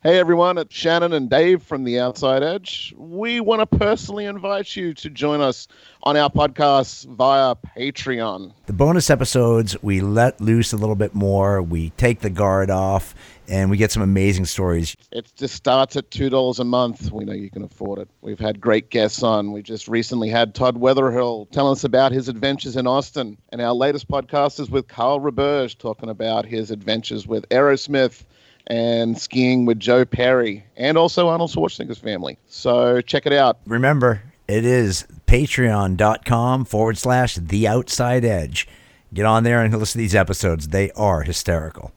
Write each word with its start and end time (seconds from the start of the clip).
Hey 0.00 0.20
everyone, 0.20 0.58
it's 0.58 0.72
Shannon 0.72 1.12
and 1.12 1.28
Dave 1.28 1.60
from 1.60 1.82
The 1.82 1.98
Outside 1.98 2.44
Edge. 2.44 2.94
We 2.96 3.40
want 3.40 3.68
to 3.68 3.78
personally 3.78 4.26
invite 4.26 4.76
you 4.76 4.94
to 4.94 5.10
join 5.10 5.40
us 5.40 5.66
on 6.04 6.16
our 6.16 6.30
podcast 6.30 7.06
via 7.16 7.56
Patreon. 7.76 8.52
The 8.66 8.72
bonus 8.72 9.10
episodes, 9.10 9.76
we 9.82 10.00
let 10.00 10.40
loose 10.40 10.72
a 10.72 10.76
little 10.76 10.94
bit 10.94 11.16
more, 11.16 11.60
we 11.60 11.90
take 11.96 12.20
the 12.20 12.30
guard 12.30 12.70
off, 12.70 13.12
and 13.48 13.70
we 13.70 13.76
get 13.76 13.90
some 13.90 14.04
amazing 14.04 14.44
stories. 14.44 14.94
It 15.10 15.32
just 15.34 15.56
starts 15.56 15.96
at 15.96 16.08
$2 16.12 16.60
a 16.60 16.64
month. 16.64 17.10
We 17.10 17.24
know 17.24 17.32
you 17.32 17.50
can 17.50 17.64
afford 17.64 17.98
it. 17.98 18.08
We've 18.20 18.38
had 18.38 18.60
great 18.60 18.90
guests 18.90 19.24
on. 19.24 19.50
We 19.50 19.62
just 19.62 19.88
recently 19.88 20.28
had 20.28 20.54
Todd 20.54 20.76
Weatherhill 20.76 21.50
telling 21.50 21.72
us 21.72 21.82
about 21.82 22.12
his 22.12 22.28
adventures 22.28 22.76
in 22.76 22.86
Austin. 22.86 23.36
And 23.50 23.60
our 23.60 23.74
latest 23.74 24.06
podcast 24.06 24.60
is 24.60 24.70
with 24.70 24.86
Carl 24.86 25.18
Roberge 25.18 25.76
talking 25.76 26.08
about 26.08 26.44
his 26.44 26.70
adventures 26.70 27.26
with 27.26 27.48
Aerosmith 27.48 28.22
and 28.68 29.18
skiing 29.18 29.66
with 29.66 29.80
Joe 29.80 30.04
Perry 30.04 30.64
and 30.76 30.96
also 30.96 31.28
Arnold 31.28 31.50
Schwarzenegger's 31.50 31.98
family. 31.98 32.38
So 32.46 33.00
check 33.00 33.26
it 33.26 33.32
out. 33.32 33.58
Remember, 33.66 34.22
it 34.46 34.64
is 34.64 35.06
patreon.com 35.26 36.64
forward 36.64 36.98
slash 36.98 37.34
the 37.34 37.66
outside 37.66 38.24
edge. 38.24 38.68
Get 39.12 39.24
on 39.24 39.42
there 39.42 39.62
and 39.62 39.74
listen 39.76 39.98
to 39.98 40.02
these 40.02 40.14
episodes. 40.14 40.68
They 40.68 40.90
are 40.92 41.22
hysterical. 41.22 41.92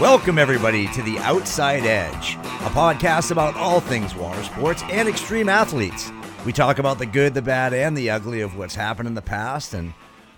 Welcome, 0.00 0.38
everybody, 0.38 0.86
to 0.88 1.02
The 1.02 1.18
Outside 1.18 1.82
Edge, 1.82 2.36
a 2.36 2.70
podcast 2.70 3.32
about 3.32 3.56
all 3.56 3.80
things 3.80 4.14
water 4.14 4.44
sports 4.44 4.84
and 4.84 5.08
extreme 5.08 5.48
athletes. 5.48 6.12
We 6.46 6.52
talk 6.52 6.78
about 6.78 7.00
the 7.00 7.06
good, 7.06 7.34
the 7.34 7.42
bad, 7.42 7.74
and 7.74 7.96
the 7.96 8.08
ugly 8.08 8.40
of 8.40 8.56
what's 8.56 8.76
happened 8.76 9.08
in 9.08 9.14
the 9.14 9.22
past 9.22 9.74
and 9.74 9.92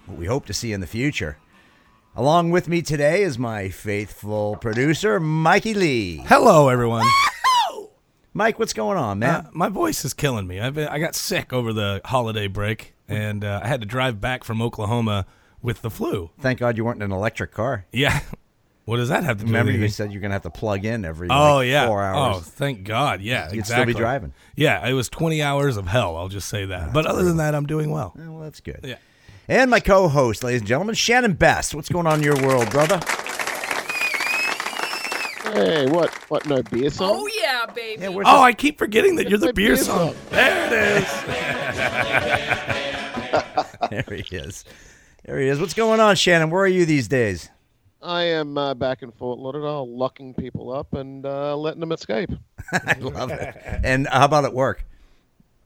what 0.07 0.19
we 0.19 0.27
hope 0.27 0.47
to 0.47 0.55
see 0.55 0.73
in 0.73 0.81
the 0.81 0.87
future. 0.87 1.39
Along 2.17 2.51
with 2.51 2.69
me 2.69 2.83
today 2.83 3.23
is 3.23 3.39
my 3.39 3.69
faithful 3.69 4.57
producer, 4.57 5.21
Mikey 5.21 5.75
Lee. 5.75 6.17
Hello, 6.27 6.69
everyone. 6.69 7.07
Mike, 8.33 8.59
what's 8.61 8.73
going 8.73 8.97
on, 8.97 9.19
man? 9.19 9.35
Uh, 9.47 9.51
my 9.53 9.69
voice 9.69 10.05
is 10.05 10.15
killing 10.15 10.47
me. 10.47 10.61
I've 10.61 10.75
been, 10.75 10.87
I 10.89 11.01
got 11.01 11.17
sick 11.17 11.53
over 11.53 11.73
the 11.73 12.01
holiday 12.05 12.47
break, 12.47 12.95
and 13.09 13.45
uh, 13.45 13.61
I 13.63 13.67
had 13.67 13.81
to 13.81 13.87
drive 13.87 14.21
back 14.21 14.45
from 14.45 14.63
Oklahoma 14.63 15.27
with 15.63 15.83
the 15.83 15.91
flu. 15.91 16.31
Thank 16.41 16.61
God 16.61 16.77
you 16.77 16.85
weren't 16.85 16.99
in 17.03 17.11
an 17.11 17.17
electric 17.17 17.53
car. 17.53 17.87
Yeah. 17.93 18.21
What 18.87 18.97
does 18.97 19.11
that 19.11 19.23
have 19.23 19.37
to 19.39 19.45
do 19.45 19.53
Remember, 19.53 19.71
with 19.71 19.83
you 19.83 19.89
said 19.89 20.11
you're 20.11 20.21
going 20.23 20.31
to 20.31 20.35
have 20.35 20.43
to 20.43 20.51
plug 20.51 20.85
in 20.85 21.05
every 21.05 21.29
Oh 21.31 21.57
like, 21.59 21.69
yeah. 21.69 21.87
four 21.87 22.03
hours. 22.03 22.37
Oh, 22.39 22.41
thank 22.41 22.83
God. 22.83 23.21
Yeah, 23.21 23.45
You'd 23.51 23.61
exactly. 23.61 23.93
still 23.93 23.95
be 23.95 24.05
driving. 24.05 24.33
Yeah, 24.57 24.85
it 24.89 24.95
was 24.95 25.09
20 25.09 25.41
hours 25.43 25.77
of 25.77 25.87
hell. 25.87 26.17
I'll 26.17 26.29
just 26.29 26.49
say 26.49 26.65
that. 26.65 26.93
but 26.93 27.07
other 27.07 27.23
than 27.23 27.37
that, 27.37 27.55
I'm 27.55 27.67
doing 27.67 27.91
well. 27.93 28.17
Oh, 28.19 28.33
well, 28.33 28.43
that's 28.43 28.59
good. 28.59 28.81
Yeah. 28.83 28.97
And 29.51 29.69
my 29.69 29.81
co-host, 29.81 30.45
ladies 30.45 30.61
and 30.61 30.69
gentlemen, 30.69 30.95
Shannon 30.95 31.33
Best. 31.33 31.75
What's 31.75 31.89
going 31.89 32.07
on 32.07 32.19
in 32.19 32.23
your 32.23 32.41
world, 32.41 32.71
brother? 32.71 33.01
Hey, 35.53 35.91
what? 35.91 36.15
What? 36.31 36.47
No 36.47 36.63
beer 36.63 36.89
song? 36.89 37.17
Oh 37.17 37.29
yeah, 37.37 37.67
baby. 37.67 38.01
Yeah, 38.01 38.11
where's 38.11 38.29
Oh, 38.31 38.43
I 38.43 38.53
keep 38.53 38.79
forgetting 38.79 39.17
that 39.17 39.29
you're 39.29 39.41
the 39.41 39.47
my 39.47 39.53
beer 39.53 39.75
beer 39.75 39.77
song. 39.77 40.13
song. 40.13 40.17
There 40.31 40.67
it 40.67 41.03
is. 41.03 41.11
there 43.91 44.17
he 44.25 44.37
is. 44.37 44.65
There 45.25 45.41
he 45.41 45.49
is. 45.49 45.59
What's 45.59 45.75
going 45.75 45.99
on, 45.99 46.15
Shannon? 46.15 46.51
Where 46.51 46.63
are 46.63 46.69
you 46.69 46.87
these 46.87 47.09
days? 47.09 47.51
I 48.01 48.23
am 48.23 48.57
uh, 48.57 48.75
back 48.75 49.03
in 49.03 49.11
Fort 49.11 49.41
Lauderdale, 49.41 49.99
locking 49.99 50.33
people 50.33 50.73
up 50.73 50.95
and 50.95 51.27
uh, 51.27 51.57
letting 51.57 51.81
them 51.81 51.91
escape. 51.91 52.31
I 52.73 52.97
love 53.01 53.33
it. 53.33 53.57
And 53.83 54.07
how 54.07 54.27
about 54.27 54.45
at 54.45 54.55
work? 54.55 54.85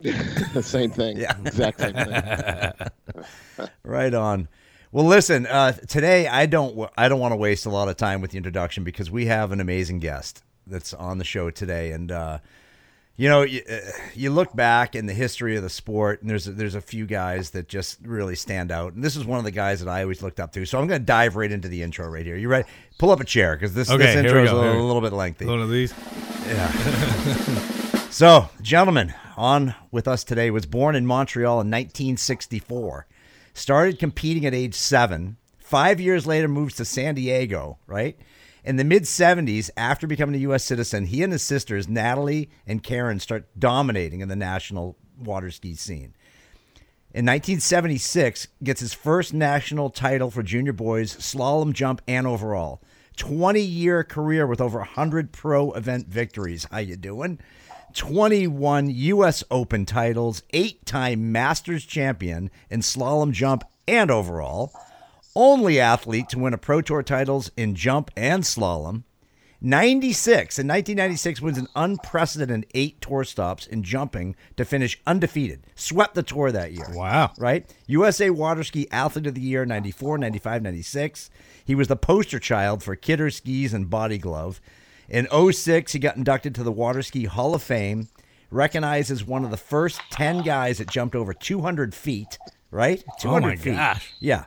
The 0.00 0.62
same 0.64 0.90
thing. 0.90 1.16
Yeah. 1.16 1.36
Exact 1.44 1.80
same 1.80 1.94
thing. 1.94 2.72
Right 3.84 4.12
on. 4.12 4.48
Well, 4.90 5.04
listen. 5.04 5.46
Uh, 5.46 5.72
today, 5.72 6.26
I 6.26 6.46
don't. 6.46 6.70
w- 6.70 6.88
I 6.96 7.08
don't 7.08 7.20
want 7.20 7.32
to 7.32 7.36
waste 7.36 7.66
a 7.66 7.70
lot 7.70 7.88
of 7.88 7.96
time 7.96 8.20
with 8.20 8.32
the 8.32 8.36
introduction 8.36 8.82
because 8.84 9.10
we 9.10 9.26
have 9.26 9.52
an 9.52 9.60
amazing 9.60 10.00
guest 10.00 10.42
that's 10.66 10.92
on 10.92 11.18
the 11.18 11.24
show 11.24 11.50
today, 11.50 11.92
and 11.92 12.10
uh, 12.10 12.38
you 13.16 13.28
know, 13.28 13.42
you, 13.42 13.62
uh, 13.70 13.78
you 14.14 14.30
look 14.30 14.54
back 14.56 14.96
in 14.96 15.06
the 15.06 15.12
history 15.12 15.56
of 15.56 15.62
the 15.62 15.70
sport, 15.70 16.20
and 16.20 16.28
there's 16.30 16.46
there's 16.46 16.74
a 16.74 16.80
few 16.80 17.06
guys 17.06 17.50
that 17.50 17.68
just 17.68 17.98
really 18.02 18.34
stand 18.34 18.72
out, 18.72 18.94
and 18.94 19.04
this 19.04 19.14
is 19.14 19.24
one 19.24 19.38
of 19.38 19.44
the 19.44 19.50
guys 19.52 19.80
that 19.80 19.88
I 19.88 20.02
always 20.02 20.22
looked 20.22 20.40
up 20.40 20.52
to. 20.52 20.64
So 20.64 20.78
I'm 20.80 20.88
going 20.88 21.00
to 21.00 21.06
dive 21.06 21.36
right 21.36 21.50
into 21.50 21.68
the 21.68 21.82
intro 21.82 22.08
right 22.08 22.26
here. 22.26 22.36
You 22.36 22.48
ready? 22.48 22.68
Pull 22.98 23.10
up 23.10 23.20
a 23.20 23.24
chair 23.24 23.54
because 23.54 23.72
this, 23.74 23.90
Okay, 23.90 23.98
this 23.98 24.16
intro 24.16 24.42
is 24.42 24.50
a 24.50 24.54
little, 24.54 24.72
here 24.72 24.80
little 24.80 25.02
bit 25.02 25.12
lengthy. 25.12 25.46
One 25.46 25.60
of 25.60 25.70
these. 25.70 25.94
Yeah. 26.46 26.70
so, 28.10 28.48
gentlemen, 28.62 29.14
on 29.36 29.74
with 29.90 30.08
us 30.08 30.24
today 30.24 30.50
was 30.50 30.66
born 30.66 30.94
in 30.94 31.06
Montreal 31.06 31.54
in 31.54 31.70
1964. 31.70 33.06
Started 33.52 33.98
competing 33.98 34.46
at 34.46 34.54
age 34.54 34.74
seven. 34.74 35.36
Five 35.58 36.00
years 36.00 36.26
later, 36.26 36.48
moves 36.48 36.74
to 36.76 36.84
San 36.84 37.14
Diego, 37.14 37.78
right? 37.86 38.18
In 38.64 38.76
the 38.76 38.84
mid 38.84 39.02
70s, 39.02 39.70
after 39.76 40.06
becoming 40.06 40.34
a 40.34 40.38
U.S. 40.38 40.64
citizen, 40.64 41.06
he 41.06 41.22
and 41.22 41.32
his 41.32 41.42
sisters, 41.42 41.88
Natalie 41.88 42.50
and 42.66 42.82
Karen, 42.82 43.20
start 43.20 43.46
dominating 43.58 44.20
in 44.20 44.28
the 44.28 44.36
national 44.36 44.96
water 45.18 45.50
ski 45.50 45.74
scene. 45.74 46.14
In 47.12 47.26
1976, 47.26 48.48
gets 48.62 48.80
his 48.80 48.94
first 48.94 49.32
national 49.32 49.90
title 49.90 50.30
for 50.30 50.42
junior 50.42 50.72
boys 50.72 51.14
slalom, 51.16 51.72
jump, 51.72 52.02
and 52.08 52.26
overall. 52.26 52.80
20 53.16 53.60
year 53.60 54.02
career 54.02 54.46
with 54.46 54.60
over 54.60 54.78
100 54.78 55.30
pro 55.30 55.70
event 55.72 56.08
victories. 56.08 56.66
How 56.70 56.78
you 56.78 56.96
doing? 56.96 57.38
21 57.94 58.90
U.S. 58.90 59.44
Open 59.50 59.86
titles, 59.86 60.42
eight 60.52 60.84
time 60.84 61.32
Masters 61.32 61.84
champion 61.84 62.50
in 62.68 62.80
slalom, 62.80 63.32
jump, 63.32 63.64
and 63.86 64.10
overall. 64.10 64.72
Only 65.36 65.80
athlete 65.80 66.28
to 66.30 66.38
win 66.38 66.54
a 66.54 66.58
Pro 66.58 66.80
Tour 66.80 67.02
titles 67.02 67.50
in 67.56 67.74
jump 67.74 68.10
and 68.16 68.42
slalom. 68.42 69.04
96 69.60 70.58
in 70.58 70.68
1996 70.68 71.40
wins 71.40 71.56
an 71.56 71.68
unprecedented 71.74 72.66
eight 72.74 73.00
tour 73.00 73.24
stops 73.24 73.66
in 73.66 73.82
jumping 73.82 74.36
to 74.58 74.64
finish 74.64 75.00
undefeated. 75.06 75.66
Swept 75.74 76.14
the 76.14 76.22
tour 76.22 76.52
that 76.52 76.72
year. 76.72 76.86
Wow. 76.90 77.32
Right? 77.38 77.74
USA 77.86 78.28
Water 78.28 78.62
Ski 78.62 78.86
Athlete 78.90 79.28
of 79.28 79.34
the 79.34 79.40
Year 79.40 79.64
94, 79.64 80.18
95, 80.18 80.62
96. 80.62 81.30
He 81.64 81.74
was 81.74 81.88
the 81.88 81.96
poster 81.96 82.38
child 82.38 82.82
for 82.82 82.94
Kidder 82.94 83.30
skis 83.30 83.72
and 83.72 83.88
body 83.88 84.18
glove. 84.18 84.60
In 85.08 85.28
06, 85.52 85.92
he 85.92 85.98
got 85.98 86.16
inducted 86.16 86.54
to 86.54 86.62
the 86.62 86.72
Water 86.72 87.02
Ski 87.02 87.24
Hall 87.24 87.54
of 87.54 87.62
Fame, 87.62 88.08
recognized 88.50 89.10
as 89.10 89.24
one 89.24 89.44
of 89.44 89.50
the 89.50 89.56
first 89.56 90.00
10 90.10 90.42
guys 90.42 90.78
that 90.78 90.88
jumped 90.90 91.14
over 91.14 91.34
200 91.34 91.94
feet, 91.94 92.38
right? 92.70 93.02
200 93.20 93.46
my 93.48 93.56
feet. 93.56 93.76
gosh. 93.76 94.12
Yeah. 94.20 94.44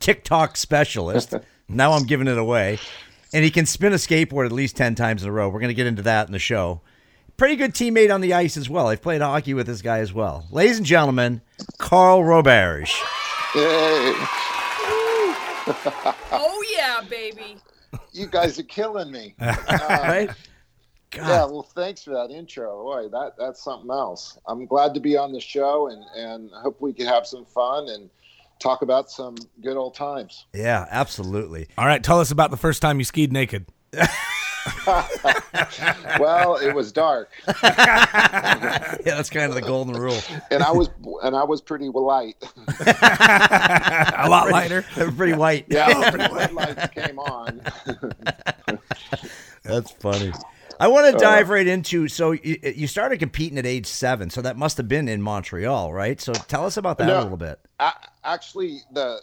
TikTok 0.00 0.56
specialist. 0.56 1.34
now 1.68 1.92
I'm 1.92 2.04
giving 2.04 2.28
it 2.28 2.38
away. 2.38 2.78
And 3.32 3.44
he 3.44 3.50
can 3.50 3.66
spin 3.66 3.92
a 3.92 3.96
skateboard 3.96 4.46
at 4.46 4.52
least 4.52 4.76
10 4.76 4.94
times 4.94 5.22
in 5.22 5.28
a 5.28 5.32
row. 5.32 5.48
We're 5.48 5.60
going 5.60 5.68
to 5.68 5.74
get 5.74 5.86
into 5.86 6.02
that 6.02 6.26
in 6.28 6.32
the 6.32 6.38
show. 6.38 6.80
Pretty 7.36 7.56
good 7.56 7.74
teammate 7.74 8.14
on 8.14 8.22
the 8.22 8.32
ice 8.32 8.56
as 8.56 8.70
well. 8.70 8.86
I've 8.88 9.02
played 9.02 9.20
hockey 9.20 9.52
with 9.52 9.66
this 9.66 9.82
guy 9.82 9.98
as 9.98 10.12
well. 10.12 10.46
Ladies 10.50 10.78
and 10.78 10.86
gentlemen, 10.86 11.42
Carl 11.76 12.22
Roberge. 12.22 12.94
Hey, 13.52 14.14
Oh 16.32 16.64
yeah, 16.72 17.00
baby. 17.10 17.56
You 18.12 18.26
guys 18.26 18.58
are 18.58 18.64
killing 18.64 19.10
me. 19.10 19.34
Uh, 19.40 19.98
right? 20.02 20.30
God. 21.10 21.28
Yeah, 21.28 21.44
well, 21.44 21.62
thanks 21.62 22.02
for 22.02 22.10
that 22.10 22.30
intro. 22.30 22.82
Boy, 22.82 23.08
that 23.08 23.34
that's 23.38 23.62
something 23.62 23.90
else. 23.90 24.38
I'm 24.46 24.66
glad 24.66 24.92
to 24.94 25.00
be 25.00 25.16
on 25.16 25.32
the 25.32 25.40
show, 25.40 25.88
and 25.88 26.04
and 26.16 26.50
hope 26.50 26.80
we 26.80 26.92
can 26.92 27.06
have 27.06 27.26
some 27.26 27.44
fun 27.44 27.88
and 27.88 28.10
talk 28.58 28.82
about 28.82 29.10
some 29.10 29.36
good 29.62 29.76
old 29.76 29.94
times. 29.94 30.46
Yeah, 30.52 30.86
absolutely. 30.90 31.68
All 31.78 31.86
right, 31.86 32.02
tell 32.02 32.20
us 32.20 32.30
about 32.30 32.50
the 32.50 32.56
first 32.56 32.82
time 32.82 32.98
you 32.98 33.04
skied 33.04 33.32
naked. 33.32 33.66
Well, 36.20 36.56
it 36.56 36.74
was 36.74 36.92
dark, 36.92 37.30
Yeah, 37.62 38.96
that's 39.04 39.30
kind 39.30 39.48
of 39.48 39.54
the 39.54 39.62
golden 39.62 39.94
rule. 39.94 40.18
and 40.50 40.62
I 40.62 40.70
was 40.72 40.88
and 41.22 41.36
I 41.36 41.44
was 41.44 41.60
pretty 41.60 41.88
light. 41.88 42.36
A 42.78 44.26
lot 44.28 44.50
lighter. 44.50 44.82
Pretty 45.16 45.34
white. 45.34 45.66
Yeah, 45.68 46.10
the 46.10 46.30
red 46.32 46.52
lights 46.52 46.86
came 46.94 47.18
on. 47.18 47.60
That's 49.64 49.90
funny. 49.92 50.32
I 50.78 50.88
want 50.88 51.10
to 51.10 51.16
uh, 51.16 51.18
dive 51.18 51.48
right 51.48 51.66
into. 51.66 52.06
So 52.08 52.32
you, 52.32 52.58
you 52.62 52.86
started 52.86 53.18
competing 53.18 53.58
at 53.58 53.66
age 53.66 53.86
seven, 53.86 54.28
so 54.30 54.42
that 54.42 54.56
must 54.56 54.76
have 54.76 54.88
been 54.88 55.08
in 55.08 55.22
Montreal, 55.22 55.92
right? 55.92 56.20
So 56.20 56.32
tell 56.32 56.66
us 56.66 56.76
about 56.76 56.98
that 56.98 57.06
No. 57.06 57.20
a 57.20 57.22
little 57.22 57.36
bit. 57.38 57.58
A- 57.80 57.92
actually, 58.24 58.80
the 58.92 59.20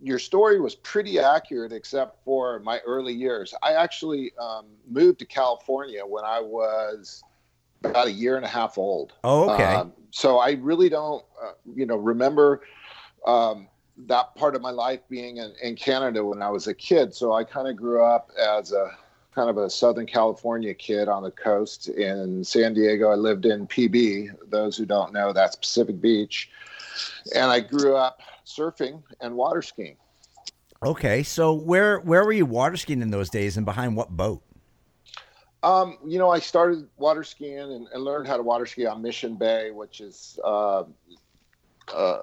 your 0.00 0.18
story 0.18 0.60
was 0.60 0.74
pretty 0.74 1.18
accurate, 1.18 1.72
except 1.72 2.22
for 2.24 2.60
my 2.60 2.78
early 2.80 3.12
years. 3.12 3.54
I 3.62 3.72
actually 3.72 4.32
um, 4.40 4.66
moved 4.88 5.18
to 5.20 5.26
California 5.26 6.04
when 6.04 6.24
I 6.24 6.40
was 6.40 7.22
about 7.82 8.06
a 8.06 8.12
year 8.12 8.36
and 8.36 8.44
a 8.44 8.48
half 8.48 8.78
old. 8.78 9.12
Oh, 9.24 9.50
okay. 9.50 9.64
Um, 9.64 9.92
so 10.10 10.38
I 10.38 10.52
really 10.52 10.88
don't, 10.88 11.24
uh, 11.42 11.52
you 11.74 11.86
know, 11.86 11.96
remember 11.96 12.62
um, 13.26 13.68
that 14.06 14.34
part 14.36 14.54
of 14.54 14.62
my 14.62 14.70
life 14.70 15.00
being 15.08 15.38
in, 15.38 15.52
in 15.62 15.76
Canada 15.76 16.24
when 16.24 16.42
I 16.42 16.50
was 16.50 16.66
a 16.66 16.74
kid. 16.74 17.14
So 17.14 17.32
I 17.32 17.44
kind 17.44 17.68
of 17.68 17.76
grew 17.76 18.02
up 18.02 18.30
as 18.38 18.72
a 18.72 18.90
kind 19.34 19.50
of 19.50 19.58
a 19.58 19.68
Southern 19.68 20.06
California 20.06 20.72
kid 20.74 21.08
on 21.08 21.22
the 21.22 21.30
coast 21.30 21.88
in 21.88 22.44
San 22.44 22.74
Diego. 22.74 23.10
I 23.10 23.16
lived 23.16 23.46
in 23.46 23.66
PB. 23.66 24.30
Those 24.48 24.76
who 24.76 24.86
don't 24.86 25.12
know, 25.12 25.32
that's 25.32 25.56
Pacific 25.56 26.00
Beach. 26.00 26.50
And 27.34 27.50
I 27.50 27.60
grew 27.60 27.96
up 27.96 28.20
surfing 28.46 29.02
and 29.20 29.34
water 29.34 29.62
skiing. 29.62 29.96
Okay, 30.84 31.22
so 31.22 31.54
where 31.54 32.00
where 32.00 32.24
were 32.24 32.32
you 32.32 32.46
water 32.46 32.76
skiing 32.76 33.00
in 33.00 33.10
those 33.10 33.30
days, 33.30 33.56
and 33.56 33.64
behind 33.64 33.96
what 33.96 34.10
boat? 34.10 34.42
Um, 35.62 35.96
you 36.04 36.18
know, 36.18 36.30
I 36.30 36.40
started 36.40 36.86
water 36.98 37.24
skiing 37.24 37.58
and, 37.58 37.88
and, 37.90 38.04
learned 38.04 38.28
how 38.28 38.36
to 38.36 38.42
water 38.42 38.66
ski 38.66 38.84
on 38.84 39.00
Mission 39.00 39.36
Bay, 39.36 39.70
which 39.70 40.02
is 40.02 40.38
uh, 40.44 40.84
uh, 41.94 42.18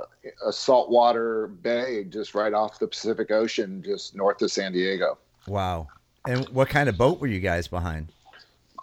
a 0.45 0.53
saltwater 0.53 1.47
bay 1.47 2.03
just 2.03 2.35
right 2.35 2.53
off 2.53 2.77
the 2.77 2.88
Pacific 2.88 3.31
Ocean, 3.31 3.81
just 3.83 4.15
north 4.15 4.44
of 4.44 4.51
San 4.51 4.73
Diego. 4.73 5.18
Wow! 5.47 5.88
And 6.27 6.47
what 6.50 6.69
kind 6.69 6.88
of 6.88 7.00
boat 7.00 7.19
were 7.19 7.27
you 7.27 7.39
guys 7.39 7.68
behind? 7.68 8.12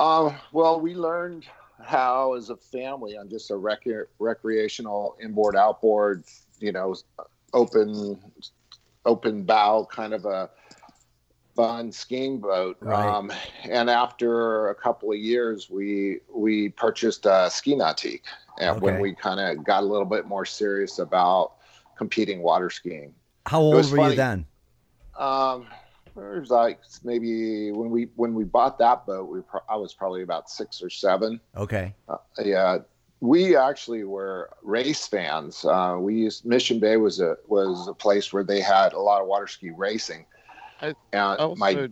Um, 0.00 0.35
well, 0.52 0.81
we 0.81 0.94
learned 0.94 1.46
how, 1.81 2.35
as 2.35 2.50
a 2.50 2.56
family, 2.56 3.17
on 3.17 3.29
just 3.29 3.50
a 3.52 3.56
rec- 3.56 3.87
recreational 4.19 5.17
inboard 5.23 5.56
outboard, 5.56 6.25
you 6.60 6.72
know, 6.72 6.94
open 7.52 8.20
open 9.05 9.43
bow 9.44 9.87
kind 9.90 10.12
of 10.12 10.25
a 10.26 10.50
fun 11.56 11.90
skiing 11.90 12.38
boat. 12.38 12.76
Right. 12.81 13.08
Um, 13.08 13.32
and 13.64 13.90
after 13.90 14.69
a 14.69 14.75
couple 14.75 15.10
of 15.10 15.19
years, 15.19 15.69
we 15.70 16.20
we 16.32 16.69
purchased 16.70 17.26
a 17.26 17.49
ski 17.50 17.75
nautique, 17.75 18.22
and 18.60 18.76
Okay. 18.76 18.81
when 18.81 19.00
we 19.00 19.14
kind 19.14 19.40
of 19.40 19.64
got 19.64 19.82
a 19.82 19.87
little 19.87 20.06
bit 20.06 20.26
more 20.26 20.44
serious 20.44 20.99
about 20.99 21.55
competing 21.96 22.43
water 22.43 22.70
skiing. 22.70 23.14
How 23.46 23.61
old 23.61 23.90
were 23.90 24.11
you 24.11 24.16
then? 24.16 24.46
Um, 25.19 25.66
it 26.16 26.40
was 26.40 26.50
like 26.50 26.81
maybe 27.02 27.72
when 27.72 27.90
we 27.90 28.08
when 28.16 28.34
we 28.34 28.44
bought 28.44 28.78
that 28.78 29.06
boat, 29.06 29.28
we 29.28 29.40
pro- 29.40 29.62
I 29.69 29.76
was 29.76 29.94
probably 29.94 30.22
about 30.22 30.49
six 30.50 30.82
or 30.82 30.90
seven. 30.90 31.40
Okay. 31.56 31.94
Uh, 32.08 32.16
yeah, 32.44 32.78
we 33.20 33.56
actually 33.56 34.05
were 34.05 34.50
race 34.62 35.06
fans. 35.06 35.65
Uh, 35.65 35.97
we 35.99 36.15
used 36.15 36.44
Mission 36.44 36.79
Bay 36.79 36.97
was 36.97 37.20
a 37.20 37.37
was 37.47 37.88
a 37.88 37.94
place 37.94 38.32
where 38.32 38.44
they 38.44 38.61
had 38.61 38.93
a 38.93 39.00
lot 39.00 39.20
of 39.20 39.26
water 39.26 39.47
ski 39.47 39.70
racing. 39.70 40.26
I- 40.81 40.94
and 41.12 41.38
Also, 41.38 41.56
my 41.56 41.88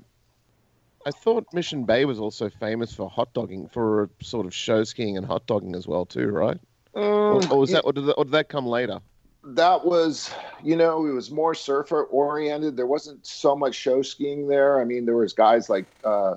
I 1.05 1.11
thought 1.13 1.47
Mission 1.53 1.85
Bay 1.85 2.05
was 2.05 2.19
also 2.19 2.51
famous 2.51 2.93
for 2.93 3.09
hot 3.09 3.33
dogging, 3.33 3.69
for 3.69 4.11
sort 4.21 4.45
of 4.45 4.53
show 4.53 4.83
skiing 4.83 5.17
and 5.17 5.25
hot 5.25 5.47
dogging 5.47 5.77
as 5.77 5.87
well, 5.87 6.05
too, 6.05 6.29
right? 6.29 6.59
Or, 6.95 7.41
or 7.53 7.59
was 7.61 7.71
that, 7.71 7.83
or 7.85 7.93
did 7.93 8.07
that, 8.07 8.15
or 8.15 8.25
did 8.25 8.33
that 8.33 8.49
come 8.49 8.67
later? 8.67 9.01
that 9.49 9.85
was 9.85 10.35
you 10.65 10.75
know 10.75 11.07
it 11.07 11.13
was 11.13 11.31
more 11.31 11.55
surfer 11.55 12.03
oriented. 12.05 12.77
There 12.77 12.87
wasn't 12.87 13.25
so 13.25 13.55
much 13.55 13.75
show 13.77 14.03
skiing 14.03 14.49
there. 14.49 14.81
I 14.81 14.85
mean, 14.85 15.07
there 15.07 15.17
was 15.17 15.33
guys 15.33 15.71
like 15.71 15.87
uh, 16.03 16.35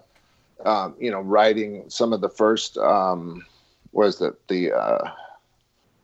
um, 0.63 0.95
you 1.00 1.09
know 1.09 1.21
riding 1.21 1.89
some 1.89 2.13
of 2.13 2.21
the 2.21 2.30
first 2.30 2.77
um, 2.77 3.44
was 3.91 4.21
it 4.21 4.36
the 4.47 4.71
uh, 4.74 5.12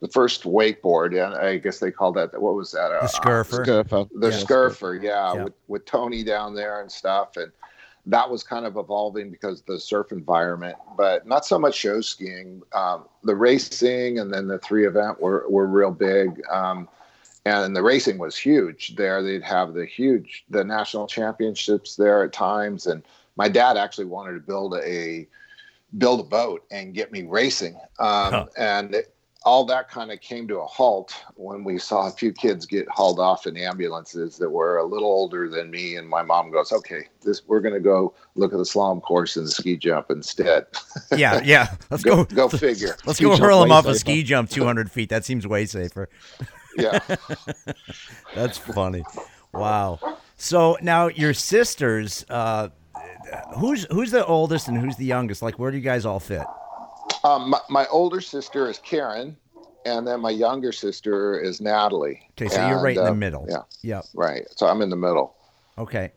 the 0.01 0.07
first 0.09 0.43
wakeboard? 0.43 1.13
Yeah, 1.13 1.33
I 1.33 1.57
guess 1.57 1.79
they 1.79 1.91
called 1.91 2.15
that. 2.15 2.39
What 2.39 2.55
was 2.55 2.71
that? 2.71 2.89
The 2.89 3.03
Uh, 3.03 3.07
Skurfer. 3.07 3.65
Skurfer. 3.65 4.09
the 4.13 4.29
Yeah. 4.29 4.37
Skurfer, 4.37 5.01
yeah, 5.01 5.33
Yeah. 5.33 5.43
With, 5.45 5.53
with 5.67 5.85
Tony 5.85 6.23
down 6.23 6.53
there 6.55 6.81
and 6.81 6.91
stuff, 6.91 7.37
and 7.37 7.51
that 8.07 8.29
was 8.29 8.43
kind 8.43 8.65
of 8.65 8.77
evolving 8.77 9.31
because 9.31 9.61
of 9.61 9.65
the 9.65 9.79
surf 9.79 10.11
environment, 10.11 10.75
but 10.95 11.25
not 11.25 11.45
so 11.45 11.57
much 11.57 11.75
show 11.75 12.01
skiing. 12.01 12.61
Um, 12.73 13.05
the 13.23 13.35
racing 13.35 14.19
and 14.19 14.31
then 14.31 14.47
the 14.47 14.59
three 14.59 14.85
event 14.85 15.19
were 15.19 15.45
were 15.49 15.65
real 15.67 15.91
big, 15.91 16.41
um, 16.51 16.87
and 17.45 17.75
the 17.75 17.81
racing 17.81 18.17
was 18.17 18.37
huge 18.37 18.95
there. 18.95 19.23
They'd 19.23 19.43
have 19.43 19.73
the 19.73 19.85
huge 19.85 20.45
the 20.49 20.63
national 20.63 21.07
championships 21.07 21.95
there 21.95 22.23
at 22.23 22.33
times, 22.33 22.85
and 22.85 23.01
my 23.37 23.49
dad 23.49 23.75
actually 23.75 24.05
wanted 24.05 24.33
to 24.33 24.39
build 24.39 24.75
a 24.75 25.27
build 25.97 26.19
a 26.19 26.23
boat 26.23 26.63
and 26.71 26.93
get 26.93 27.11
me 27.11 27.23
racing, 27.23 27.75
um, 27.99 28.31
Huh. 28.33 28.45
and 28.57 28.95
it, 28.95 29.11
all 29.43 29.63
that 29.63 29.87
kind 29.91 30.11
of 30.11 30.19
came 30.21 30.47
to 30.47 30.57
a 30.59 30.65
halt 30.65 31.13
when 31.35 31.63
we 31.63 31.77
saw 31.77 32.07
a 32.07 32.11
few 32.11 32.33
kids 32.33 32.65
get 32.65 32.89
hauled 32.89 33.19
off 33.19 33.45
in 33.45 33.55
ambulances 33.55 34.37
that 34.37 34.49
were 34.49 34.77
a 34.77 34.83
little 34.83 35.07
older 35.07 35.47
than 35.47 35.69
me. 35.69 35.97
And 35.97 36.09
my 36.09 36.23
mom 36.23 36.51
goes, 36.51 36.71
"Okay, 36.71 37.09
this 37.21 37.43
we're 37.45 37.59
going 37.59 37.75
to 37.75 37.79
go 37.79 38.15
look 38.33 38.53
at 38.53 38.57
the 38.57 38.63
slalom 38.63 39.03
course 39.03 39.37
and 39.37 39.45
the 39.45 39.51
ski 39.51 39.77
jump 39.77 40.09
instead." 40.09 40.65
Yeah, 41.15 41.41
yeah. 41.43 41.75
Let's 41.91 42.03
go, 42.03 42.25
go. 42.25 42.47
go 42.47 42.57
figure. 42.57 42.97
Let's 43.05 43.19
Ski 43.19 43.25
go 43.25 43.37
hurl 43.37 43.63
way 43.63 43.69
off 43.69 43.85
a 43.85 43.93
ski 43.95 44.23
jump 44.23 44.49
200 44.49 44.89
feet. 44.89 45.09
That 45.09 45.23
seems 45.23 45.45
way 45.45 45.65
safer. 45.65 46.09
Yeah. 46.77 46.99
That's 48.35 48.57
funny. 48.57 49.03
Wow. 49.53 49.99
So 50.35 50.77
now 50.81 51.07
your 51.07 51.33
sisters, 51.33 52.25
uh, 52.29 52.69
who's 53.57 53.85
who's 53.91 54.11
the 54.11 54.25
oldest 54.25 54.67
and 54.67 54.77
who's 54.77 54.95
the 54.97 55.05
youngest? 55.05 55.41
Like, 55.41 55.59
where 55.59 55.71
do 55.71 55.77
you 55.77 55.83
guys 55.83 56.05
all 56.05 56.19
fit? 56.19 56.43
Um, 57.23 57.49
my, 57.49 57.59
my 57.69 57.87
older 57.87 58.21
sister 58.21 58.69
is 58.69 58.77
Karen, 58.79 59.35
and 59.85 60.05
then 60.07 60.19
my 60.21 60.29
younger 60.29 60.71
sister 60.71 61.39
is 61.39 61.59
Natalie. 61.61 62.21
Okay, 62.31 62.49
so 62.49 62.61
you're 62.67 62.75
And, 62.75 62.83
right 62.83 62.97
in 62.97 63.03
the 63.03 63.11
uh, 63.11 63.15
middle. 63.15 63.45
Yeah, 63.49 63.63
Yep. 63.81 64.05
right. 64.13 64.45
So 64.55 64.67
I'm 64.67 64.81
in 64.81 64.89
the 64.89 64.95
middle. 64.95 65.35
Okay. 65.77 66.11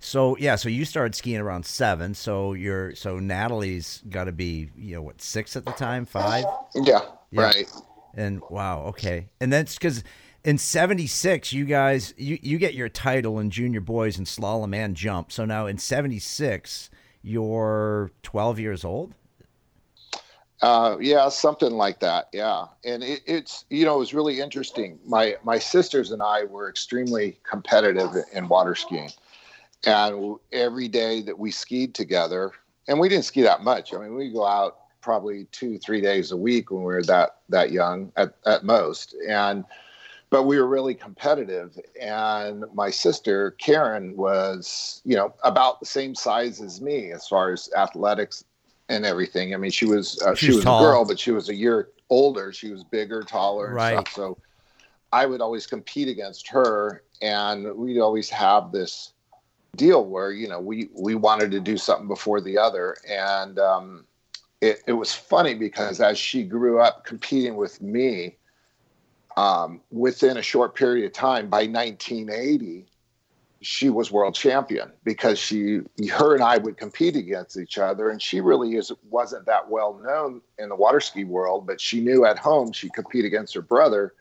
So 0.00 0.36
yeah, 0.38 0.56
so 0.56 0.68
you 0.68 0.84
started 0.84 1.14
skiing 1.14 1.40
around 1.40 1.66
seven. 1.66 2.14
So 2.14 2.52
you're 2.52 2.94
so 2.94 3.18
Natalie's 3.18 4.02
got 4.08 4.24
to 4.24 4.32
be 4.32 4.70
you 4.76 4.94
know 4.94 5.02
what 5.02 5.20
six 5.20 5.56
at 5.56 5.64
the 5.66 5.72
time, 5.72 6.04
five, 6.06 6.44
Yeah, 6.74 7.00
Yeah. 7.30 7.42
right. 7.42 7.66
and 8.14 8.40
wow, 8.48 8.84
okay, 8.86 9.28
and 9.40 9.52
that's 9.52 9.74
because 9.74 10.04
in 10.44 10.58
'76 10.58 11.52
you 11.52 11.64
guys 11.64 12.14
you 12.16 12.38
you 12.42 12.58
get 12.58 12.74
your 12.74 12.88
title 12.88 13.38
in 13.38 13.50
junior 13.50 13.80
boys 13.80 14.18
in 14.18 14.24
slalom 14.24 14.74
and 14.74 14.94
jump. 14.94 15.32
So 15.32 15.44
now 15.44 15.66
in 15.66 15.78
'76 15.78 16.90
you're 17.22 18.10
12 18.22 18.58
years 18.60 18.84
old. 18.84 19.14
Uh, 20.60 20.96
yeah, 21.00 21.28
something 21.28 21.72
like 21.72 22.00
that. 22.00 22.28
Yeah, 22.32 22.66
and 22.84 23.04
it, 23.04 23.22
it's 23.26 23.64
you 23.70 23.84
know 23.84 23.96
it 23.96 23.98
was 24.00 24.14
really 24.14 24.40
interesting. 24.40 24.98
My 25.06 25.36
my 25.44 25.58
sisters 25.58 26.10
and 26.10 26.20
I 26.20 26.44
were 26.44 26.68
extremely 26.68 27.38
competitive 27.48 28.10
in 28.32 28.48
water 28.48 28.74
skiing, 28.74 29.10
and 29.86 30.36
every 30.52 30.88
day 30.88 31.22
that 31.22 31.38
we 31.38 31.52
skied 31.52 31.94
together, 31.94 32.50
and 32.88 32.98
we 32.98 33.08
didn't 33.08 33.24
ski 33.24 33.42
that 33.42 33.62
much. 33.62 33.94
I 33.94 33.98
mean, 33.98 34.16
we 34.16 34.32
go 34.32 34.44
out 34.44 34.78
probably 35.00 35.44
two 35.52 35.78
three 35.78 36.00
days 36.00 36.32
a 36.32 36.36
week 36.36 36.72
when 36.72 36.80
we 36.80 36.86
were 36.86 37.04
that 37.04 37.36
that 37.50 37.70
young 37.70 38.10
at 38.16 38.34
at 38.44 38.64
most, 38.64 39.14
and 39.28 39.64
but 40.30 40.44
we 40.44 40.58
were 40.58 40.66
really 40.66 40.94
competitive. 40.94 41.78
And 42.00 42.64
my 42.74 42.90
sister 42.90 43.52
Karen 43.52 44.16
was 44.16 45.00
you 45.04 45.16
know 45.16 45.34
about 45.44 45.80
the 45.80 45.86
same 45.86 46.14
size 46.14 46.60
as 46.60 46.80
me 46.80 47.12
as 47.12 47.26
far 47.26 47.52
as 47.52 47.70
athletics 47.76 48.44
and 48.88 49.04
everything. 49.04 49.54
I 49.54 49.58
mean, 49.58 49.70
she 49.70 49.84
was 49.84 50.20
uh, 50.22 50.34
She 50.34 50.52
was 50.52 50.64
tall. 50.64 50.80
a 50.80 50.84
girl, 50.84 51.04
but 51.04 51.18
she 51.18 51.30
was 51.30 51.48
a 51.48 51.54
year 51.54 51.90
older. 52.10 52.52
She 52.52 52.70
was 52.70 52.84
bigger, 52.84 53.22
taller, 53.22 53.74
Right. 53.74 53.94
stuff. 54.06 54.14
So 54.14 54.38
I 55.12 55.26
would 55.26 55.40
always 55.40 55.66
compete 55.66 56.08
against 56.08 56.48
her, 56.48 57.02
and 57.22 57.74
we'd 57.76 58.00
always 58.00 58.30
have 58.30 58.72
this 58.72 59.12
deal 59.76 60.04
where 60.04 60.32
you 60.32 60.48
know 60.48 60.60
we 60.60 60.88
we 60.94 61.14
wanted 61.14 61.50
to 61.50 61.60
do 61.60 61.76
something 61.76 62.08
before 62.08 62.40
the 62.40 62.58
other, 62.58 62.96
and 63.08 63.58
um, 63.58 64.04
it 64.60 64.80
it 64.86 64.92
was 64.92 65.12
funny 65.14 65.54
because 65.54 66.00
as 66.00 66.18
she 66.18 66.42
grew 66.42 66.80
up 66.80 67.04
competing 67.04 67.56
with 67.56 67.80
me. 67.82 68.37
Um, 69.38 69.80
within 69.92 70.36
a 70.36 70.42
short 70.42 70.74
period 70.74 71.06
of 71.06 71.12
time, 71.12 71.48
by 71.48 71.66
1980, 71.66 72.86
she 73.60 73.88
was 73.88 74.10
world 74.10 74.34
champion 74.34 74.90
because 75.04 75.38
she 75.38 75.80
her 76.12 76.34
and 76.34 76.42
I 76.42 76.58
would 76.58 76.76
compete 76.76 77.14
against 77.16 77.56
each 77.56 77.78
other 77.78 78.10
and 78.10 78.20
she 78.22 78.40
really 78.40 78.74
is 78.76 78.90
wasn't 79.10 79.46
that 79.46 79.68
well 79.68 80.00
known 80.04 80.40
in 80.58 80.68
the 80.68 80.76
water 80.76 81.00
ski 81.00 81.24
world 81.24 81.66
but 81.66 81.80
she 81.80 82.00
knew 82.00 82.24
at 82.24 82.38
home 82.38 82.70
she 82.72 82.88
compete 82.90 83.24
against 83.24 83.54
her 83.54 83.62
brother 83.62 84.14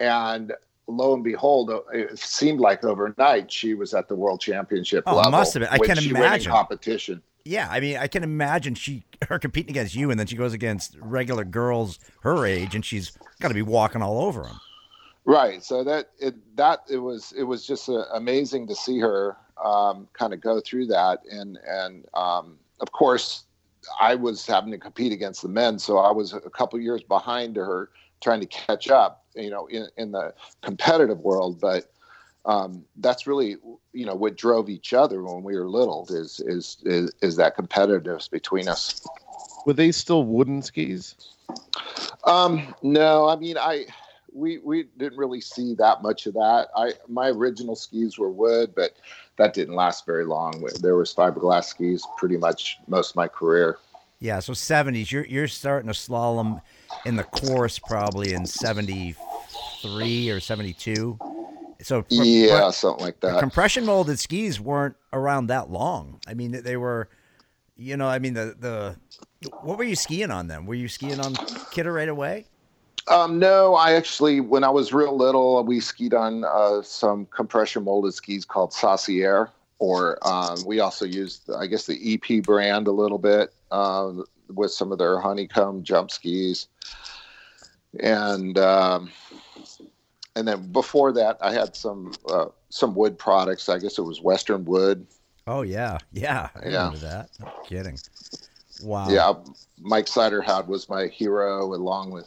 and 0.00 0.52
lo 0.88 1.14
and 1.14 1.22
behold 1.22 1.70
it 1.92 2.18
seemed 2.18 2.58
like 2.58 2.82
overnight 2.82 3.50
she 3.50 3.74
was 3.74 3.94
at 3.94 4.08
the 4.08 4.16
world 4.16 4.40
championship 4.40 5.04
Oh, 5.06 5.16
level 5.16 5.30
must 5.30 5.54
have 5.54 5.60
been. 5.62 5.70
I 5.70 5.78
can 5.78 5.96
she 5.96 6.12
winning 6.12 6.26
imagine. 6.26 6.50
competition 6.52 7.22
Yeah, 7.44 7.68
I 7.70 7.80
mean, 7.80 7.98
I 7.98 8.06
can 8.06 8.22
imagine 8.22 8.74
she 8.74 9.04
her 9.28 9.38
competing 9.38 9.70
against 9.70 9.94
you, 9.94 10.10
and 10.10 10.18
then 10.18 10.26
she 10.26 10.36
goes 10.36 10.52
against 10.52 10.96
regular 11.00 11.44
girls 11.44 11.98
her 12.20 12.46
age, 12.46 12.74
and 12.74 12.84
she's 12.84 13.12
got 13.40 13.48
to 13.48 13.54
be 13.54 13.62
walking 13.62 14.02
all 14.02 14.24
over 14.24 14.44
them. 14.44 14.60
Right. 15.26 15.62
So 15.62 15.84
that 15.84 16.10
it 16.18 16.34
that 16.56 16.80
it 16.90 16.98
was 16.98 17.32
it 17.36 17.44
was 17.44 17.66
just 17.66 17.88
uh, 17.88 18.04
amazing 18.14 18.66
to 18.68 18.74
see 18.74 18.98
her 19.00 19.36
um, 19.62 20.08
kind 20.12 20.32
of 20.32 20.40
go 20.40 20.60
through 20.60 20.86
that, 20.88 21.20
and 21.30 21.58
and 21.66 22.06
um, 22.14 22.58
of 22.80 22.92
course 22.92 23.44
I 24.00 24.14
was 24.14 24.46
having 24.46 24.70
to 24.72 24.78
compete 24.78 25.12
against 25.12 25.42
the 25.42 25.48
men, 25.48 25.78
so 25.78 25.98
I 25.98 26.12
was 26.12 26.32
a 26.32 26.40
couple 26.40 26.80
years 26.80 27.02
behind 27.02 27.56
her, 27.56 27.90
trying 28.22 28.40
to 28.40 28.46
catch 28.46 28.88
up. 28.88 29.24
You 29.34 29.50
know, 29.50 29.66
in 29.66 29.88
in 29.96 30.12
the 30.12 30.34
competitive 30.62 31.18
world, 31.20 31.60
but. 31.60 31.90
Um, 32.46 32.84
that's 32.96 33.26
really, 33.26 33.56
you 33.92 34.04
know, 34.04 34.14
what 34.14 34.36
drove 34.36 34.68
each 34.68 34.92
other 34.92 35.22
when 35.22 35.42
we 35.42 35.56
were 35.56 35.68
little 35.68 36.06
is 36.10 36.40
is 36.40 36.78
is, 36.84 37.10
is 37.22 37.36
that 37.36 37.56
competitiveness 37.56 38.30
between 38.30 38.68
us. 38.68 39.06
Were 39.66 39.72
these 39.72 39.96
still 39.96 40.24
wooden 40.24 40.60
skis? 40.60 41.14
Um, 42.24 42.74
no, 42.82 43.28
I 43.28 43.36
mean, 43.36 43.56
I 43.56 43.86
we 44.32 44.58
we 44.58 44.84
didn't 44.98 45.16
really 45.16 45.40
see 45.40 45.74
that 45.76 46.02
much 46.02 46.26
of 46.26 46.34
that. 46.34 46.68
I 46.76 46.92
my 47.08 47.28
original 47.28 47.76
skis 47.76 48.18
were 48.18 48.30
wood, 48.30 48.74
but 48.74 48.92
that 49.36 49.54
didn't 49.54 49.74
last 49.74 50.04
very 50.04 50.26
long. 50.26 50.62
There 50.80 50.96
was 50.96 51.14
fiberglass 51.14 51.64
skis 51.64 52.06
pretty 52.18 52.36
much 52.36 52.78
most 52.88 53.10
of 53.10 53.16
my 53.16 53.28
career. 53.28 53.78
Yeah, 54.18 54.40
so 54.40 54.52
seventies. 54.52 55.10
You're 55.10 55.26
you're 55.26 55.48
starting 55.48 55.88
a 55.88 55.94
slalom 55.94 56.60
in 57.06 57.16
the 57.16 57.24
course 57.24 57.78
probably 57.78 58.34
in 58.34 58.44
seventy 58.44 59.14
three 59.80 60.28
or 60.30 60.40
seventy 60.40 60.72
two. 60.72 61.18
So 61.84 62.02
for- 62.02 62.24
yeah, 62.24 62.70
something 62.70 63.04
like 63.04 63.20
that. 63.20 63.40
compression 63.40 63.84
molded 63.84 64.18
skis 64.18 64.60
weren't 64.60 64.96
around 65.12 65.48
that 65.48 65.70
long. 65.70 66.20
I 66.26 66.34
mean, 66.34 66.52
they 66.62 66.76
were, 66.76 67.08
you 67.76 67.96
know, 67.96 68.08
I 68.08 68.18
mean 68.18 68.34
the 68.34 68.56
the 68.58 68.96
what 69.60 69.76
were 69.76 69.84
you 69.84 69.96
skiing 69.96 70.30
on 70.30 70.48
them? 70.48 70.66
Were 70.66 70.74
you 70.74 70.88
skiing 70.88 71.20
on 71.20 71.34
Kidder 71.70 71.92
right 71.92 72.08
away? 72.08 72.46
Um, 73.06 73.38
no, 73.38 73.74
I 73.74 73.92
actually, 73.92 74.40
when 74.40 74.64
I 74.64 74.70
was 74.70 74.94
real 74.94 75.14
little, 75.14 75.62
we 75.62 75.78
skied 75.80 76.14
on 76.14 76.44
uh, 76.44 76.80
some 76.80 77.26
compression 77.26 77.84
molded 77.84 78.14
skis 78.14 78.46
called 78.46 78.72
Saucier, 78.72 79.50
or 79.78 80.18
um, 80.26 80.64
we 80.64 80.80
also 80.80 81.04
used, 81.04 81.50
I 81.50 81.66
guess, 81.66 81.84
the 81.84 82.14
EP 82.14 82.42
brand 82.42 82.86
a 82.86 82.92
little 82.92 83.18
bit 83.18 83.52
uh, 83.70 84.12
with 84.48 84.70
some 84.70 84.90
of 84.90 84.98
their 84.98 85.20
honeycomb 85.20 85.82
jump 85.82 86.10
skis, 86.10 86.68
and 88.00 88.56
um, 88.56 89.10
and 90.36 90.46
then 90.46 90.72
before 90.72 91.12
that, 91.12 91.38
I 91.40 91.52
had 91.52 91.76
some 91.76 92.12
uh, 92.28 92.46
some 92.68 92.94
wood 92.94 93.18
products. 93.18 93.68
I 93.68 93.78
guess 93.78 93.98
it 93.98 94.02
was 94.02 94.20
Western 94.20 94.64
Wood. 94.64 95.06
Oh 95.46 95.62
yeah, 95.62 95.98
yeah, 96.12 96.48
I 96.54 96.68
Yeah. 96.68 96.86
remember 96.88 96.98
that. 97.06 97.30
No 97.40 97.52
kidding. 97.66 97.98
Wow. 98.82 99.08
Yeah, 99.08 99.34
Mike 99.80 100.06
Suyderhoud 100.06 100.66
was 100.66 100.88
my 100.88 101.06
hero, 101.06 101.74
along 101.74 102.10
with 102.10 102.26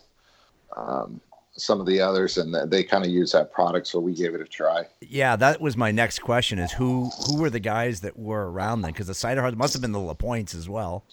um, 0.75 1.19
some 1.51 1.79
of 1.81 1.87
the 1.87 1.99
others, 1.99 2.37
and 2.37 2.55
they 2.71 2.83
kind 2.83 3.03
of 3.03 3.09
used 3.09 3.33
that 3.33 3.51
product, 3.51 3.87
so 3.87 3.99
we 3.99 4.13
gave 4.13 4.33
it 4.35 4.41
a 4.41 4.45
try. 4.45 4.85
Yeah, 5.01 5.35
that 5.35 5.59
was 5.59 5.75
my 5.75 5.91
next 5.91 6.19
question: 6.19 6.59
is 6.59 6.71
who 6.71 7.09
who 7.25 7.37
were 7.39 7.49
the 7.49 7.59
guys 7.59 8.01
that 8.01 8.17
were 8.17 8.49
around 8.49 8.81
then? 8.81 8.91
Because 8.91 9.07
the 9.07 9.15
Cider 9.15 9.51
must 9.51 9.73
have 9.73 9.81
been 9.81 9.91
the 9.91 9.99
LaPointes 9.99 10.55
as 10.55 10.69
well. 10.69 11.03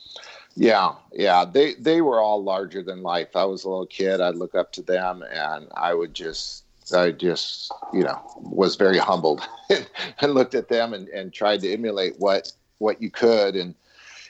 Yeah, 0.57 0.93
yeah, 1.13 1.45
they 1.45 1.75
they 1.75 2.01
were 2.01 2.21
all 2.21 2.43
larger 2.45 2.83
than 2.83 3.03
life. 3.03 3.35
I 3.35 3.45
was 3.45 3.65
a 3.65 3.69
little 3.69 3.87
kid. 3.87 4.21
I'd 4.21 4.37
look 4.37 4.55
up 4.55 4.71
to 4.73 4.83
them, 4.83 5.25
and 5.33 5.67
I 5.75 5.95
would 5.95 6.15
just, 6.15 6.64
I 6.93 7.13
just, 7.13 7.73
you 7.93 8.03
know, 8.03 8.21
was 8.37 8.77
very 8.77 8.99
humbled 8.99 9.43
and 9.71 10.35
looked 10.35 10.55
at 10.55 10.69
them 10.69 10.93
and, 10.93 11.09
and 11.09 11.33
tried 11.33 11.61
to 11.61 11.73
emulate 11.73 12.15
what 12.19 12.53
what 12.79 13.01
you 13.01 13.11
could. 13.11 13.57
And 13.57 13.75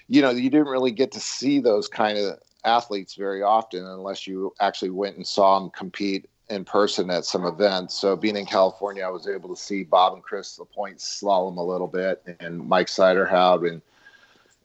you 0.09 0.23
know, 0.23 0.31
you 0.31 0.51
didn't 0.51 0.69
really 0.69 0.93
get 0.93 1.13
to 1.13 1.21
see 1.21 1.61
those 1.61 1.89
kind 1.89 2.19
of 2.19 2.39
athletes 2.65 3.15
very 3.15 3.43
often 3.43 3.85
unless 3.85 4.27
you 4.27 4.55
actually 4.61 4.91
went 4.91 5.17
and 5.17 5.27
saw 5.27 5.59
them 5.59 5.71
compete 5.71 6.29
in 6.51 6.65
person 6.65 7.11
at 7.11 7.25
some 7.25 7.45
events. 7.45 7.95
So 7.95 8.17
being 8.17 8.37
in 8.37 8.47
California, 8.47 9.05
I 9.05 9.09
was 9.09 9.27
able 9.27 9.55
to 9.55 9.61
see 9.61 9.83
Bob 9.83 10.13
and 10.15 10.23
Chris 10.23 10.59
Lapointe 10.59 10.99
slalom 10.99 11.57
a 11.57 11.63
little 11.63 11.87
bit, 11.87 12.23
and 12.41 12.67
Mike 12.67 12.89
Suyderhoud 12.89 13.69
and 13.69 13.83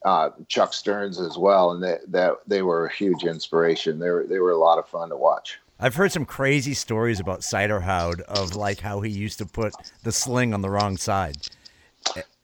uh, 0.06 0.30
Chuck 0.48 0.74
Stearns 0.74 1.20
as 1.20 1.38
well, 1.38 1.72
and 1.72 1.84
that 1.84 2.12
that 2.12 2.34
they 2.48 2.62
were 2.62 2.86
a 2.86 2.94
huge 2.94 3.24
inspiration. 3.24 4.00
They 4.00 4.10
were 4.10 4.26
they 4.28 4.40
were 4.40 4.52
a 4.52 4.58
lot 4.58 4.78
of 4.78 4.88
fun 4.88 5.10
to 5.10 5.18
watch. 5.18 5.60
I've 5.80 5.96
heard 5.96 6.12
some 6.12 6.26
crazy 6.26 6.74
stories 6.74 7.20
about 7.20 7.40
Suyderhoud 7.42 8.22
of 8.22 8.56
like 8.56 8.80
how 8.80 9.02
he 9.02 9.10
used 9.12 9.38
to 9.38 9.46
put 9.46 9.74
the 10.04 10.12
sling 10.12 10.54
on 10.54 10.62
the 10.62 10.70
wrong 10.70 10.98
side. 10.98 11.38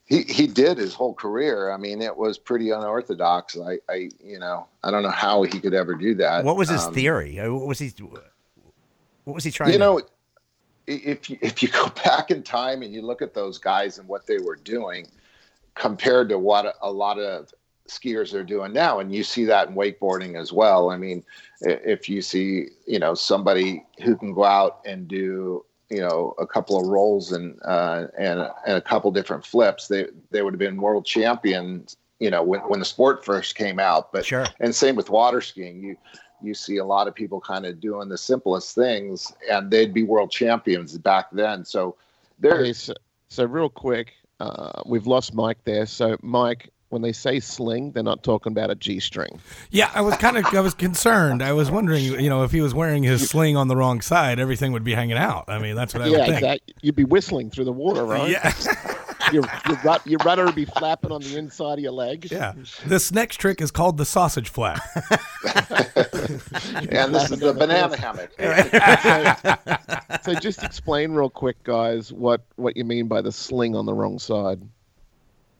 He 0.06 0.22
he 0.22 0.46
did 0.46 0.78
his 0.78 0.94
whole 0.94 1.14
career. 1.14 1.72
I 1.72 1.76
mean, 1.76 2.00
it 2.00 2.16
was 2.16 2.38
pretty 2.38 2.70
unorthodox. 2.70 3.58
I 3.58 3.78
I 3.88 4.08
you 4.22 4.38
know 4.38 4.66
I 4.84 4.90
don't 4.90 5.02
know 5.02 5.10
how 5.10 5.42
he 5.42 5.60
could 5.60 5.74
ever 5.74 5.94
do 5.94 6.14
that. 6.16 6.44
What 6.44 6.56
was 6.56 6.68
his 6.68 6.84
Um, 6.86 6.94
theory? 6.94 7.38
Uh, 7.40 7.52
What 7.52 7.66
was 7.66 7.78
he? 7.80 7.92
What 9.24 9.34
was 9.34 9.44
he 9.44 9.50
trying? 9.50 9.68
To 9.68 9.72
You 9.72 9.78
know, 9.80 10.00
if 10.86 11.28
you, 11.28 11.38
if 11.40 11.62
you 11.62 11.68
go 11.68 11.88
back 12.04 12.30
in 12.30 12.42
time 12.42 12.82
and 12.82 12.94
you 12.94 13.02
look 13.02 13.20
at 13.20 13.34
those 13.34 13.58
guys 13.58 13.98
and 13.98 14.06
what 14.08 14.26
they 14.26 14.38
were 14.38 14.56
doing 14.56 15.08
compared 15.74 16.28
to 16.28 16.38
what 16.38 16.76
a 16.80 16.90
lot 16.90 17.18
of 17.18 17.52
skiers 17.88 18.34
are 18.34 18.44
doing 18.44 18.72
now, 18.72 18.98
and 19.00 19.14
you 19.14 19.22
see 19.22 19.44
that 19.44 19.68
in 19.68 19.74
wakeboarding 19.74 20.40
as 20.40 20.52
well. 20.52 20.90
I 20.90 20.96
mean, 20.96 21.24
if 21.60 22.08
you 22.08 22.22
see 22.22 22.68
you 22.86 22.98
know 22.98 23.14
somebody 23.14 23.84
who 24.02 24.16
can 24.16 24.32
go 24.32 24.44
out 24.44 24.80
and 24.84 25.08
do 25.08 25.64
you 25.90 26.00
know 26.00 26.34
a 26.38 26.46
couple 26.46 26.78
of 26.78 26.86
rolls 26.86 27.32
and 27.32 27.58
uh, 27.64 28.06
and 28.18 28.40
and 28.66 28.76
a 28.76 28.80
couple 28.80 29.10
different 29.10 29.44
flips, 29.44 29.88
they 29.88 30.06
they 30.30 30.42
would 30.42 30.52
have 30.54 30.58
been 30.58 30.80
world 30.80 31.06
champions. 31.06 31.96
You 32.18 32.30
know, 32.30 32.42
when 32.42 32.60
when 32.60 32.78
the 32.80 32.86
sport 32.86 33.24
first 33.24 33.56
came 33.56 33.78
out, 33.78 34.12
but 34.12 34.24
Sure. 34.24 34.44
and 34.60 34.74
same 34.74 34.96
with 34.96 35.10
water 35.10 35.40
skiing. 35.40 35.82
You 35.82 35.96
you 36.42 36.54
see 36.54 36.76
a 36.76 36.84
lot 36.84 37.08
of 37.08 37.14
people 37.14 37.40
kind 37.40 37.64
of 37.66 37.80
doing 37.80 38.08
the 38.08 38.18
simplest 38.18 38.74
things, 38.74 39.32
and 39.50 39.70
they'd 39.70 39.94
be 39.94 40.02
world 40.02 40.30
champions 40.30 40.96
back 40.98 41.26
then. 41.32 41.64
So 41.64 41.96
Okay, 42.50 42.72
there's 42.72 42.76
so, 42.76 42.94
so 43.28 43.44
real 43.44 43.68
quick, 43.68 44.12
uh, 44.40 44.82
we've 44.86 45.06
lost 45.06 45.34
Mike 45.34 45.58
there. 45.64 45.86
So, 45.86 46.16
Mike, 46.22 46.70
when 46.88 47.02
they 47.02 47.12
say 47.12 47.40
sling, 47.40 47.92
they're 47.92 48.02
not 48.02 48.22
talking 48.22 48.52
about 48.52 48.70
a 48.70 48.74
G 48.74 49.00
string. 49.00 49.40
Yeah, 49.70 49.90
I 49.94 50.00
was 50.00 50.16
kind 50.16 50.36
of 50.36 50.46
I 50.46 50.60
was 50.60 50.74
concerned. 50.74 51.42
I 51.42 51.52
was 51.52 51.70
wondering, 51.70 52.04
you 52.04 52.28
know, 52.30 52.44
if 52.44 52.52
he 52.52 52.60
was 52.60 52.74
wearing 52.74 53.02
his 53.02 53.28
sling 53.28 53.56
on 53.56 53.68
the 53.68 53.76
wrong 53.76 54.00
side, 54.00 54.38
everything 54.38 54.72
would 54.72 54.84
be 54.84 54.94
hanging 54.94 55.16
out. 55.16 55.44
I 55.48 55.58
mean, 55.58 55.74
that's 55.74 55.94
what 55.94 56.02
I 56.02 56.06
yeah, 56.06 56.18
would 56.18 56.26
think. 56.26 56.36
exactly. 56.36 56.74
You'd 56.82 56.96
be 56.96 57.04
whistling 57.04 57.50
through 57.50 57.64
the 57.64 57.72
water, 57.72 58.04
right? 58.06 58.30
Yeah, 58.30 58.52
Your, 59.32 59.42
your, 59.66 59.76
rud- 59.82 60.06
your 60.06 60.18
rudder 60.24 60.44
would 60.44 60.54
be 60.54 60.66
flapping 60.66 61.10
on 61.10 61.20
the 61.20 61.36
inside 61.36 61.74
of 61.74 61.78
your 61.80 61.90
leg. 61.90 62.30
yeah. 62.30 62.52
This 62.84 63.10
next 63.10 63.36
trick 63.38 63.60
is 63.60 63.72
called 63.72 63.96
the 63.96 64.04
sausage 64.04 64.48
flap. 64.48 64.80
and 65.44 67.12
this 67.12 67.32
is 67.32 67.40
the 67.40 67.52
banana 67.58 67.96
hammock. 67.96 68.30
So 70.22 70.34
just 70.34 70.62
explain 70.62 71.10
real 71.10 71.28
quick, 71.28 71.60
guys, 71.64 72.12
what, 72.12 72.42
what 72.54 72.76
you 72.76 72.84
mean 72.84 73.08
by 73.08 73.20
the 73.20 73.32
sling 73.32 73.74
on 73.74 73.84
the 73.84 73.94
wrong 73.94 74.20
side. 74.20 74.60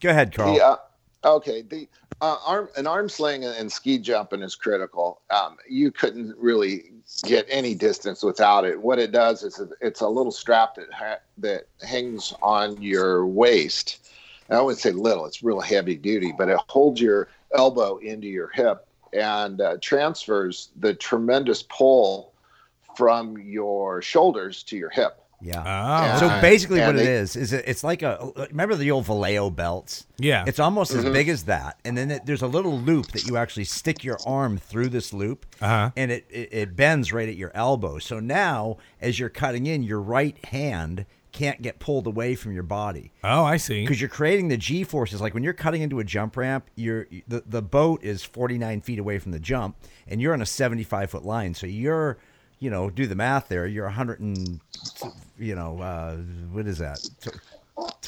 Go 0.01 0.11
ahead, 0.11 0.33
Carl. 0.33 0.55
The, 0.55 0.65
uh, 0.65 0.77
okay, 1.25 1.63
the 1.63 1.89
uh, 2.21 2.37
arm 2.47 2.69
an 2.77 2.87
arm 2.87 3.09
sling 3.09 3.45
and, 3.45 3.71
ski 3.71 3.99
jumping 3.99 4.43
is 4.43 4.55
critical. 4.55 5.21
Um, 5.31 5.57
you 5.69 5.91
couldn't 5.91 6.37
really 6.39 6.93
get 7.25 7.47
any 7.49 7.75
distance 7.75 8.23
without 8.23 8.65
it. 8.65 8.81
What 8.81 8.99
it 8.99 9.13
does 9.13 9.43
is 9.43 9.61
it's 9.81 10.01
a 10.01 10.09
little 10.09 10.33
strap 10.33 10.77
that 10.77 10.93
ha- 10.93 11.21
that 11.39 11.69
hangs 11.83 12.33
on 12.43 12.81
your 12.81 13.27
waist. 13.27 14.09
I 14.49 14.61
wouldn't 14.61 14.81
say 14.81 14.93
little; 14.93 15.27
it's 15.27 15.43
real 15.43 15.61
heavy 15.61 15.97
duty, 15.97 16.33
but 16.37 16.49
it 16.49 16.59
holds 16.69 17.01
your 17.01 17.29
elbow 17.55 17.99
into 17.99 18.29
your 18.29 18.49
hip 18.49 18.87
and 19.13 19.61
uh, 19.61 19.77
transfers 19.81 20.71
the 20.77 20.95
tremendous 20.95 21.63
pull 21.63 22.33
from 22.97 23.37
your 23.39 24.01
shoulders 24.01 24.63
to 24.65 24.77
your 24.77 24.91
hip. 24.91 25.26
Yeah. 25.41 26.15
Oh, 26.17 26.19
So 26.21 26.27
okay. 26.27 26.41
basically, 26.41 26.81
And 26.81 26.95
what 26.97 27.03
it 27.03 27.07
they- 27.07 27.15
is 27.15 27.37
is 27.37 27.53
it, 27.53 27.65
it's 27.67 27.85
like 27.85 28.03
a 28.03 28.33
remember 28.51 28.75
the 28.75 28.91
old 28.91 29.05
Vallejo 29.07 29.51
belts. 29.51 30.07
yeah. 30.19 30.45
It's 30.47 30.59
almost 30.59 30.93
Mm-hmm. 30.93 31.07
as 31.07 31.13
big 31.13 31.29
as 31.29 31.43
that, 31.45 31.79
and 31.85 31.97
then 31.97 32.11
it, 32.11 32.27
there's 32.27 32.43
a 32.43 32.47
little 32.47 32.79
loop 32.79 33.09
that 33.13 33.27
you 33.27 33.37
actually 33.37 33.65
stick 33.65 34.03
your 34.03 34.19
arm 34.27 34.57
through 34.59 34.89
this 34.89 35.13
loop, 35.13 35.45
Uh-huh. 35.61 35.91
and 35.97 36.11
it, 36.11 36.27
it 36.31 36.49
it 36.53 36.77
bends 36.77 37.13
right 37.13 37.29
at 37.29 37.37
your 37.37 37.51
elbow. 37.55 37.99
So 37.99 38.19
now, 38.21 38.79
as 39.01 39.19
you're 39.19 39.29
cutting 39.29 39.67
in, 39.67 39.83
your 39.83 40.01
right 40.01 40.43
hand 40.47 41.05
can't 41.33 41.61
get 41.61 41.79
pulled 41.81 42.07
away 42.07 42.35
from 42.35 42.53
your 42.53 42.63
body 42.63 43.13
Oh, 43.23 43.45
I 43.45 43.59
see. 43.59 43.83
because 43.83 44.01
you're 44.01 44.09
creating 44.09 44.49
the 44.49 44.57
G 44.57 44.85
forces. 44.85 45.21
Like 45.21 45.35
when 45.35 45.43
you're 45.43 45.53
cutting 45.53 45.83
into 45.83 45.99
a 45.99 46.05
jump 46.05 46.35
ramp, 46.35 46.71
you're 46.77 47.09
the 47.29 47.43
the 47.47 47.61
boat 47.61 48.03
is 48.03 48.25
49 48.25 48.81
feet 48.81 48.99
away 48.99 49.19
from 49.19 49.33
the 49.33 49.39
jump, 49.39 49.77
and 50.09 50.19
you're 50.23 50.33
on 50.33 50.41
a 50.41 50.47
75 50.47 51.11
foot 51.11 51.27
line. 51.27 51.53
So 51.53 51.67
you're 51.67 52.17
you 52.59 52.71
know, 52.71 52.91
do 52.91 53.07
the 53.07 53.15
math 53.15 53.49
there. 53.49 53.67
You're 53.67 53.85
100 53.85 54.21
and, 54.21 54.61
you 55.39 55.55
know, 55.55 55.81
uh, 55.81 56.17
what 56.53 56.67
is 56.67 56.79
that? 56.79 56.99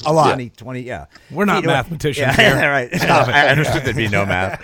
A 0.05 0.11
lot. 0.11 0.29
20, 0.33 0.49
20 0.49 0.81
yeah. 0.81 1.05
We're 1.29 1.45
not 1.45 1.57
Feet 1.57 1.65
away. 1.65 1.73
mathematicians 1.75 2.37
yeah, 2.37 2.57
here. 2.59 2.69
right. 2.71 2.93
Stop 2.95 3.27
it. 3.27 3.31
I 3.35 3.49
understood 3.49 3.83
there'd 3.83 3.95
be 3.95 4.07
no 4.07 4.25
math. 4.25 4.63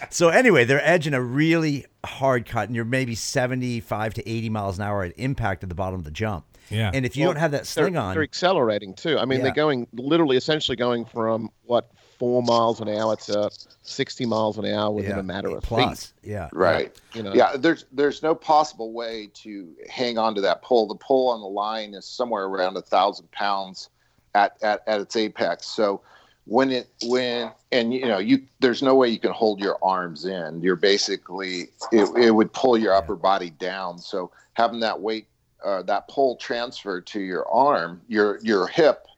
so 0.10 0.30
anyway, 0.30 0.64
they're 0.64 0.84
edging 0.84 1.14
a 1.14 1.22
really 1.22 1.86
hard 2.04 2.44
cut, 2.46 2.68
and 2.68 2.74
you're 2.74 2.84
maybe 2.84 3.14
75 3.14 4.14
to 4.14 4.28
80 4.28 4.48
miles 4.48 4.78
an 4.78 4.84
hour 4.84 5.04
at 5.04 5.12
impact 5.16 5.62
at 5.62 5.68
the 5.68 5.74
bottom 5.76 5.98
of 6.00 6.04
the 6.04 6.10
jump. 6.10 6.44
Yeah. 6.70 6.90
And 6.92 7.06
if 7.06 7.16
you 7.16 7.24
don't 7.24 7.36
have 7.36 7.52
that 7.52 7.58
They're, 7.64 7.84
sling 7.84 7.96
on, 7.96 8.14
they're 8.14 8.22
accelerating 8.22 8.94
too. 8.94 9.18
I 9.18 9.26
mean, 9.26 9.38
Yeah. 9.38 9.44
they're 9.44 9.54
going 9.54 9.86
literally, 9.92 10.36
essentially 10.36 10.76
going 10.76 11.04
from 11.04 11.50
what 11.64 11.90
four 12.22 12.40
miles 12.40 12.80
an 12.80 12.88
hour 12.88 13.16
to 13.16 13.50
sixty 13.82 14.24
miles 14.24 14.56
an 14.56 14.64
hour 14.64 14.92
within 14.92 15.10
yeah, 15.10 15.18
a 15.18 15.24
matter 15.24 15.48
of 15.48 15.60
plus, 15.64 16.12
feet. 16.22 16.30
yeah, 16.30 16.48
Right. 16.52 16.96
You 17.14 17.24
know, 17.24 17.34
Yeah, 17.34 17.56
there's 17.56 17.84
there's 17.90 18.22
no 18.22 18.32
possible 18.32 18.92
way 18.92 19.28
to 19.42 19.68
hang 19.90 20.18
on 20.18 20.36
to 20.36 20.40
that 20.42 20.62
pole. 20.62 20.86
The 20.86 20.94
pole 20.94 21.30
on 21.30 21.40
the 21.40 21.48
line 21.48 21.94
is 21.94 22.04
somewhere 22.04 22.44
around 22.44 22.76
a 22.76 22.80
thousand 22.80 23.28
pounds 23.32 23.90
at, 24.36 24.56
at, 24.62 24.84
at 24.86 25.00
its 25.00 25.16
apex. 25.16 25.66
So 25.66 26.00
when 26.44 26.70
it 26.70 26.86
when 27.06 27.50
and 27.72 27.92
you 27.92 28.06
know 28.06 28.18
you 28.18 28.42
there's 28.60 28.84
no 28.84 28.94
way 28.94 29.08
you 29.08 29.18
can 29.18 29.32
hold 29.32 29.58
your 29.58 29.76
arms 29.82 30.24
in. 30.24 30.60
You're 30.60 30.76
basically 30.76 31.70
it, 31.90 32.08
it 32.16 32.30
would 32.30 32.52
pull 32.52 32.78
your 32.78 32.94
upper 32.94 33.16
body 33.16 33.50
down. 33.50 33.98
So 33.98 34.30
having 34.52 34.78
that 34.78 35.00
weight 35.00 35.26
uh, 35.64 35.82
that 35.82 36.06
pole 36.06 36.36
transfer 36.36 37.00
to 37.00 37.20
your 37.20 37.48
arm, 37.48 38.00
your 38.06 38.38
your 38.44 38.68
hip, 38.68 39.08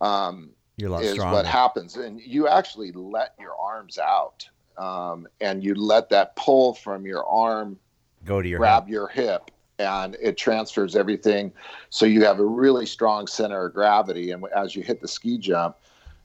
um, 0.00 0.50
You're 0.76 0.88
a 0.90 0.92
lot 0.92 1.02
is 1.04 1.12
stronger. 1.12 1.36
what 1.36 1.46
happens, 1.46 1.96
and 1.96 2.20
you 2.20 2.48
actually 2.48 2.92
let 2.92 3.34
your 3.38 3.54
arms 3.56 3.98
out, 3.98 4.48
um, 4.76 5.26
and 5.40 5.62
you 5.62 5.74
let 5.74 6.08
that 6.10 6.34
pull 6.36 6.74
from 6.74 7.06
your 7.06 7.24
arm 7.26 7.78
Go 8.24 8.40
to 8.42 8.48
your 8.48 8.58
grab 8.58 8.84
hip. 8.84 8.92
your 8.92 9.08
hip 9.08 9.50
and 9.78 10.16
it 10.22 10.36
transfers 10.38 10.94
everything 10.94 11.52
so 11.90 12.06
you 12.06 12.24
have 12.24 12.38
a 12.38 12.44
really 12.44 12.86
strong 12.86 13.26
center 13.26 13.66
of 13.66 13.74
gravity 13.74 14.30
and 14.30 14.44
as 14.56 14.76
you 14.76 14.82
hit 14.84 15.00
the 15.00 15.08
ski 15.08 15.36
jump 15.36 15.76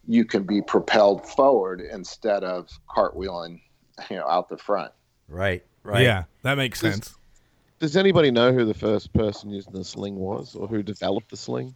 you 0.07 0.23
can 0.23 0.43
be 0.43 0.61
propelled 0.61 1.27
forward 1.27 1.81
instead 1.81 2.43
of 2.43 2.69
cartwheeling 2.87 3.59
you 4.09 4.15
know 4.17 4.27
out 4.27 4.47
the 4.49 4.57
front 4.57 4.91
Right, 5.27 5.63
right. 5.83 6.03
Yeah, 6.03 6.23
that 6.43 6.55
makes 6.55 6.79
This- 6.81 6.93
sense. 6.95 7.15
Does 7.79 7.95
anybody 7.97 8.29
know 8.29 8.51
who 8.53 8.65
the 8.65 8.73
first 8.73 9.13
person 9.13 9.49
using 9.51 9.73
the 9.73 9.83
sling 9.83 10.15
was, 10.17 10.53
or 10.55 10.67
who 10.67 10.83
developed 10.83 11.29
the 11.31 11.37
sling? 11.37 11.73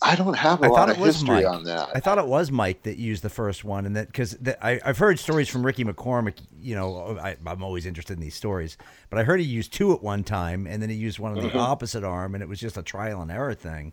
I 0.00 0.14
don't 0.14 0.36
have 0.36 0.62
a 0.62 0.66
I 0.66 0.68
lot 0.68 0.76
thought 0.76 0.90
of 0.90 0.98
it 0.98 1.00
was 1.00 1.16
history 1.16 1.36
Mike. 1.36 1.46
on 1.46 1.64
that. 1.64 1.88
I 1.92 1.98
thought 2.00 2.18
it 2.18 2.26
was 2.26 2.52
Mike 2.52 2.82
that 2.84 2.98
used 2.98 3.22
the 3.24 3.28
first 3.28 3.64
one, 3.64 3.84
and 3.84 3.96
that 3.96 4.06
because 4.06 4.36
I've 4.62 4.98
heard 4.98 5.18
stories 5.18 5.48
from 5.48 5.66
Ricky 5.66 5.84
McCormick. 5.84 6.34
You 6.60 6.76
know, 6.76 7.18
I, 7.20 7.36
I'm 7.46 7.64
always 7.64 7.84
interested 7.84 8.12
in 8.14 8.20
these 8.20 8.36
stories, 8.36 8.76
but 9.10 9.18
I 9.18 9.24
heard 9.24 9.40
he 9.40 9.46
used 9.46 9.72
two 9.72 9.92
at 9.92 10.02
one 10.02 10.22
time, 10.22 10.66
and 10.68 10.80
then 10.80 10.88
he 10.88 10.94
used 10.96 11.18
one 11.18 11.36
on 11.36 11.42
the 11.42 11.56
opposite 11.58 12.04
arm, 12.04 12.34
and 12.34 12.42
it 12.42 12.48
was 12.48 12.60
just 12.60 12.76
a 12.76 12.82
trial 12.82 13.20
and 13.22 13.30
error 13.30 13.54
thing 13.54 13.92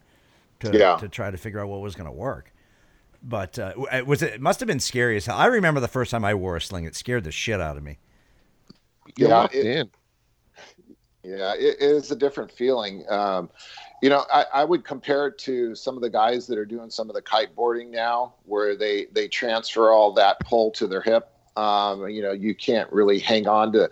to 0.59 0.77
Yeah. 0.77 0.97
to 0.97 1.09
try 1.09 1.31
to 1.31 1.37
figure 1.37 1.59
out 1.59 1.69
what 1.69 1.81
was 1.81 1.95
going 1.95 2.07
to 2.07 2.11
work. 2.15 2.53
But 3.23 3.57
uh, 3.57 3.73
it 3.91 4.05
was 4.05 4.21
it 4.21 4.39
must 4.39 4.59
have 4.59 4.67
been 4.67 4.79
scary 4.79 5.17
as 5.17 5.25
hell. 5.25 5.37
I 5.37 5.47
remember 5.47 5.79
the 5.79 5.87
first 5.87 6.11
time 6.11 6.23
I 6.23 6.35
wore 6.35 6.55
a 6.55 6.61
sling; 6.61 6.85
it 6.85 6.95
scared 6.95 7.23
the 7.23 7.31
shit 7.31 7.59
out 7.59 7.77
of 7.77 7.83
me. 7.83 7.97
Yeah, 9.17 9.47
it- 9.51 9.65
in. 9.65 9.89
Yeah, 11.23 11.55
it, 11.55 11.77
it 11.79 11.81
is 11.81 12.11
a 12.11 12.15
different 12.15 12.51
feeling. 12.51 13.03
Um, 13.09 13.49
you 14.01 14.09
know, 14.09 14.25
I, 14.31 14.45
I 14.53 14.63
would 14.63 14.83
compare 14.83 15.27
it 15.27 15.37
to 15.39 15.73
some 15.75 15.95
of 15.95 16.01
the 16.01 16.09
guys 16.09 16.47
that 16.47 16.57
are 16.57 16.65
doing 16.65 16.89
some 16.89 17.09
of 17.09 17.15
the 17.15 17.21
kiteboarding 17.21 17.89
now, 17.89 18.33
where 18.45 18.75
they 18.75 19.07
they 19.13 19.27
transfer 19.27 19.91
all 19.91 20.13
that 20.13 20.39
pull 20.41 20.71
to 20.71 20.87
their 20.87 21.01
hip. 21.01 21.29
Um, 21.57 22.09
you 22.09 22.21
know, 22.21 22.31
you 22.33 22.53
can't 22.53 22.91
really 22.91 23.19
hang 23.19 23.47
on 23.47 23.71
to 23.73 23.89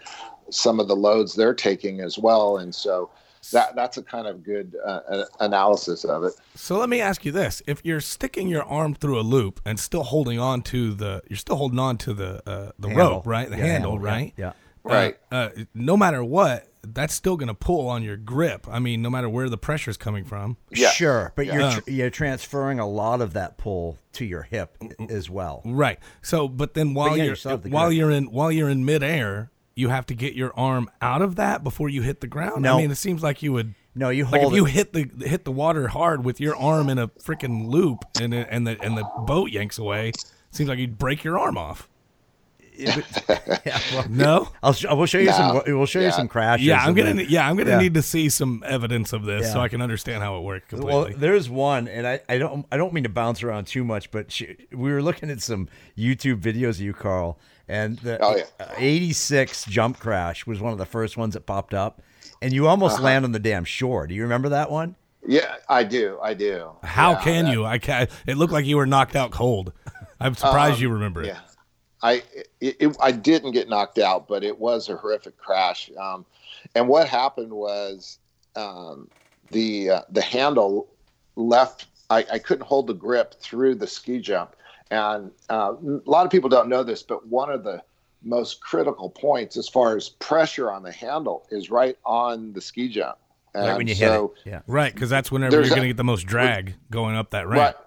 some 0.50 0.79
of 0.79 0.88
the 0.88 0.95
loads 0.95 1.33
they're 1.36 1.53
taking 1.53 2.01
as 2.01 2.17
well, 2.17 2.57
and 2.57 2.75
so 2.75 3.10
that 3.51 3.75
that's 3.75 3.98
a 3.98 4.03
kind 4.03 4.27
of 4.27 4.43
good 4.43 4.75
uh, 4.86 5.24
analysis 5.39 6.03
of 6.05 6.24
it. 6.24 6.33
So 6.55 6.77
let 6.77 6.89
me 6.89 7.00
ask 7.01 7.24
you 7.25 7.31
this: 7.31 7.62
If 7.65 7.81
you're 7.86 8.01
sticking 8.01 8.48
your 8.50 8.63
arm 8.63 8.93
through 8.95 9.19
a 9.19 9.22
loop 9.24 9.62
and 9.65 9.79
still 9.79 10.03
holding 10.03 10.39
on 10.39 10.62
to 10.63 10.93
the, 10.93 11.22
you're 11.29 11.38
still 11.38 11.55
holding 11.55 11.79
on 11.79 11.98
to 12.00 12.13
the 12.13 12.50
uh, 12.50 12.72
the 12.77 12.89
Handle. 12.89 13.10
rope, 13.15 13.27
right? 13.27 13.50
The 13.50 13.57
Yeah, 13.57 13.65
handle, 13.65 13.93
yeah, 14.01 14.10
right? 14.10 14.33
Yeah. 14.38 14.53
Right. 14.83 15.17
Uh, 15.31 15.36
uh, 15.36 15.50
no 15.74 15.95
matter 15.95 16.24
what, 16.24 16.67
that's 16.85 17.13
still 17.13 17.37
going 17.37 17.47
to 17.47 17.53
pull 17.53 17.87
on 17.87 18.03
your 18.03 18.17
grip. 18.17 18.67
I 18.69 18.79
mean, 18.79 19.01
no 19.01 19.09
matter 19.09 19.29
where 19.29 19.49
the 19.49 19.57
pressure 19.57 19.89
is 19.89 19.97
coming 19.97 20.25
from. 20.25 20.57
Yeah. 20.69 20.89
Sure, 20.89 21.33
but 21.35 21.45
you're 21.45 21.71
tr- 21.71 21.89
you're 21.89 22.09
transferring 22.09 22.79
a 22.79 22.87
lot 22.87 23.21
of 23.21 23.33
that 23.33 23.57
pull 23.57 23.97
to 24.13 24.25
your 24.25 24.43
hip 24.43 24.77
as 25.09 25.29
well. 25.29 25.61
Right. 25.65 25.99
So, 26.21 26.47
but 26.47 26.73
then 26.73 26.93
while 26.93 27.17
yeah, 27.17 27.23
you 27.23 27.27
you're 27.29 27.35
still 27.35 27.51
have 27.51 27.63
the 27.63 27.69
while 27.69 27.87
grip. 27.87 27.97
you're 27.97 28.11
in 28.11 28.25
while 28.25 28.51
you're 28.51 28.69
in 28.69 28.85
midair, 28.85 29.51
you 29.75 29.89
have 29.89 30.05
to 30.07 30.15
get 30.15 30.33
your 30.33 30.51
arm 30.57 30.89
out 31.01 31.21
of 31.21 31.35
that 31.37 31.63
before 31.63 31.89
you 31.89 32.01
hit 32.01 32.21
the 32.21 32.27
ground. 32.27 32.63
No. 32.63 32.75
I 32.75 32.81
mean, 32.81 32.91
it 32.91 32.95
seems 32.95 33.23
like 33.23 33.41
you 33.41 33.53
would. 33.53 33.73
No, 33.95 34.09
you 34.09 34.23
Like 34.25 34.41
hold 34.41 34.53
if 34.53 34.57
you 34.57 34.65
hit 34.65 34.93
the 34.93 35.09
hit 35.25 35.45
the 35.45 35.51
water 35.51 35.87
hard 35.87 36.25
with 36.25 36.39
your 36.39 36.55
arm 36.55 36.89
in 36.89 36.97
a 36.97 37.09
freaking 37.09 37.67
loop 37.67 37.99
and 38.19 38.33
and 38.33 38.65
the 38.65 38.81
and 38.81 38.97
the 38.97 39.03
boat 39.25 39.51
yanks 39.51 39.77
away, 39.77 40.09
it 40.09 40.25
seems 40.51 40.67
like 40.67 40.79
you'd 40.79 40.97
break 40.97 41.23
your 41.23 41.37
arm 41.37 41.57
off. 41.57 41.87
yeah, 43.65 43.80
well, 43.94 44.06
No. 44.10 44.50
I'll 44.62 44.74
sh- 44.74 44.86
we'll 44.89 45.06
show 45.06 45.20
you 45.20 45.32
some. 45.32 45.62
We'll 45.68 45.86
show 45.86 46.00
you 46.00 46.12
some 46.12 46.27
crashes. 46.27 46.65
Yeah, 46.65 46.84
I'm 46.84 46.94
gonna. 46.94 47.13
then- 47.13 47.25
Yeah, 47.30 47.48
I'm 47.48 47.56
gonna 47.56 47.72
Yeah. 47.72 47.80
need 47.80 47.94
to 47.96 48.01
see 48.01 48.30
some 48.30 48.63
evidence 48.65 49.13
of 49.13 49.24
this 49.25 49.51
so 49.51 49.60
I 49.62 49.68
can 49.68 49.82
understand 49.82 50.24
how 50.24 50.38
it 50.38 50.42
worked 50.42 50.74
Well, 50.74 51.10
there's 51.15 51.50
one, 51.50 51.88
and 51.88 52.08
I, 52.08 52.22
I 52.27 52.38
don't 52.38 52.65
I 52.72 52.77
don't 52.77 52.94
mean 52.94 53.03
to 53.03 53.10
bounce 53.10 53.44
around 53.44 53.68
too 53.68 53.84
much, 53.84 54.12
but 54.12 54.32
she, 54.32 54.56
we 54.72 54.92
were 54.92 55.01
looking 55.01 55.30
at 55.30 55.42
some 55.42 55.68
YouTube 55.98 56.39
videos 56.42 56.72
of 56.72 56.82
you, 56.82 56.94
Carl, 56.94 57.38
and 57.68 57.98
the 58.00 58.18
Oh, 58.24 58.36
yeah. 58.38 58.44
uh, 58.60 58.74
86 58.77 59.65
jump 59.65 60.00
crash 60.00 60.46
was 60.48 60.60
one 60.60 60.72
of 60.72 60.77
the 60.80 60.86
first 60.86 61.18
ones 61.18 61.34
that 61.36 61.46
popped 61.46 61.74
up, 61.74 62.01
and 62.42 62.53
you 62.53 62.68
almost 62.68 62.96
Uh-huh. 62.96 63.03
land 63.03 63.25
on 63.25 63.32
the 63.32 63.39
damn 63.39 63.65
shore. 63.65 64.08
Do 64.08 64.15
you 64.15 64.24
remember 64.24 64.50
that 64.50 64.70
one? 64.72 64.96
Yeah, 65.25 65.56
I 65.70 65.84
do. 65.84 66.18
I 66.22 66.34
do. 66.34 66.72
how 66.84 67.12
Yeah, 67.13 67.22
can 67.24 67.46
that- 67.46 67.51
you? 67.51 67.65
I 67.65 67.77
can. 67.77 68.08
It 68.27 68.38
looked 68.38 68.51
like 68.53 68.65
you 68.65 68.77
were 68.77 68.86
knocked 68.86 69.15
out 69.15 69.32
cold. 69.32 69.72
I'm 70.20 70.36
surprised 70.36 70.80
you 70.80 70.89
remember 70.89 71.22
it. 71.24 71.30
Um, 71.30 71.36
Yeah, 71.36 71.42
I 72.03 72.22
it, 72.60 72.75
it, 72.79 72.98
I 73.00 73.12
didn't 73.12 73.51
get 73.51 73.69
knocked 73.69 73.98
out, 73.98 74.27
but 74.27 74.43
it 74.43 74.60
was 74.60 74.89
a 74.89 74.98
horrific 74.98 75.38
crash. 75.38 75.89
Um, 75.98 76.25
and 76.75 76.88
what 76.88 77.07
happened 77.07 77.51
was 77.51 78.19
um, 78.55 79.07
the 79.51 79.89
uh, 79.89 80.01
the 80.10 80.22
handle 80.22 80.88
left. 81.36 81.88
I, 82.10 82.25
I 82.31 82.39
couldn't 82.39 82.65
hold 82.65 82.88
the 82.88 82.93
grip 82.93 83.36
through 83.39 83.75
the 83.75 83.88
ski 83.88 84.19
jump, 84.19 84.55
and 84.91 85.31
uh, 85.50 85.74
a 85.79 86.10
lot 86.10 86.25
of 86.25 86.31
people 86.31 86.50
don't 86.50 86.67
know 86.67 86.83
this, 86.83 87.01
but 87.01 87.25
one 87.25 87.50
of 87.50 87.63
the 87.63 87.81
most 88.22 88.61
critical 88.61 89.09
points 89.09 89.57
as 89.57 89.68
far 89.68 89.96
as 89.96 90.09
pressure 90.09 90.70
on 90.72 90.83
the 90.83 90.92
handle 90.92 91.48
is 91.50 91.70
right 91.72 91.98
on 92.05 92.53
the 92.53 92.61
ski 92.61 92.89
jump. 92.89 93.18
Right 93.55 93.77
when 93.77 93.87
you 93.87 93.96
so, 93.96 94.33
hit 94.35 94.48
it. 94.48 94.50
Yeah. 94.50 94.59
Right, 94.68 94.94
because 94.94 95.09
that's 95.09 95.31
whenever 95.31 95.57
you're 95.57 95.70
going 95.70 95.81
to 95.81 95.87
get 95.87 95.98
the 95.98 96.03
most 96.03 96.25
drag 96.25 96.75
going 96.89 97.16
up 97.16 97.31
that 97.31 97.48
ramp. 97.48 97.75
Right. 97.75 97.82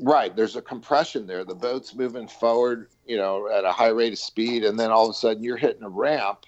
Right. 0.00 0.34
There's 0.34 0.56
a 0.56 0.62
compression 0.62 1.26
there. 1.26 1.44
The 1.44 1.54
boat's 1.54 1.94
moving 1.94 2.28
forward, 2.28 2.88
you 3.06 3.16
know, 3.16 3.48
at 3.48 3.64
a 3.64 3.72
high 3.72 3.88
rate 3.88 4.12
of 4.12 4.18
speed, 4.18 4.64
and 4.64 4.78
then 4.78 4.90
all 4.90 5.04
of 5.04 5.10
a 5.10 5.14
sudden 5.14 5.42
you're 5.42 5.56
hitting 5.56 5.82
a 5.82 5.88
ramp, 5.88 6.44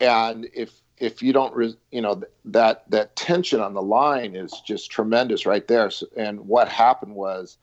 and 0.00 0.48
if 0.54 0.72
if 0.98 1.22
you 1.22 1.32
don't, 1.32 1.54
re- 1.54 1.76
you 1.90 2.00
know, 2.00 2.14
th- 2.14 2.30
that 2.46 2.84
that 2.90 3.16
tension 3.16 3.60
on 3.60 3.74
the 3.74 3.82
line 3.82 4.36
is 4.36 4.62
just 4.66 4.90
tremendous 4.90 5.46
right 5.46 5.66
there. 5.68 5.90
So, 5.90 6.06
and 6.16 6.40
what 6.40 6.68
happened 6.68 7.14
was 7.14 7.58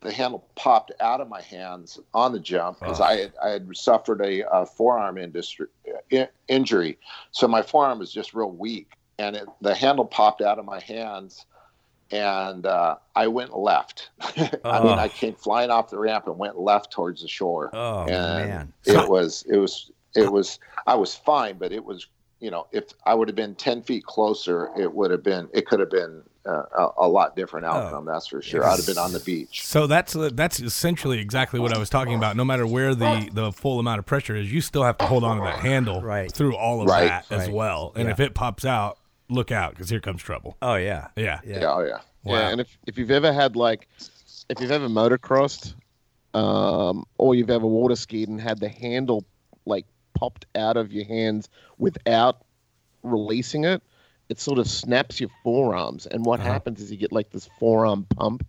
the 0.00 0.12
handle 0.12 0.46
popped 0.54 0.92
out 1.00 1.20
of 1.20 1.28
my 1.28 1.42
hands 1.42 1.98
on 2.14 2.32
the 2.32 2.38
jump 2.38 2.78
because 2.78 3.00
I 3.00 3.16
had, 3.16 3.32
I 3.42 3.48
had 3.50 3.76
suffered 3.76 4.20
a, 4.24 4.48
uh 4.48 4.64
forearm 4.64 5.18
industry, 5.18 5.66
in, 6.10 6.28
injury, 6.46 6.98
so 7.30 7.48
my 7.48 7.62
forearm 7.62 7.98
was 7.98 8.12
just 8.12 8.34
real 8.34 8.50
weak, 8.50 8.92
and 9.18 9.36
it, 9.36 9.46
the 9.60 9.74
handle 9.74 10.04
popped 10.04 10.40
out 10.40 10.58
of 10.58 10.64
my 10.64 10.80
hands, 10.80 11.46
and 12.10 12.64
uh, 12.66 12.96
I 13.14 13.26
went 13.28 13.56
left. 13.56 14.10
I 14.20 14.30
mean, 14.42 14.50
Oh. 14.64 14.88
I 14.94 15.08
came 15.08 15.34
flying 15.34 15.70
off 15.70 15.90
the 15.90 15.98
ramp 15.98 16.26
and 16.26 16.38
went 16.38 16.58
left 16.58 16.90
towards 16.92 17.22
the 17.22 17.28
shore. 17.28 17.70
Oh 17.72 18.00
and 18.02 18.48
man. 18.50 18.72
it 18.86 19.08
was 19.08 19.44
it 19.48 19.56
was 19.58 19.90
it 20.14 20.30
was 20.32 20.58
I 20.86 20.94
was 20.94 21.14
fine, 21.14 21.58
but 21.58 21.72
it 21.72 21.84
was 21.84 22.06
you 22.40 22.50
know 22.50 22.66
if 22.72 22.84
I 23.04 23.14
would 23.14 23.28
have 23.28 23.36
been 23.36 23.54
ten 23.54 23.82
feet 23.82 24.04
closer, 24.04 24.70
it 24.76 24.92
would 24.92 25.10
have 25.10 25.22
been 25.22 25.48
it 25.52 25.66
could 25.66 25.80
have 25.80 25.90
been 25.90 26.22
uh, 26.46 26.62
a, 26.78 26.88
a 27.04 27.08
lot 27.08 27.36
different 27.36 27.66
Oh. 27.66 27.70
outcome. 27.72 28.06
that's 28.06 28.28
for 28.28 28.40
sure. 28.40 28.64
I'd 28.64 28.76
have 28.78 28.86
been 28.86 28.96
on 28.96 29.12
the 29.12 29.20
beach. 29.20 29.66
So 29.66 29.86
that's 29.86 30.16
uh, 30.16 30.30
that's 30.32 30.60
essentially 30.60 31.18
exactly 31.18 31.60
what 31.60 31.74
I 31.74 31.78
was 31.78 31.90
talking 31.90 32.14
about. 32.14 32.36
No 32.36 32.44
matter 32.44 32.66
where 32.66 32.94
the 32.94 33.28
the 33.32 33.52
full 33.52 33.78
amount 33.80 33.98
of 33.98 34.06
pressure 34.06 34.34
is, 34.34 34.50
you 34.50 34.62
still 34.62 34.82
have 34.84 34.96
to 34.98 35.06
hold 35.06 35.24
on 35.24 35.36
to 35.38 35.42
that 35.44 35.58
handle 35.58 36.00
Right. 36.00 36.32
through 36.32 36.56
all 36.56 36.80
of 36.80 36.88
Right. 36.88 37.08
that 37.08 37.26
as 37.30 37.50
well. 37.50 37.92
And 37.96 38.06
Yeah. 38.06 38.12
if 38.12 38.20
it 38.20 38.34
pops 38.34 38.64
out, 38.64 38.96
look 39.28 39.50
out 39.52 39.72
because 39.72 39.90
here 39.90 40.00
comes 40.00 40.22
trouble. 40.22 40.56
Oh 40.62 40.74
yeah. 40.74 41.08
Yeah. 41.16 41.40
Yeah. 41.44 41.60
Yeah, 41.60 41.72
oh 41.74 41.80
yeah. 41.80 42.00
Wow. 42.24 42.34
Yeah, 42.34 42.48
and 42.50 42.60
if, 42.60 42.78
if 42.86 42.98
you've 42.98 43.10
ever 43.10 43.32
had 43.32 43.56
like, 43.56 43.88
if 44.48 44.60
you've 44.60 44.70
ever 44.70 44.88
motocrossed, 44.88 45.74
um, 46.34 47.04
or 47.16 47.34
you've 47.34 47.50
ever 47.50 47.66
water 47.66 47.96
skied 47.96 48.28
and 48.28 48.40
had 48.40 48.60
the 48.60 48.68
handle 48.68 49.24
like 49.66 49.86
popped 50.14 50.46
out 50.54 50.76
of 50.76 50.92
your 50.92 51.04
hands 51.04 51.48
without 51.78 52.44
releasing 53.02 53.64
it, 53.64 53.82
it 54.28 54.38
sort 54.38 54.58
of 54.58 54.68
snaps 54.68 55.20
your 55.20 55.30
forearms. 55.42 56.06
And 56.06 56.24
what 56.26 56.40
Uh-huh. 56.40 56.52
happens 56.52 56.80
is 56.80 56.90
you 56.90 56.96
get 56.98 57.12
like 57.12 57.30
this 57.30 57.48
forearm 57.58 58.04
pump, 58.16 58.46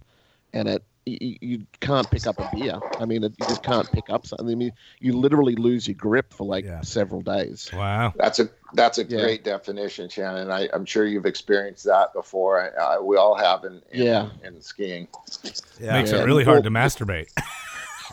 and 0.54 0.68
it 0.68 0.84
you, 1.05 1.38
you 1.41 1.65
can't 1.79 2.09
pick 2.09 2.27
up 2.27 2.39
a 2.39 2.49
beer. 2.55 2.79
I 2.99 3.05
mean, 3.05 3.23
it, 3.23 3.33
you 3.39 3.45
just 3.47 3.63
can't 3.63 3.89
pick 3.91 4.09
up 4.09 4.27
something. 4.27 4.47
I 4.49 4.55
mean, 4.55 4.71
you 4.99 5.13
literally 5.13 5.55
lose 5.55 5.88
your 5.88 5.95
grip 5.95 6.33
for 6.33 6.45
like 6.45 6.65
Yeah. 6.65 6.81
several 6.81 7.21
days. 7.21 7.69
Wow. 7.73 8.13
That's 8.15 8.39
a 8.39 8.49
that's 8.73 8.97
a 8.99 9.03
Yeah. 9.03 9.21
great 9.21 9.43
definition, 9.43 10.09
Shannon. 10.09 10.51
I, 10.51 10.69
I'm 10.73 10.85
sure 10.85 11.05
you've 11.05 11.25
experienced 11.25 11.85
that 11.85 12.13
before. 12.13 12.62
I, 12.62 12.95
I, 12.95 12.99
we 12.99 13.17
all 13.17 13.35
have 13.35 13.63
in, 13.63 13.81
in 13.91 14.03
Yeah. 14.03 14.29
in 14.43 14.62
skiing. 14.62 15.07
Yeah. 15.79 15.93
Makes 15.93 16.12
Yeah. 16.12 16.21
it 16.21 16.25
really 16.25 16.43
hard 16.43 16.63
to 16.63 16.69
masturbate. 16.69 17.29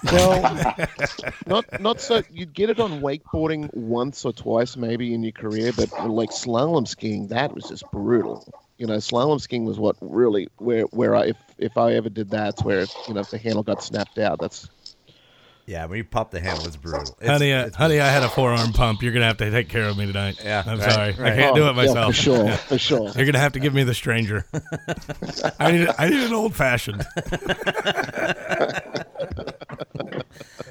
Well, 0.05 0.77
not 1.47 1.81
not 1.81 2.01
so. 2.01 2.23
You'd 2.31 2.53
get 2.55 2.71
it 2.71 2.81
on 2.81 3.01
wakeboarding 3.01 3.73
once 3.75 4.25
or 4.25 4.33
twice, 4.33 4.77
maybe 4.77 5.15
in 5.15 5.23
your 5.23 5.33
career, 5.33 5.73
but 5.77 5.91
like 6.09 6.31
slalom 6.31 6.87
skiing, 6.87 7.29
that 7.29 7.55
was 7.55 7.65
just 7.69 7.91
brutal. 7.91 8.47
You 8.79 8.87
know, 8.87 8.97
slalom 8.97 9.41
skiing 9.41 9.65
was 9.65 9.79
what 9.79 9.97
really 10.01 10.49
where 10.59 10.83
where 10.85 11.15
I 11.15 11.27
if 11.27 11.37
if 11.59 11.77
I 11.79 11.95
ever 11.95 12.09
did 12.11 12.31
that, 12.31 12.51
it's 12.51 12.63
where 12.63 12.85
you 13.09 13.15
know 13.15 13.21
if 13.21 13.31
the 13.31 13.39
handle 13.39 13.63
got 13.63 13.83
snapped 13.83 14.19
out, 14.19 14.39
that's 14.39 14.69
Yeah, 15.65 15.87
when 15.87 15.97
you 15.97 16.05
pop 16.05 16.31
the 16.31 16.41
handle, 16.41 16.67
it's 16.67 16.77
brutal. 16.77 17.17
It's, 17.19 17.27
honey, 17.29 17.53
uh, 17.55 17.61
it's- 17.67 17.75
honey, 17.75 17.99
I 18.01 18.09
had 18.09 18.23
a 18.23 18.29
forearm 18.29 18.73
pump. 18.75 19.03
You're 19.03 19.13
gonna 19.15 19.25
have 19.25 19.39
to 19.39 19.51
take 19.51 19.69
care 19.71 19.85
of 19.89 19.97
me 19.97 20.05
tonight. 20.07 20.39
Yeah, 20.45 20.63
I'm 20.67 20.79
right, 20.79 20.93
sorry, 20.93 21.13
I 21.15 21.35
can't 21.37 21.57
do 21.57 21.65
Oh, 21.65 21.71
it 21.71 21.75
myself. 21.75 21.97
Yeah, 21.97 22.07
for 22.07 22.13
sure, 22.13 22.53
for 22.69 22.79
sure. 22.79 23.11
You're 23.17 23.25
gonna 23.27 23.39
have 23.41 23.55
to 23.55 23.61
give 23.61 23.73
me 23.73 23.83
the 23.83 23.95
stranger. 23.95 24.45
I 25.59 25.73
need 25.73 25.89
I 25.99 26.09
need 26.11 26.23
an 26.23 26.35
old 26.35 26.55
fashioned. 26.55 27.05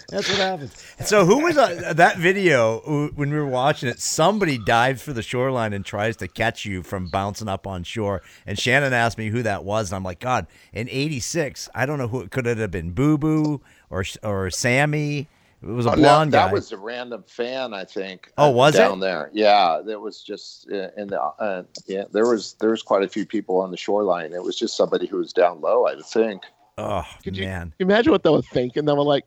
That's 0.09 0.29
what 0.29 0.37
happens. 0.37 0.71
So 1.05 1.25
who 1.25 1.39
was 1.43 1.57
uh, 1.57 1.93
that 1.95 2.17
video 2.17 2.79
when 3.15 3.29
we 3.31 3.35
were 3.37 3.47
watching 3.47 3.89
it? 3.89 3.99
Somebody 3.99 4.57
dives 4.57 5.01
for 5.01 5.13
the 5.13 5.21
shoreline 5.23 5.73
and 5.73 5.83
tries 5.83 6.15
to 6.17 6.27
catch 6.27 6.65
you 6.65 6.83
from 6.83 7.07
bouncing 7.07 7.47
up 7.47 7.65
on 7.67 7.83
shore. 7.83 8.21
And 8.45 8.57
Shannon 8.57 8.93
asked 8.93 9.17
me 9.17 9.29
who 9.29 9.43
that 9.43 9.63
was, 9.63 9.91
and 9.91 9.97
I'm 9.97 10.03
like, 10.03 10.19
God, 10.19 10.47
in 10.73 10.87
'86, 10.89 11.69
I 11.75 11.85
don't 11.85 11.97
know 11.97 12.07
who 12.07 12.21
it 12.21 12.31
could 12.31 12.45
it 12.47 12.57
have 12.59 12.71
been, 12.71 12.91
Boo 12.91 13.17
Boo 13.17 13.61
or 13.89 14.03
or 14.23 14.49
Sammy. 14.51 15.27
It 15.63 15.67
was 15.69 15.87
a 15.87 15.91
Oh, 15.91 15.95
no, 15.95 16.01
blonde 16.01 16.33
that 16.33 16.47
guy. 16.49 16.53
was 16.53 16.71
a 16.71 16.77
random 16.77 17.23
fan, 17.27 17.73
I 17.73 17.85
think. 17.85 18.31
Oh, 18.37 18.49
uh, 18.49 18.51
was 18.51 18.75
it? 18.75 18.79
down 18.79 18.99
there? 18.99 19.31
Yeah, 19.33 19.81
there 19.83 19.99
was 19.99 20.21
just 20.21 20.69
uh, 20.71 20.89
in 20.95 21.07
the 21.07 21.19
uh, 21.19 21.63
yeah. 21.87 22.03
There 22.11 22.27
was 22.27 22.53
there 22.59 22.69
was 22.69 22.83
quite 22.83 23.01
a 23.03 23.07
few 23.07 23.25
people 23.25 23.57
on 23.61 23.71
the 23.71 23.77
shoreline. 23.77 24.31
It 24.33 24.43
was 24.43 24.55
just 24.57 24.77
somebody 24.77 25.07
who 25.07 25.17
was 25.17 25.33
down 25.33 25.61
low, 25.61 25.87
I 25.87 25.95
would 25.95 26.05
think. 26.05 26.43
oh 26.77 27.03
Could 27.23 27.35
you- 27.37 27.45
man, 27.45 27.73
Imagine 27.79 28.11
what 28.11 28.21
they 28.23 28.29
were 28.29 28.41
thinking. 28.43 28.85
They 28.85 28.93
were 28.93 29.01
like, 29.03 29.25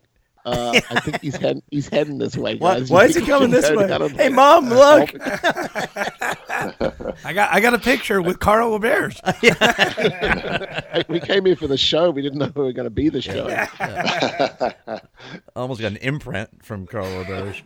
uh, 0.48 0.80
"I 0.90 1.00
think 1.00 1.20
he's 1.20 1.36
heading 1.40 1.58
heading 1.58 1.62
he's 1.70 1.88
heading 1.88 2.18
this 2.18 2.36
way, 2.36 2.56
why, 2.56 2.78
guys. 2.78 2.90
why 2.90 3.04
is 3.04 3.14
he 3.16 3.24
coming 3.24 3.50
this 3.50 3.70
way? 3.70 3.88
Hey, 4.10 4.28
mom, 4.28 4.68
look! 4.68 5.10
I 7.24 7.32
got 7.32 7.52
I 7.52 7.60
got 7.60 7.74
a 7.74 7.78
picture 7.78 8.20
with 8.22 8.38
Carl 8.38 8.78
Roberge. 8.78 9.18
we 11.08 11.20
came 11.20 11.46
here 11.46 11.56
for 11.56 11.66
the 11.66 11.76
show. 11.76 12.10
We 12.10 12.22
didn't 12.22 12.38
know 12.38 12.52
we 12.54 12.64
were 12.64 12.72
going 12.72 12.84
to 12.84 12.90
be 12.90 13.08
the 13.08 13.22
show. 13.22 13.48
Almost 15.56 15.80
got 15.80 15.92
an 15.92 15.98
imprint 15.98 16.64
from 16.64 16.86
Carl 16.86 17.06
Roberge. 17.06 17.62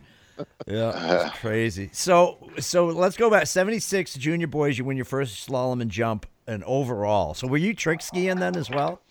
Yeah, 0.65 1.31
crazy. 1.35 1.89
So, 1.93 2.49
so 2.59 2.87
let's 2.87 3.17
go 3.17 3.29
back. 3.29 3.47
Seventy 3.47 3.79
six 3.79 4.15
junior 4.15 4.47
boys. 4.47 4.77
You 4.77 4.85
win 4.85 4.97
your 4.97 5.05
first 5.05 5.47
slalom 5.47 5.81
and 5.81 5.91
jump 5.91 6.25
and 6.47 6.63
overall. 6.63 7.33
So, 7.33 7.47
were 7.47 7.57
you 7.57 7.73
trick 7.73 8.01
skiing 8.01 8.39
then 8.39 8.55
as 8.55 8.69
well? 8.69 9.01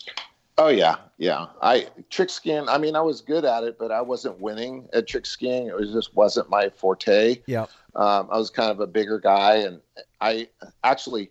Oh 0.59 0.69
yeah, 0.69 0.97
yeah. 1.19 1.47
I 1.63 1.87
trick 2.11 2.29
skiing. 2.29 2.69
I 2.69 2.79
mean, 2.79 2.95
I 2.95 3.01
was 3.01 3.21
good 3.21 3.45
at 3.45 3.65
it, 3.65 3.79
but 3.79 3.91
I 3.91 4.03
wasn't 4.03 4.39
winning 4.39 4.89
at 4.93 5.07
trick 5.07 5.25
skiing. 5.25 5.67
It 5.67 5.75
was 5.75 5.93
just 5.93 6.15
wasn't 6.15 6.51
my 6.51 6.69
forte. 6.69 7.41
Yeah. 7.47 7.67
Um, 7.95 8.29
I 8.31 8.39
was 8.39 8.51
kind 8.51 8.71
of 8.71 8.81
a 8.81 8.87
bigger 8.87 9.19
guy, 9.19 9.57
and 9.57 9.81
I 10.21 10.49
actually 10.85 11.31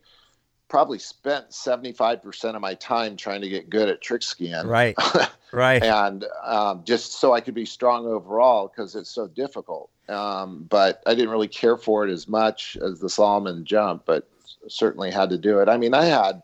probably 0.69 0.97
spent 0.97 1.53
seventy 1.53 1.91
five 1.91 2.23
percent 2.23 2.55
of 2.55 2.61
my 2.61 2.73
time 2.75 3.15
trying 3.15 3.41
to 3.41 3.49
get 3.49 3.69
good 3.69 3.89
at 3.89 4.01
trick 4.01 4.23
skiing. 4.23 4.65
Right. 4.65 4.95
Right. 5.53 5.83
and 5.83 6.23
um, 6.45 6.83
just 6.85 7.19
so 7.19 7.33
I 7.33 7.41
could 7.41 7.53
be 7.53 7.65
strong 7.65 8.05
overall 8.05 8.69
because 8.69 8.95
it's 8.95 9.09
so 9.09 9.27
difficult. 9.27 9.89
Um, 10.07 10.65
but 10.69 11.03
I 11.05 11.13
didn't 11.13 11.29
really 11.29 11.49
care 11.49 11.75
for 11.75 12.07
it 12.07 12.11
as 12.11 12.27
much 12.27 12.77
as 12.81 13.01
the 13.01 13.07
slalom 13.07 13.49
and 13.49 13.65
jump, 13.65 14.03
but 14.05 14.29
certainly 14.69 15.11
had 15.11 15.29
to 15.29 15.37
do 15.37 15.59
it. 15.59 15.67
I 15.67 15.75
mean, 15.75 15.93
I 15.93 16.05
had 16.05 16.41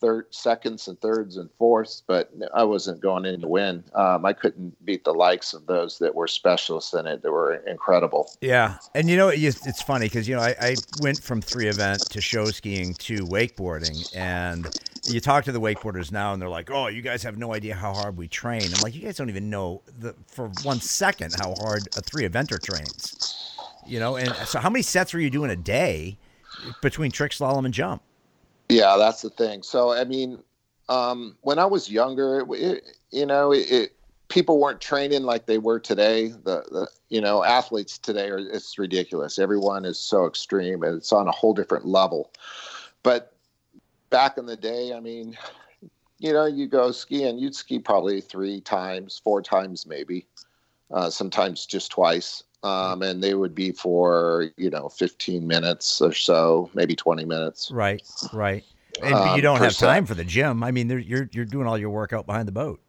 third, 0.00 0.26
seconds 0.30 0.88
and 0.88 1.00
thirds 1.00 1.36
and 1.36 1.50
fourths, 1.52 2.02
but 2.06 2.30
I 2.54 2.64
wasn't 2.64 3.00
going 3.00 3.24
in 3.24 3.40
to 3.40 3.48
win. 3.48 3.84
Um, 3.94 4.24
I 4.24 4.32
couldn't 4.32 4.84
beat 4.84 5.04
the 5.04 5.12
likes 5.12 5.54
of 5.54 5.66
those 5.66 5.98
that 5.98 6.14
were 6.14 6.28
specialists 6.28 6.94
in 6.94 7.06
it 7.06 7.22
that 7.22 7.32
were 7.32 7.54
incredible. 7.66 8.30
Yeah, 8.40 8.78
and 8.94 9.08
you 9.08 9.16
know 9.16 9.28
it's 9.28 9.82
funny 9.82 10.06
because 10.06 10.28
you 10.28 10.36
know 10.36 10.42
I, 10.42 10.54
I, 10.60 10.74
went 11.00 11.22
from 11.22 11.40
three 11.40 11.68
event 11.68 12.00
to 12.10 12.20
show 12.20 12.46
skiing 12.46 12.94
to 12.94 13.24
wakeboarding, 13.26 14.14
and 14.16 14.68
you 15.04 15.20
talk 15.20 15.44
to 15.44 15.52
the 15.52 15.60
wakeboarders 15.60 16.12
now, 16.12 16.32
and 16.32 16.40
they're 16.40 16.48
like, 16.48 16.70
"Oh, 16.70 16.86
you 16.88 17.02
guys 17.02 17.22
have 17.22 17.36
no 17.36 17.54
idea 17.54 17.74
how 17.74 17.92
hard 17.92 18.16
we 18.16 18.28
train." 18.28 18.62
I'm 18.62 18.82
like, 18.82 18.94
"You 18.94 19.02
guys 19.02 19.16
don't 19.16 19.30
even 19.30 19.50
know 19.50 19.82
the, 19.98 20.14
for 20.26 20.48
one 20.62 20.80
second 20.80 21.34
how 21.38 21.54
hard 21.54 21.88
a 21.96 22.00
three 22.00 22.28
eventer 22.28 22.62
trains." 22.62 23.56
You 23.86 24.00
know, 24.00 24.16
and 24.16 24.34
so 24.46 24.58
how 24.58 24.70
many 24.70 24.82
sets 24.82 25.14
were 25.14 25.20
you 25.20 25.30
doing 25.30 25.50
a 25.50 25.56
day 25.56 26.18
between 26.82 27.10
trick 27.10 27.32
slalom 27.32 27.64
and 27.64 27.72
jump? 27.72 28.02
Yeah, 28.68 28.96
that's 28.98 29.22
the 29.22 29.30
thing. 29.30 29.62
So, 29.62 29.92
I 29.92 30.04
mean, 30.04 30.38
um, 30.88 31.36
when 31.40 31.58
I 31.58 31.66
was 31.66 31.90
younger, 31.90 32.40
it, 32.40 32.46
it, 32.50 32.84
you 33.10 33.26
know, 33.26 33.52
it, 33.52 33.92
people 34.28 34.60
weren't 34.60 34.80
training 34.80 35.22
like 35.22 35.46
they 35.46 35.58
were 35.58 35.80
today. 35.80 36.28
The, 36.28 36.62
the 36.70 36.88
you 37.08 37.20
know, 37.20 37.42
athletes 37.44 37.98
today 37.98 38.28
are 38.28 38.38
it's 38.38 38.78
ridiculous. 38.78 39.38
Everyone 39.38 39.84
is 39.84 39.98
so 39.98 40.26
extreme, 40.26 40.82
and 40.82 40.96
it's 40.96 41.12
on 41.12 41.28
a 41.28 41.32
whole 41.32 41.54
different 41.54 41.86
level. 41.86 42.30
But 43.02 43.32
back 44.10 44.38
in 44.38 44.46
the 44.46 44.56
day, 44.56 44.92
I 44.92 45.00
mean, 45.00 45.36
you 46.18 46.32
know, 46.32 46.46
you 46.46 46.66
go 46.66 46.90
skiing, 46.90 47.38
you'd 47.38 47.54
ski 47.54 47.78
probably 47.78 48.20
three 48.20 48.60
times, 48.60 49.20
four 49.22 49.40
times, 49.40 49.86
maybe, 49.86 50.26
uh, 50.90 51.08
sometimes 51.08 51.64
just 51.64 51.90
twice 51.90 52.42
um, 52.62 53.02
and 53.02 53.22
they 53.22 53.34
would 53.34 53.54
be 53.54 53.72
for 53.72 54.50
you 54.56 54.70
know 54.70 54.88
15 54.88 55.46
minutes 55.46 56.00
or 56.00 56.12
so, 56.12 56.70
maybe 56.74 56.96
20 56.96 57.24
minutes. 57.24 57.70
Right, 57.70 58.02
right. 58.32 58.64
And 59.02 59.14
um, 59.14 59.36
you 59.36 59.42
don't 59.42 59.58
have 59.58 59.76
time 59.76 60.06
for 60.06 60.14
the 60.14 60.24
gym. 60.24 60.62
I 60.62 60.70
mean, 60.70 60.88
you're 60.90 61.28
you're 61.32 61.44
doing 61.44 61.66
all 61.66 61.78
your 61.78 61.90
workout 61.90 62.26
behind 62.26 62.48
the 62.48 62.52
boat. 62.52 62.80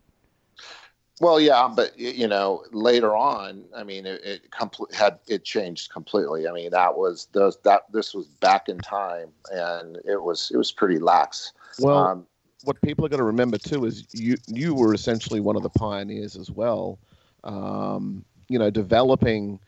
Well, 1.22 1.40
yeah, 1.40 1.70
but 1.74 1.98
you 2.00 2.28
know, 2.28 2.64
later 2.72 3.16
on, 3.16 3.66
I 3.76 3.84
mean, 3.84 4.06
it, 4.06 4.22
it 4.24 4.52
compl- 4.52 4.94
had 4.94 5.20
it 5.28 5.44
changed 5.44 5.92
completely. 5.92 6.48
I 6.48 6.54
mean, 6.54 6.72
that 6.72 6.98
was 6.98 7.28
those 7.34 7.58
that 7.64 7.92
this 7.92 8.14
was 8.14 8.26
back 8.26 8.70
in 8.70 8.80
time, 8.80 9.30
and 9.52 9.98
it 10.06 10.22
was 10.22 10.50
it 10.54 10.58
was 10.58 10.72
pretty 10.72 10.98
lax. 10.98 11.52
Well, 11.80 11.98
um, 11.98 12.28
what 12.64 12.82
people 12.82 13.06
are 13.06 13.10
going 13.10 13.20
to 13.20 13.26
remember 13.26 13.58
too 13.58 13.86
is 13.86 14.08
you 14.14 14.38
you 14.48 14.74
were 14.74 14.94
essentially 14.94 15.42
one 15.42 15.58
of 15.58 15.64
the 15.64 15.70
pioneers 15.70 16.38
as 16.38 16.50
well. 16.50 17.00
Um, 17.44 18.24
you 18.50 18.60
know, 18.60 18.70
developing, 18.70 19.60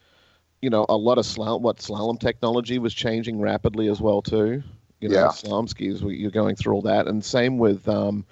you 0.62 0.70
know, 0.70 0.86
a 0.90 0.98
lot 0.98 1.18
of 1.18 1.26
slalom, 1.26 1.62
what 1.62 1.78
slalom 1.78 2.20
technology 2.20 2.80
was 2.80 2.94
changing 2.94 3.40
rapidly 3.40 3.88
as 3.88 4.02
well 4.02 4.22
too. 4.22 4.62
You 5.00 5.10
know, 5.10 5.16
yeah. 5.16 5.28
slalom 5.28 5.70
skis, 5.70 6.02
you're 6.02 6.32
going 6.32 6.56
through 6.56 6.74
all 6.74 6.82
that, 6.82 7.08
and 7.08 7.24
same 7.24 7.58
with 7.58 7.88
um, 7.88 8.26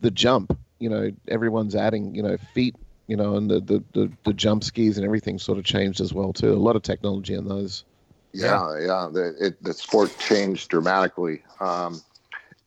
the 0.00 0.10
jump. 0.10 0.58
You 0.78 0.88
know, 0.88 1.10
everyone's 1.28 1.74
adding, 1.74 2.14
you 2.14 2.22
know, 2.22 2.36
feet, 2.54 2.76
you 3.06 3.16
know, 3.16 3.36
and 3.36 3.50
the, 3.50 3.60
the, 3.60 3.84
the, 3.92 4.12
the 4.24 4.32
jump 4.32 4.64
skis 4.64 4.96
and 4.96 5.06
everything 5.06 5.38
sort 5.38 5.58
of 5.58 5.64
changed 5.64 6.00
as 6.00 6.12
well 6.12 6.32
too. 6.32 6.52
A 6.52 6.54
lot 6.54 6.76
of 6.76 6.82
technology 6.82 7.34
in 7.34 7.48
those. 7.48 7.84
Yeah, 8.32 8.78
yeah, 8.78 9.08
the 9.10 9.34
it, 9.40 9.62
the 9.62 9.72
sport 9.72 10.14
changed 10.18 10.68
dramatically. 10.68 11.42
Um, 11.60 12.02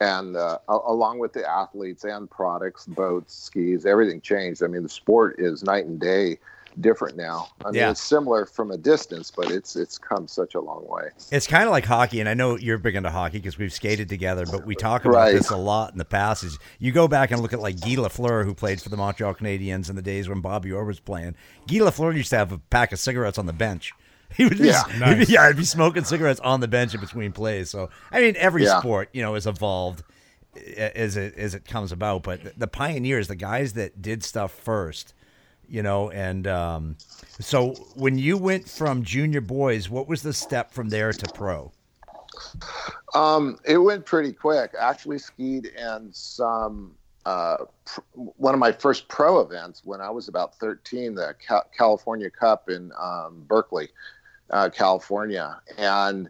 and 0.02 0.38
uh, 0.38 0.60
along 0.67 1.19
with 1.19 1.34
the 1.34 1.47
athletes 1.47 2.06
and 2.06 2.30
products, 2.30 2.86
boats, 2.86 3.36
skis, 3.36 3.86
everything 3.86 4.21
changed. 4.21 4.63
I 4.63 4.67
mean, 4.67 4.84
the 4.84 4.89
sport 4.89 5.36
is 5.38 5.62
night 5.62 5.86
and 5.86 5.99
day 5.99 6.39
different 6.79 7.17
now. 7.17 7.49
I 7.63 7.71
mean, 7.71 7.75
yeah. 7.75 7.91
it's 7.91 8.01
similar 8.01 8.45
from 8.45 8.71
a 8.71 8.77
distance, 8.77 9.32
but 9.32 9.51
it's 9.51 9.75
it's 9.75 9.97
come 9.97 10.27
such 10.27 10.55
a 10.55 10.60
long 10.60 10.86
way. 10.88 11.10
It's 11.32 11.47
kind 11.47 11.65
of 11.65 11.71
like 11.71 11.86
hockey, 11.86 12.19
and 12.19 12.29
I 12.29 12.34
know 12.34 12.58
you're 12.58 12.77
big 12.77 12.95
into 12.95 13.10
hockey 13.10 13.38
because 13.39 13.58
we've 13.58 13.73
skated 13.73 14.10
together. 14.10 14.45
But 14.45 14.65
we 14.65 14.75
talk 14.75 15.05
about 15.05 15.15
right. 15.15 15.34
this 15.34 15.49
a 15.49 15.58
lot 15.58 15.91
in 15.91 15.97
the 15.97 16.05
past. 16.05 16.43
Is 16.43 16.58
you 16.79 16.91
go 16.91 17.08
back 17.08 17.32
and 17.32 17.41
look 17.41 17.53
at 17.53 17.60
like 17.60 17.79
Guy 17.79 17.95
Lafleur, 17.95 18.45
who 18.45 18.53
played 18.53 18.82
for 18.82 18.89
the 18.89 18.97
Montreal 18.97 19.34
Canadiens 19.36 19.89
in 19.89 19.95
the 19.95 20.01
days 20.01 20.29
when 20.29 20.41
Bobby 20.41 20.71
Orr 20.71 20.86
was 20.86 20.99
playing. 20.99 21.36
Guy 21.67 21.77
Lafleur 21.77 22.15
used 22.15 22.29
to 22.32 22.38
have 22.38 22.51
a 22.51 22.58
pack 22.58 22.91
of 22.91 22.99
cigarettes 22.99 23.38
on 23.38 23.45
the 23.45 23.53
bench. 23.53 23.93
He 24.38 24.43
would 24.43 24.60
be, 24.60 24.67
yeah, 24.67 24.84
nice. 24.99 25.17
he'd 25.17 25.25
be, 25.25 25.34
yeah, 25.34 25.47
he'd 25.47 25.58
be 25.58 25.65
smoking 25.65 26.03
cigarettes 26.03 26.39
on 26.41 26.60
the 26.60 26.67
bench 26.67 26.93
in 26.93 27.01
between 27.01 27.32
plays. 27.32 27.71
So 27.71 27.89
I 28.12 28.21
mean, 28.21 28.36
every 28.38 28.63
yeah. 28.63 28.79
sport 28.79 29.10
you 29.12 29.23
know 29.23 29.34
has 29.34 29.47
evolved 29.47 30.03
as 30.77 31.17
it 31.17 31.36
as 31.36 31.55
it 31.55 31.65
comes 31.65 31.91
about. 31.91 32.21
But 32.21 32.60
the 32.60 32.67
pioneers, 32.67 33.27
the 33.27 33.36
guys 33.36 33.73
that 33.73 34.03
did 34.03 34.23
stuff 34.23 34.51
first 34.51 35.15
you 35.69 35.84
know 35.84 36.10
and 36.12 36.47
um, 36.47 36.95
so 37.39 37.71
when 37.95 38.17
you 38.17 38.38
went 38.38 38.67
from 38.67 39.03
junior 39.03 39.41
boys 39.41 39.89
what 39.89 40.08
was 40.08 40.21
the 40.21 40.34
step 40.34 40.71
from 40.71 40.89
there 40.89 41.13
to 41.13 41.27
pro? 41.27 41.71
Um, 43.13 43.58
it 43.65 43.77
went 43.77 44.05
pretty 44.05 44.34
quick. 44.34 44.71
Actually 44.79 45.19
skied 45.19 45.65
in 45.65 46.10
some 46.13 46.95
uh, 47.25 47.58
pr- 47.86 48.01
one 48.13 48.53
of 48.53 48.60
my 48.60 48.71
first 48.71 49.08
pro 49.08 49.39
events 49.41 49.82
when 49.84 49.99
i 49.99 50.10
was 50.10 50.29
about 50.29 50.55
13 50.55 51.13
the 51.15 51.36
Ca- 51.45 51.65
california 51.77 52.29
cup 52.29 52.69
in 52.69 52.91
um, 52.97 53.43
berkeley 53.47 53.89
uh, 54.51 54.69
california. 54.69 55.62
And 55.77 56.29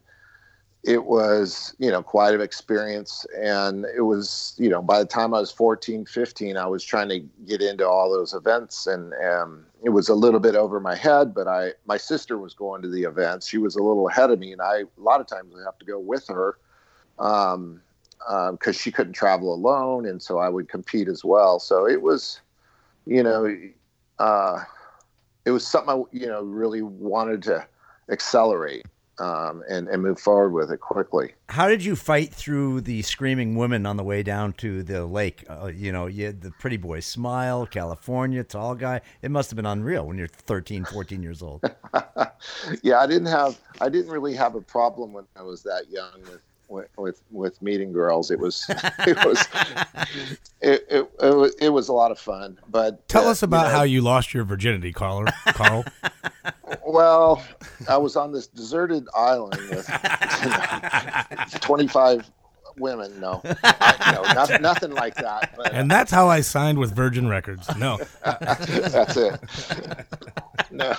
it 0.89 1.05
was 1.05 1.75
you 1.77 1.91
know 1.91 2.01
quite 2.01 2.33
an 2.33 2.41
experience. 2.41 3.25
And 3.39 3.85
it 3.95 4.01
was 4.01 4.55
you 4.57 4.69
know 4.69 4.81
by 4.81 4.97
the 4.97 5.05
time 5.05 5.35
i 5.35 5.39
was 5.39 5.51
14 5.51 6.03
15 6.05 6.57
i 6.57 6.65
was 6.65 6.83
trying 6.83 7.09
to 7.09 7.19
get 7.45 7.61
into 7.61 7.87
all 7.87 8.11
those 8.11 8.33
events. 8.33 8.87
And 8.87 9.13
um, 9.23 9.65
it 9.83 9.89
was 9.89 10.09
a 10.09 10.15
little 10.15 10.39
bit 10.39 10.55
over 10.55 10.79
my 10.79 10.95
head 10.95 11.33
but 11.33 11.47
i 11.47 11.73
my 11.85 11.97
sister 11.97 12.39
was 12.39 12.55
going 12.55 12.81
to 12.81 12.89
the 12.89 13.03
events. 13.03 13.47
She 13.47 13.59
was 13.59 13.75
a 13.75 13.83
little 13.83 14.09
ahead 14.09 14.31
of 14.31 14.39
me 14.39 14.51
and 14.51 14.61
i 14.61 14.79
a 14.79 15.01
lot 15.01 15.21
of 15.21 15.27
times 15.27 15.53
i 15.55 15.63
have 15.63 15.77
to 15.77 15.85
go 15.85 15.99
with 15.99 16.27
her 16.27 16.57
um 17.19 17.81
because 18.51 18.75
um, 18.75 18.81
she 18.81 18.91
couldn't 18.91 19.13
travel 19.13 19.53
alone 19.53 20.07
and 20.07 20.21
so 20.21 20.39
i 20.39 20.49
would 20.49 20.67
compete 20.67 21.07
as 21.07 21.23
well. 21.23 21.59
So 21.59 21.87
it 21.87 22.01
was 22.01 22.41
you 23.05 23.21
know 23.21 23.55
uh 24.17 24.63
it 25.45 25.51
was 25.51 25.67
something 25.67 25.93
i 25.93 26.17
you 26.17 26.25
know 26.25 26.41
really 26.41 26.81
wanted 26.81 27.43
to 27.43 27.67
accelerate 28.09 28.87
um, 29.19 29.63
and, 29.69 29.87
and 29.87 30.01
move 30.01 30.19
forward 30.19 30.51
with 30.51 30.71
it 30.71 30.79
quickly. 30.79 31.33
How 31.49 31.67
did 31.67 31.83
you 31.83 31.95
fight 31.95 32.33
through 32.33 32.81
the 32.81 33.01
screaming 33.01 33.55
women 33.55 33.85
on 33.85 33.97
the 33.97 34.03
way 34.03 34.23
down 34.23 34.53
to 34.53 34.83
the 34.83 35.05
lake? 35.05 35.43
Uh, 35.49 35.71
you 35.73 35.91
know, 35.91 36.07
you 36.07 36.25
had 36.25 36.41
the 36.41 36.51
pretty 36.51 36.77
boy 36.77 36.99
smile, 36.99 37.65
California, 37.65 38.43
tall 38.43 38.75
guy. 38.75 39.01
It 39.21 39.31
must 39.31 39.49
have 39.49 39.55
been 39.55 39.65
unreal 39.65 40.05
when 40.05 40.17
you're 40.17 40.27
13, 40.27 40.85
14 40.85 41.23
years 41.23 41.41
old. 41.41 41.61
yeah, 42.83 42.99
I 42.99 43.07
didn't 43.07 43.27
have, 43.27 43.59
I 43.81 43.89
didn't 43.89 44.11
really 44.11 44.35
have 44.35 44.55
a 44.55 44.61
problem 44.61 45.13
when 45.13 45.25
I 45.35 45.41
was 45.41 45.63
that 45.63 45.89
young 45.89 46.21
with 46.21 46.41
with 46.69 47.21
with 47.31 47.61
meeting 47.61 47.91
girls. 47.91 48.31
It 48.31 48.39
was 48.39 48.65
it 48.99 49.25
was 49.25 49.47
it, 50.61 50.85
it, 50.89 51.11
it, 51.21 51.35
was, 51.35 51.55
it 51.55 51.69
was 51.69 51.89
a 51.89 51.93
lot 51.93 52.11
of 52.11 52.19
fun. 52.19 52.59
But 52.67 53.07
tell 53.07 53.27
uh, 53.27 53.31
us 53.31 53.43
about 53.43 53.65
you 53.67 53.71
know, 53.71 53.77
how 53.77 53.83
you 53.83 54.01
lost 54.01 54.33
your 54.33 54.43
virginity, 54.43 54.93
Carl. 54.93 55.25
Carl. 55.47 55.85
Well, 56.85 57.43
I 57.87 57.97
was 57.97 58.15
on 58.15 58.31
this 58.31 58.47
deserted 58.47 59.07
island 59.15 59.57
with 59.69 59.87
twenty 61.61 61.87
five 61.87 62.29
women. 62.77 63.19
No, 63.19 63.41
I, 63.63 64.13
no, 64.13 64.33
not, 64.33 64.61
nothing 64.61 64.91
like 64.91 65.15
that. 65.15 65.53
But, 65.55 65.73
and 65.73 65.89
that's 65.89 66.11
how 66.11 66.27
I 66.29 66.41
signed 66.41 66.77
with 66.77 66.95
Virgin 66.95 67.27
Records. 67.27 67.67
No, 67.75 67.97
that's 68.23 69.17
it. 69.17 69.39
No. 70.71 70.95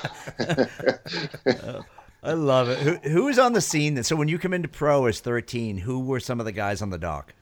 I 2.22 2.33
love 2.35 2.68
it. 2.68 2.78
Who 2.78 2.96
who 3.09 3.28
is 3.28 3.38
on 3.38 3.52
the 3.54 3.61
scene? 3.61 3.94
Then? 3.94 4.04
So 4.04 4.14
when 4.16 4.28
you 4.28 4.38
come 4.38 4.52
into 4.52 4.68
pro 4.68 5.06
as 5.06 5.20
thirteen, 5.20 5.78
who 5.78 6.00
were 6.00 6.20
some 6.20 6.38
of 6.40 6.46
the 6.46 6.52
guys 6.52 6.83
on 6.83 6.90
the 6.90 6.98
dock? 6.98 7.35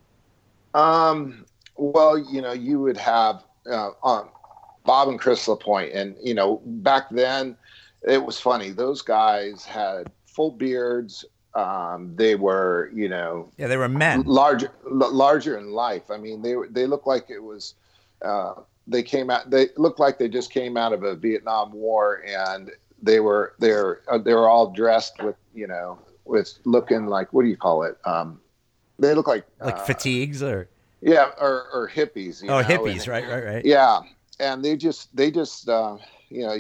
Um. 0.74 1.44
Well, 1.76 2.18
you 2.18 2.42
know, 2.42 2.52
you 2.52 2.80
would 2.80 2.96
have 2.96 3.44
uh, 3.70 3.90
um, 4.02 4.28
Bob 4.84 5.08
and 5.08 5.18
Chris 5.18 5.46
Lapointe, 5.46 5.92
and 5.92 6.16
you 6.22 6.34
know, 6.34 6.60
back 6.64 7.04
then 7.10 7.56
it 8.02 8.24
was 8.24 8.40
funny. 8.40 8.70
Those 8.70 9.00
guys 9.02 9.64
had 9.64 10.10
full 10.26 10.50
beards, 10.52 11.24
Um, 11.54 12.14
they 12.14 12.34
were, 12.36 12.90
you 12.94 13.08
know, 13.08 13.48
Yeah, 13.58 13.66
they 13.66 13.76
were 13.76 13.88
men. 13.88 14.22
larger, 14.22 14.70
l- 14.86 15.12
larger 15.12 15.58
in 15.58 15.72
life. 15.72 16.10
I 16.10 16.16
mean, 16.16 16.42
they 16.42 16.54
were- 16.54 16.68
they 16.68 16.86
looked 16.86 17.06
like 17.08 17.28
it 17.30 17.42
was. 17.42 17.74
Uh, 18.22 18.54
they 18.86 19.02
came 19.02 19.30
out. 19.30 19.50
They 19.50 19.68
looked 19.76 19.98
like 19.98 20.18
they 20.18 20.28
just 20.28 20.50
came 20.52 20.76
out 20.76 20.92
of 20.92 21.02
a 21.02 21.14
Vietnam 21.16 21.72
War, 21.72 22.22
and 22.26 22.70
they 23.02 23.20
were 23.20 23.54
they're 23.58 24.00
uh, 24.10 24.18
they 24.18 24.34
were 24.34 24.48
all 24.48 24.70
dressed 24.70 25.22
with 25.22 25.36
you 25.54 25.66
know 25.66 25.98
with 26.24 26.58
looking 26.64 27.06
like 27.06 27.32
what 27.32 27.42
do 27.42 27.48
you 27.48 27.56
call 27.56 27.82
it? 27.82 27.96
Um, 28.04 28.40
they 28.98 29.14
look 29.14 29.28
like 29.28 29.46
Like 29.60 29.76
uh, 29.76 29.84
fatigues 29.84 30.42
or 30.42 30.68
yeah, 31.00 31.30
or, 31.40 31.68
or 31.72 31.90
hippies. 31.92 32.42
You 32.42 32.50
oh 32.50 32.60
know, 32.60 32.66
hippies, 32.66 33.00
and- 33.00 33.08
right, 33.08 33.28
right, 33.28 33.44
right. 33.44 33.64
yeah, 33.64 34.00
and 34.40 34.64
they 34.64 34.76
just 34.76 35.14
they 35.16 35.30
just 35.30 35.68
uh, 35.68 35.96
you 36.28 36.46
know 36.46 36.56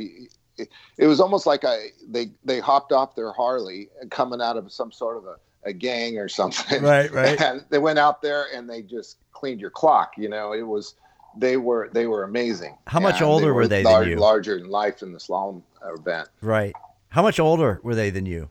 it, 0.56 0.68
it 0.96 1.06
was 1.06 1.20
almost 1.20 1.46
like 1.46 1.64
I 1.64 1.88
they 2.08 2.30
they 2.44 2.60
hopped 2.60 2.92
off 2.92 3.14
their 3.14 3.32
Harley 3.32 3.88
coming 4.10 4.40
out 4.40 4.56
of 4.56 4.70
some 4.72 4.92
sort 4.92 5.16
of 5.16 5.24
a, 5.26 5.36
a 5.64 5.72
gang 5.72 6.18
or 6.18 6.28
something. 6.28 6.82
Right, 6.82 7.10
right. 7.10 7.40
And 7.48 7.64
they 7.70 7.78
went 7.78 7.98
out 7.98 8.22
there 8.22 8.46
and 8.54 8.68
they 8.68 8.82
just 8.82 9.18
cleaned 9.32 9.60
your 9.60 9.70
clock. 9.70 10.12
You 10.16 10.28
know, 10.28 10.52
it 10.52 10.62
was 10.62 10.94
they 11.38 11.56
were 11.56 11.88
they 11.92 12.06
were 12.06 12.24
amazing. 12.24 12.76
How 12.86 13.00
much 13.00 13.16
And 13.16 13.24
older 13.24 13.54
were 13.54 13.66
they 13.68 13.82
than 13.82 14.08
you? 14.08 14.16
Larger 14.16 14.56
in 14.58 14.68
life 14.68 15.02
in 15.02 15.12
the 15.12 15.18
slalom 15.18 15.62
event. 15.84 16.28
Right. 16.40 16.74
How 17.08 17.22
much 17.22 17.38
older 17.40 17.80
were 17.82 17.94
they 17.94 18.10
than 18.10 18.26
you? 18.26 18.48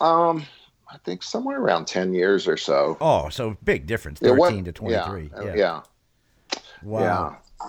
Um, 0.00 0.44
I 0.92 0.96
think 1.04 1.22
somewhere 1.22 1.60
around 1.60 1.86
ten 1.86 2.12
years 2.12 2.48
or 2.48 2.56
so. 2.56 2.96
Oh, 3.00 3.28
so 3.28 3.56
big 3.64 3.86
difference, 3.86 4.18
thirteen 4.20 4.64
to 4.64 4.72
twenty-three. 4.72 5.30
Yeah, 5.36 5.44
Yeah. 5.44 5.54
yeah, 5.54 6.60
Wow. 6.82 7.36
yeah. 7.60 7.68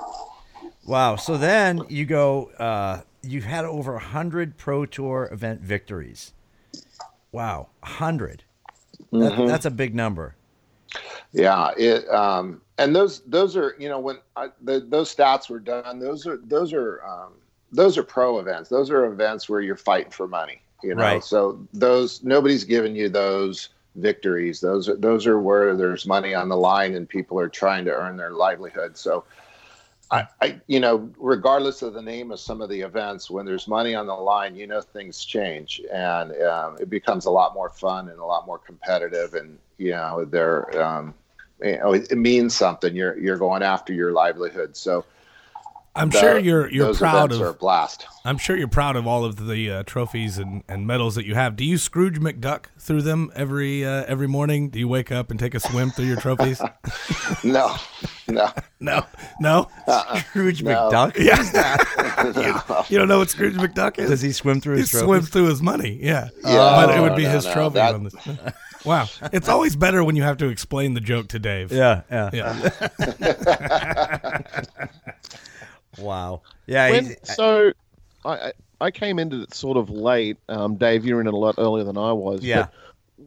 Wow. 0.86 1.16
So 1.18 1.38
then 1.38 1.82
you 1.90 2.06
go. 2.06 2.46
Uh, 2.58 3.02
you've 3.22 3.44
had 3.44 3.66
over 3.66 3.98
hundred 4.00 4.58
pro 4.58 4.86
tour 4.86 5.30
event 5.32 5.62
victories. 5.62 6.34
Wow, 7.32 7.68
hundred. 7.84 8.44
That, 9.12 9.34
Mhm. 9.34 9.48
That's 9.48 9.66
a 9.66 9.72
big 9.72 9.94
number. 9.94 10.36
Yeah, 11.32 11.72
it 11.78 12.08
um, 12.10 12.62
and 12.84 12.96
those 12.96 13.22
those 13.22 13.56
are 13.56 13.76
you 13.80 13.90
know 13.90 14.00
when 14.00 14.18
I, 14.36 14.50
the, 14.62 14.80
those 14.80 15.14
stats 15.14 15.50
were 15.50 15.60
done, 15.60 16.00
those 16.00 16.26
are 16.26 16.38
those 16.38 16.74
are 16.74 17.04
um, 17.06 17.34
those 17.72 17.98
are 17.98 18.04
pro 18.04 18.40
events. 18.40 18.70
Those 18.70 18.90
are 18.90 19.06
events 19.06 19.50
where 19.50 19.62
you're 19.62 19.76
fighting 19.78 20.12
for 20.12 20.28
money. 20.28 20.62
You 20.84 20.96
know, 20.96 21.04
Right. 21.04 21.24
so 21.24 21.66
those 21.74 22.24
nobody's 22.24 22.64
giving 22.64 22.96
you 22.96 23.10
those 23.10 23.70
victories. 23.96 24.62
Those 24.62 24.90
are 24.90 24.96
those 24.96 25.28
are 25.28 25.40
where 25.40 25.76
there's 25.76 26.06
money 26.06 26.34
on 26.34 26.50
the 26.50 26.58
line 26.58 26.96
and 26.96 27.08
people 27.08 27.40
are 27.40 27.50
trying 27.50 27.86
to 27.86 27.92
earn 27.94 28.18
their 28.18 28.32
livelihood. 28.32 28.98
So. 28.98 29.24
I, 30.14 30.28
I, 30.42 30.60
you 30.68 30.82
know, 30.82 31.10
regardless 31.18 31.82
of 31.82 31.94
the 31.94 32.02
name 32.02 32.32
of 32.32 32.40
some 32.42 32.62
of 32.62 32.68
the 32.68 32.82
events, 32.82 33.32
when 33.32 33.46
there's 33.46 33.66
money 33.66 33.96
on 33.96 34.08
the 34.08 34.14
line, 34.14 34.58
you 34.58 34.68
know 34.68 34.82
things 34.82 35.24
change, 35.24 35.82
and 35.90 36.34
um, 36.42 36.76
it 36.82 36.90
becomes 36.90 37.28
a 37.28 37.32
lot 37.32 37.54
more 37.54 37.70
fun 37.70 38.10
and 38.10 38.20
a 38.20 38.26
lot 38.26 38.46
more 38.46 38.58
competitive. 38.58 39.36
And 39.36 39.58
you 39.78 39.92
know, 39.92 40.26
they're 40.26 40.84
um, 40.84 41.14
you 41.62 41.78
know, 41.78 41.94
it, 41.94 42.12
it 42.12 42.18
means 42.18 42.56
something. 42.56 42.96
You're 42.96 43.18
you're 43.18 43.38
going 43.38 43.64
after 43.64 43.94
your 43.94 44.12
livelihood. 44.12 44.76
So 44.76 45.06
I'm 45.94 46.10
the- 46.10 46.20
sure 46.20 46.40
you're 46.40 46.70
you're 46.72 46.86
those 46.88 47.00
proud 47.00 47.32
of. 47.34 47.42
are 47.42 47.48
a 47.50 47.54
blast. 47.54 48.06
I'm 48.24 48.38
sure 48.38 48.56
you're 48.56 48.68
proud 48.70 48.96
of 48.96 49.06
all 49.08 49.26
of 49.26 49.48
the 49.48 49.70
uh, 49.72 49.84
trophies 49.84 50.38
and, 50.38 50.64
and 50.70 50.86
medals 50.88 51.16
that 51.16 51.26
you 51.26 51.36
have. 51.36 51.56
Do 51.56 51.66
you 51.66 51.78
Scrooge 51.78 52.20
McDuck 52.20 52.66
through 52.78 53.02
them 53.02 53.30
every 53.36 53.84
uh, 53.84 54.06
every 54.08 54.28
morning? 54.28 54.70
Do 54.70 54.80
you 54.80 54.88
wake 54.88 55.12
up 55.12 55.32
and 55.32 55.40
take 55.40 55.54
a 55.56 55.60
swim 55.60 55.90
through 55.92 56.06
your 56.06 56.20
trophies? 56.22 56.62
No, 57.44 57.76
no, 58.28 58.52
no, 58.80 59.06
no. 59.40 59.68
Scrooge 60.30 60.62
No. 60.62 60.90
McDuck. 60.92 61.18
Yeah, 61.18 62.84
you 62.90 62.98
don't 63.00 63.08
know 63.08 63.18
what 63.20 63.30
Scrooge 63.32 63.56
McDuck 63.56 63.98
is? 63.98 64.10
Does 64.12 64.22
he 64.22 64.32
swim 64.32 64.62
through 64.62 64.76
He 64.76 64.82
his 64.82 64.92
swims 64.92 65.30
through 65.30 65.48
his 65.48 65.62
money. 65.62 65.98
Yeah, 66.02 66.30
Yeah. 66.44 66.86
but 66.86 66.96
it 66.96 67.02
would 67.02 67.16
be 67.16 67.24
no, 67.24 67.30
his 67.32 67.46
no, 67.46 67.54
trophy. 67.54 67.74
that- 67.76 67.96
on 67.96 68.04
this. 68.04 68.14
Wow, 68.86 69.08
it's 69.32 69.48
always 69.50 69.76
better 69.76 70.04
when 70.04 70.16
you 70.16 70.24
have 70.24 70.38
to 70.38 70.48
explain 70.50 70.94
the 70.96 71.00
joke 71.02 71.28
to 71.30 71.40
Dave. 71.40 71.72
Yeah, 71.72 72.02
yeah. 72.12 72.30
yeah. 72.34 72.70
Wow. 75.98 76.42
Yeah. 76.68 76.90
When, 76.92 77.16
so 77.24 77.74
I 78.26 78.54
I 78.80 78.92
came 78.92 79.20
into 79.20 79.44
it 79.44 79.54
sort 79.54 79.78
of 79.78 79.90
late. 79.90 80.38
Um, 80.50 80.76
Dave, 80.76 81.06
you 81.06 81.16
were 81.16 81.22
in 81.22 81.28
it 81.28 81.34
a 81.34 81.38
lot 81.38 81.56
earlier 81.58 81.84
than 81.84 81.98
I 81.98 82.12
was. 82.12 82.44
Yeah. 82.44 82.64
But 82.64 82.74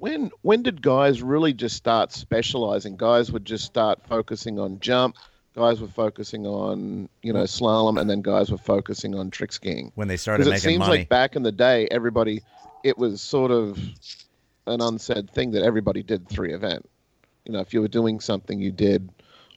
when 0.01 0.31
when 0.43 0.63
did 0.63 0.83
guys 0.83 1.23
really 1.23 1.53
just 1.53 1.77
start 1.77 2.13
specializing? 2.13 2.97
Guys 2.97 3.31
would 3.31 3.45
just 3.45 3.65
start 3.65 4.01
focusing 4.07 4.59
on 4.59 4.81
jump. 4.81 5.17
Guys 5.55 5.81
were 5.81 5.89
focusing 5.89 6.47
on 6.47 7.09
you 7.23 7.33
know 7.33 7.45
slalom, 7.45 8.01
and 8.01 8.11
then 8.11 8.23
guys 8.23 8.51
were 8.51 8.59
focusing 8.59 9.15
on 9.15 9.31
trick 9.31 9.53
skiing. 9.53 9.93
when 9.95 10.09
they 10.09 10.17
started 10.17 10.45
Because 10.45 10.61
it 10.61 10.63
seems 10.63 10.81
money. 10.81 10.99
like 10.99 11.09
back 11.09 11.37
in 11.37 11.45
the 11.45 11.53
day, 11.53 11.87
everybody, 11.91 12.43
it 12.83 12.99
was 12.99 13.21
sort 13.21 13.53
of 13.53 13.79
an 14.67 14.81
unsaid 14.81 15.31
thing 15.31 15.53
that 15.53 15.63
everybody 15.63 16.03
did 16.03 16.29
three 16.29 16.53
event. 16.53 16.89
You 17.45 17.53
know, 17.53 17.61
if 17.61 17.73
you 17.73 17.81
were 17.81 17.89
doing 17.89 18.19
something, 18.19 18.59
you 18.61 18.73
did 18.73 19.11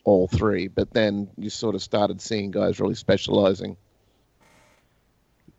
all 0.08 0.28
three. 0.30 0.67
But 0.70 0.93
then 0.93 1.30
you 1.38 1.50
sort 1.50 1.76
of 1.76 1.82
started 1.84 2.22
seeing 2.22 2.50
guys 2.50 2.80
really 2.80 2.96
specializing. 2.96 3.76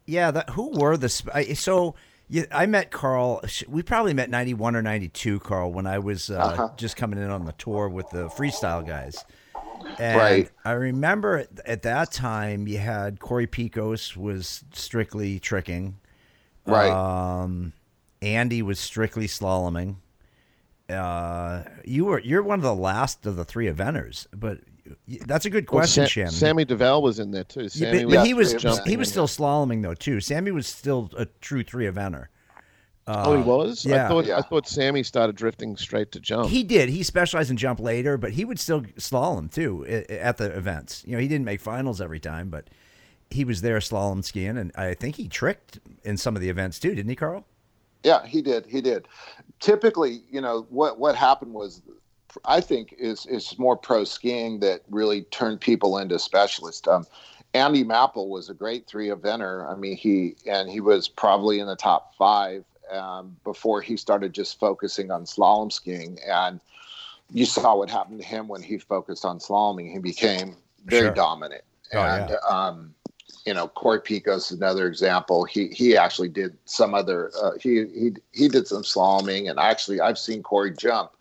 Yeah, 0.06 0.30
that, 0.30 0.50
who 0.50 0.70
were 0.70 0.96
the 0.96 1.30
I, 1.34 1.52
so? 1.52 1.94
Yeah, 2.30 2.44
I 2.50 2.66
met 2.66 2.90
Carl. 2.90 3.42
We 3.68 3.82
probably 3.82 4.14
met 4.14 4.30
ninety 4.30 4.54
one 4.54 4.74
or 4.74 4.82
ninety 4.82 5.08
two, 5.08 5.38
Carl, 5.40 5.72
when 5.72 5.86
I 5.86 5.98
was 5.98 6.30
uh, 6.30 6.38
Uh-huh. 6.38 6.70
just 6.76 6.96
coming 6.96 7.18
in 7.18 7.30
on 7.30 7.44
the 7.44 7.52
tour 7.52 7.88
with 7.88 8.08
the 8.10 8.28
freestyle 8.28 8.86
guys. 8.86 9.22
And 9.98 10.18
Right. 10.18 10.50
I 10.64 10.72
remember 10.72 11.38
at, 11.38 11.48
at 11.64 11.82
that 11.82 12.10
time 12.10 12.66
you 12.66 12.78
had 12.78 13.20
Cory 13.20 13.46
Pickos 13.46 14.16
was 14.16 14.64
strictly 14.72 15.38
tricking. 15.38 15.96
Right. 16.66 16.90
Um, 16.90 17.72
Andy 18.20 18.60
was 18.62 18.78
strictly 18.78 19.26
slaloming. 19.26 19.96
Uh, 20.88 21.64
you 21.84 22.06
were 22.06 22.18
you're 22.20 22.42
one 22.42 22.58
of 22.58 22.62
the 22.62 22.74
last 22.74 23.26
of 23.26 23.36
the 23.36 23.44
three 23.44 23.66
eventers, 23.66 24.26
but 24.34 24.60
that's 25.26 25.44
a 25.44 25.50
good 25.50 25.68
Well, 25.70 25.80
question, 25.80 26.04
Sa- 26.04 26.08
Shannon. 26.08 26.30
Sammy 26.32 26.64
Duvall 26.64 27.02
was 27.02 27.18
in 27.18 27.30
there 27.30 27.44
too. 27.44 27.62
Yeah, 27.62 27.68
Sammy 27.68 28.04
but, 28.04 28.14
but 28.14 28.26
he 28.26 28.32
was 28.34 28.52
he 28.86 28.96
was 28.96 29.08
still 29.10 29.26
slaloming 29.26 29.82
though 29.82 29.94
too. 29.94 30.20
Sammy 30.20 30.50
was 30.50 30.66
still 30.66 31.10
a 31.16 31.26
true 31.26 31.62
three 31.62 31.84
eventer. 31.84 32.28
Oh, 33.10 33.36
he 33.36 33.42
was. 33.42 33.86
yeah. 33.86 34.04
I 34.04 34.08
thought 34.08 34.26
Yeah. 34.26 34.38
I 34.38 34.42
thought 34.42 34.68
Sammy 34.68 35.02
started 35.02 35.34
drifting 35.36 35.76
straight 35.76 36.12
to 36.12 36.20
jump. 36.20 36.50
He 36.50 36.62
did. 36.62 36.90
He 36.90 37.02
specialized 37.02 37.50
in 37.50 37.56
jump 37.56 37.80
later, 37.80 38.18
but 38.18 38.32
he 38.32 38.44
would 38.44 38.58
still 38.60 38.82
slalom 38.98 39.52
too 39.52 39.84
at 39.86 40.36
the 40.36 40.54
events. 40.56 41.04
You 41.06 41.12
know, 41.12 41.18
he 41.18 41.28
didn't 41.28 41.46
make 41.46 41.60
finals 41.60 42.00
every 42.02 42.20
time, 42.20 42.48
but 42.50 42.68
he 43.30 43.44
was 43.44 43.60
there 43.62 43.78
slalom 43.78 44.24
skiing, 44.24 44.56
and 44.58 44.72
I 44.74 44.94
think 44.94 45.16
he 45.16 45.28
tricked 45.28 45.80
in 46.04 46.16
some 46.16 46.34
of 46.36 46.40
the 46.42 46.48
events 46.50 46.78
too, 46.78 46.94
didn't 46.94 47.08
he, 47.10 47.16
Carl? 47.16 47.44
Yeah, 48.04 48.24
he 48.26 48.42
did. 48.42 48.66
He 48.66 48.80
did. 48.80 49.08
Typically, 49.60 50.22
you 50.30 50.40
know 50.40 50.66
what 50.70 50.98
what 50.98 51.16
happened 51.16 51.52
was, 51.52 51.82
I 52.44 52.60
think 52.60 52.94
is 52.98 53.26
is 53.26 53.58
more 53.58 53.76
pro 53.76 54.04
skiing 54.04 54.60
that 54.60 54.82
really 54.90 55.22
turned 55.22 55.60
people 55.60 55.98
into 55.98 56.18
specialists. 56.18 56.86
Um, 56.86 57.06
Andy 57.54 57.82
Mapple 57.84 58.28
was 58.28 58.48
a 58.48 58.54
great 58.54 58.86
three 58.86 59.08
eventer. 59.08 59.70
I 59.70 59.74
mean, 59.74 59.96
he 59.96 60.36
and 60.46 60.68
he 60.70 60.80
was 60.80 61.08
probably 61.08 61.58
in 61.60 61.66
the 61.66 61.76
top 61.76 62.14
five 62.16 62.64
um, 62.90 63.36
before 63.44 63.80
he 63.80 63.96
started 63.96 64.32
just 64.32 64.58
focusing 64.60 65.10
on 65.10 65.24
slalom 65.24 65.72
skiing. 65.72 66.18
And 66.26 66.60
you 67.30 67.44
saw 67.46 67.76
what 67.76 67.90
happened 67.90 68.20
to 68.20 68.26
him 68.26 68.48
when 68.48 68.62
he 68.62 68.78
focused 68.78 69.24
on 69.24 69.38
slaloming. 69.38 69.90
He 69.92 69.98
became 69.98 70.56
very 70.84 71.06
Sure. 71.06 71.14
dominant. 71.14 71.64
Oh, 71.94 72.02
and 72.02 72.36
um, 72.48 72.94
you 73.48 73.54
know, 73.54 73.66
Cory 73.66 73.98
Pickos 73.98 74.52
is 74.52 74.58
another 74.58 74.86
example. 74.86 75.44
He 75.46 75.68
he 75.68 75.96
actually 75.96 76.28
did 76.28 76.54
some 76.66 76.92
other. 76.92 77.30
Uh, 77.42 77.52
he 77.58 77.86
he 77.86 78.12
he 78.32 78.46
did 78.46 78.66
some 78.66 78.82
slaloming, 78.82 79.48
and 79.48 79.58
actually 79.58 80.02
I've 80.02 80.18
seen 80.18 80.42
Corey 80.42 80.70
jump, 80.70 81.12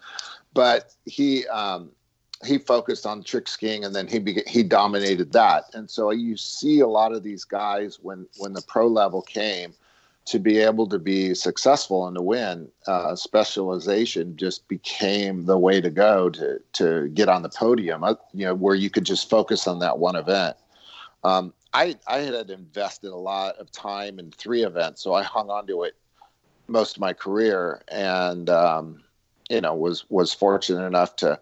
but 0.54 0.94
he 1.06 1.48
um, 1.48 1.90
he 2.46 2.58
focused 2.58 3.06
on 3.06 3.24
trick 3.24 3.48
skiing, 3.48 3.86
and 3.86 3.96
then 3.96 4.10
he 4.10 4.20
began, 4.20 4.44
he 4.46 4.62
dominated 4.62 5.32
that. 5.32 5.74
And 5.74 5.90
so 5.90 6.12
you 6.12 6.36
see 6.36 6.82
a 6.82 6.88
lot 6.88 7.14
of 7.14 7.24
these 7.24 7.46
guys 7.46 7.98
when 8.02 8.28
when 8.40 8.52
the 8.52 8.62
pro 8.64 8.88
level 8.88 9.22
came 9.22 9.74
to 10.26 10.38
be 10.38 10.58
able 10.58 10.88
to 10.88 11.00
be 11.00 11.34
successful 11.34 12.08
and 12.08 12.18
to 12.18 12.22
win, 12.22 12.68
uh, 12.88 13.16
specialization 13.16 14.36
just 14.36 14.68
became 14.68 15.46
the 15.46 15.58
way 15.58 15.80
to 15.80 15.90
go 15.90 16.30
to 16.32 16.60
to 16.74 17.08
get 17.14 17.30
on 17.30 17.42
the 17.42 17.50
podium. 17.50 18.04
Uh, 18.04 18.16
you 18.34 18.44
know, 18.44 18.54
where 18.54 18.76
you 18.76 18.90
could 18.90 19.06
just 19.06 19.30
focus 19.30 19.66
on 19.66 19.80
that 19.80 19.98
one 19.98 20.18
event. 20.18 20.58
Um, 21.24 21.54
I 21.78 21.96
I 22.08 22.20
had 22.20 22.50
invested 22.50 23.12
a 23.12 23.16
lot 23.16 23.58
of 23.58 23.72
time 23.72 24.18
in 24.18 24.32
three 24.32 24.64
events, 24.64 25.04
so 25.04 25.14
I 25.14 25.22
hung 25.22 25.52
on 25.52 25.68
to 25.68 25.84
it 25.84 25.96
most 26.68 26.98
of 26.98 27.02
my 27.02 27.14
career, 27.14 27.84
and 27.88 28.50
um, 28.50 29.04
you 29.50 29.62
know 29.62 29.76
was 29.76 30.10
was 30.10 30.34
fortunate 30.34 30.86
enough 30.86 31.16
to 31.18 31.40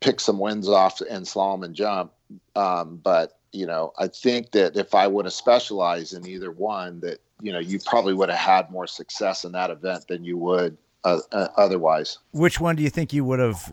pick 0.00 0.20
some 0.20 0.38
wins 0.38 0.68
off 0.68 1.02
in 1.02 1.22
slalom 1.22 1.64
and 1.64 1.74
jump. 1.74 2.12
Um, 2.54 3.00
but 3.02 3.38
you 3.52 3.66
know, 3.66 3.92
I 3.98 4.06
think 4.06 4.52
that 4.52 4.76
if 4.76 4.94
I 4.94 5.08
would 5.08 5.24
have 5.24 5.34
specialized 5.34 6.14
in 6.14 6.24
either 6.24 6.52
one, 6.52 7.00
that 7.00 7.18
you 7.40 7.52
know, 7.52 7.58
you 7.58 7.80
probably 7.84 8.14
would 8.14 8.28
have 8.28 8.38
had 8.38 8.70
more 8.70 8.86
success 8.86 9.44
in 9.44 9.52
that 9.52 9.70
event 9.70 10.06
than 10.06 10.24
you 10.24 10.38
would 10.38 10.78
uh, 11.02 11.18
uh, 11.32 11.48
otherwise. 11.56 12.18
Which 12.32 12.60
one 12.60 12.76
do 12.76 12.84
you 12.84 12.90
think 12.90 13.12
you 13.12 13.24
would 13.24 13.40
have? 13.40 13.72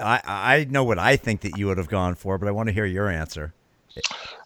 I 0.00 0.20
I 0.26 0.66
know 0.68 0.84
what 0.84 0.98
I 0.98 1.16
think 1.16 1.40
that 1.40 1.56
you 1.56 1.66
would 1.68 1.78
have 1.78 1.88
gone 1.88 2.14
for, 2.14 2.36
but 2.36 2.46
I 2.46 2.50
want 2.50 2.68
to 2.68 2.74
hear 2.74 2.84
your 2.84 3.08
answer. 3.08 3.54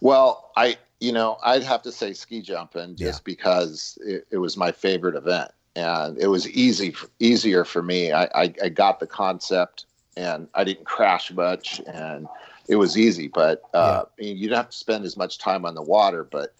Well, 0.00 0.50
I 0.56 0.76
you 1.00 1.12
know 1.12 1.38
I'd 1.42 1.62
have 1.62 1.82
to 1.82 1.92
say 1.92 2.12
ski 2.12 2.40
jumping 2.42 2.96
just 2.96 3.24
because 3.24 3.98
it, 4.04 4.26
it 4.30 4.38
was 4.38 4.56
my 4.56 4.72
favorite 4.72 5.16
event. 5.16 5.50
and 5.76 6.18
it 6.18 6.28
was 6.28 6.48
easy 6.50 6.94
easier 7.18 7.64
for 7.64 7.82
me. 7.82 8.12
I, 8.12 8.24
I, 8.34 8.54
I 8.62 8.68
got 8.68 9.00
the 9.00 9.06
concept, 9.06 9.86
and 10.16 10.48
I 10.54 10.64
didn't 10.64 10.84
crash 10.86 11.32
much, 11.32 11.80
and 11.86 12.26
it 12.68 12.76
was 12.76 12.96
easy. 12.96 13.28
But 13.28 13.62
uh, 13.74 14.04
yeah. 14.18 14.32
you 14.32 14.48
don't 14.48 14.56
have 14.56 14.70
to 14.70 14.76
spend 14.76 15.04
as 15.04 15.16
much 15.16 15.38
time 15.38 15.64
on 15.64 15.74
the 15.74 15.82
water, 15.82 16.24
but 16.24 16.54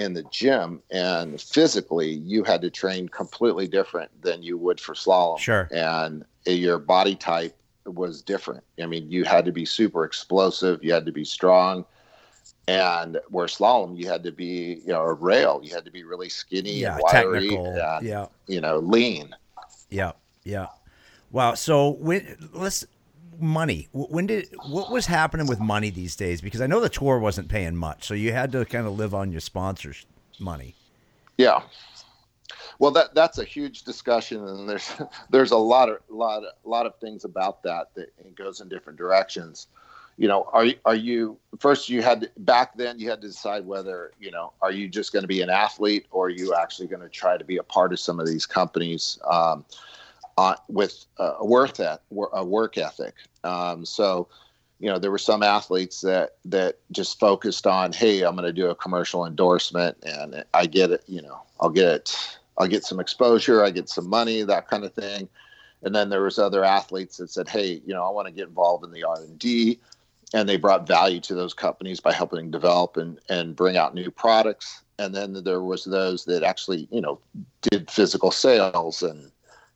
in 0.00 0.14
the 0.14 0.22
gym 0.30 0.82
and 0.90 1.40
physically 1.40 2.10
you 2.10 2.42
had 2.42 2.62
to 2.62 2.70
train 2.70 3.06
completely 3.08 3.68
different 3.68 4.10
than 4.22 4.42
you 4.42 4.56
would 4.56 4.80
for 4.80 4.94
slalom 4.94 5.38
sure 5.38 5.68
and 5.72 6.24
your 6.46 6.78
body 6.78 7.14
type 7.14 7.54
was 7.84 8.22
different 8.22 8.64
i 8.82 8.86
mean 8.86 9.10
you 9.10 9.24
had 9.24 9.44
to 9.44 9.52
be 9.52 9.66
super 9.66 10.04
explosive 10.04 10.82
you 10.82 10.90
had 10.90 11.04
to 11.04 11.12
be 11.12 11.24
strong 11.24 11.84
and 12.68 13.18
where 13.28 13.46
slalom 13.46 13.98
you 13.98 14.08
had 14.08 14.22
to 14.24 14.32
be 14.32 14.80
you 14.84 14.92
know 14.92 15.02
a 15.02 15.12
rail. 15.12 15.60
You 15.62 15.74
had 15.74 15.84
to 15.84 15.90
be 15.90 16.04
really 16.04 16.28
skinny 16.28 16.80
yeah, 16.80 16.94
and 16.94 17.02
wiry 17.02 17.40
technical. 17.48 17.66
and 17.66 18.06
yeah. 18.06 18.26
you 18.46 18.60
know 18.60 18.78
lean. 18.78 19.34
Yeah 19.88 20.12
yeah. 20.44 20.68
Wow 21.30 21.54
so 21.54 21.90
when 21.90 22.36
let's 22.52 22.86
money. 23.38 23.88
When 23.92 24.26
did 24.26 24.48
what 24.66 24.90
was 24.90 25.06
happening 25.06 25.46
with 25.46 25.60
money 25.60 25.90
these 25.90 26.14
days? 26.16 26.40
Because 26.40 26.60
i 26.60 26.66
know 26.66 26.80
the 26.80 26.88
tour 26.88 27.18
wasn't 27.18 27.48
paying 27.48 27.76
much 27.76 28.04
so 28.04 28.14
you 28.14 28.32
had 28.32 28.52
to 28.52 28.64
kind 28.64 28.86
of 28.86 28.98
live 28.98 29.14
on 29.14 29.32
your 29.32 29.40
sponsors 29.40 30.06
money. 30.38 30.74
Yeah. 31.38 31.62
Well 32.78 32.90
that 32.92 33.14
that's 33.14 33.38
a 33.38 33.44
huge 33.44 33.82
discussion 33.82 34.46
and 34.46 34.68
there's 34.68 34.92
there's 35.30 35.50
a 35.50 35.56
lot 35.56 35.88
of 35.88 35.98
lot 36.08 36.44
of, 36.44 36.52
lot 36.64 36.86
of 36.86 36.96
things 37.00 37.24
about 37.24 37.62
that 37.62 37.94
that 37.94 38.12
it 38.18 38.36
goes 38.36 38.60
in 38.60 38.68
different 38.68 38.98
directions 38.98 39.68
you 40.20 40.28
know 40.28 40.46
are 40.52 40.66
are 40.84 40.94
you 40.94 41.36
first 41.58 41.88
you 41.88 42.02
had 42.02 42.20
to, 42.20 42.30
back 42.40 42.76
then 42.76 42.98
you 42.98 43.08
had 43.08 43.20
to 43.22 43.28
decide 43.28 43.64
whether 43.64 44.12
you 44.20 44.30
know 44.30 44.52
are 44.60 44.70
you 44.70 44.86
just 44.86 45.12
going 45.12 45.22
to 45.22 45.28
be 45.28 45.40
an 45.40 45.50
athlete 45.50 46.06
or 46.10 46.26
are 46.26 46.30
you 46.30 46.54
actually 46.54 46.86
going 46.86 47.02
to 47.02 47.08
try 47.08 47.36
to 47.36 47.44
be 47.44 47.56
a 47.56 47.62
part 47.62 47.92
of 47.92 47.98
some 47.98 48.20
of 48.20 48.26
these 48.26 48.44
companies 48.44 49.18
um, 49.28 49.64
uh, 50.40 50.56
with 50.68 51.04
a 51.18 51.44
work 51.44 51.76
that 51.76 52.00
a 52.32 52.44
work 52.44 52.78
ethic. 52.78 53.14
Um, 53.44 53.84
so, 53.84 54.28
you 54.78 54.88
know, 54.88 54.98
there 54.98 55.10
were 55.10 55.18
some 55.18 55.42
athletes 55.42 56.00
that 56.00 56.36
that 56.46 56.78
just 56.92 57.20
focused 57.20 57.66
on, 57.66 57.92
hey, 57.92 58.22
I'm 58.22 58.36
going 58.36 58.46
to 58.46 58.52
do 58.52 58.70
a 58.70 58.74
commercial 58.74 59.26
endorsement, 59.26 59.98
and 60.02 60.42
I 60.54 60.64
get 60.64 60.92
it. 60.92 61.02
You 61.06 61.20
know, 61.20 61.42
I'll 61.60 61.68
get 61.68 62.16
I'll 62.56 62.68
get 62.68 62.84
some 62.84 63.00
exposure, 63.00 63.62
I 63.62 63.70
get 63.70 63.90
some 63.90 64.08
money, 64.08 64.42
that 64.42 64.68
kind 64.68 64.84
of 64.84 64.94
thing. 64.94 65.28
And 65.82 65.94
then 65.94 66.08
there 66.08 66.22
was 66.22 66.38
other 66.38 66.64
athletes 66.64 67.18
that 67.18 67.30
said, 67.30 67.48
hey, 67.48 67.82
you 67.86 67.94
know, 67.94 68.06
I 68.06 68.10
want 68.10 68.26
to 68.28 68.32
get 68.32 68.48
involved 68.48 68.84
in 68.84 68.92
the 68.92 69.04
R 69.04 69.16
and 70.32 70.48
they 70.48 70.56
brought 70.56 70.86
value 70.86 71.20
to 71.20 71.34
those 71.34 71.54
companies 71.54 72.00
by 72.00 72.12
helping 72.12 72.50
develop 72.50 72.96
and 72.96 73.18
and 73.28 73.56
bring 73.56 73.76
out 73.76 73.94
new 73.94 74.10
products. 74.10 74.82
And 74.98 75.14
then 75.14 75.32
there 75.44 75.62
was 75.62 75.84
those 75.84 76.24
that 76.26 76.42
actually, 76.42 76.86
you 76.90 77.00
know, 77.00 77.18
did 77.62 77.90
physical 77.90 78.30
sales 78.30 79.02
and 79.02 79.30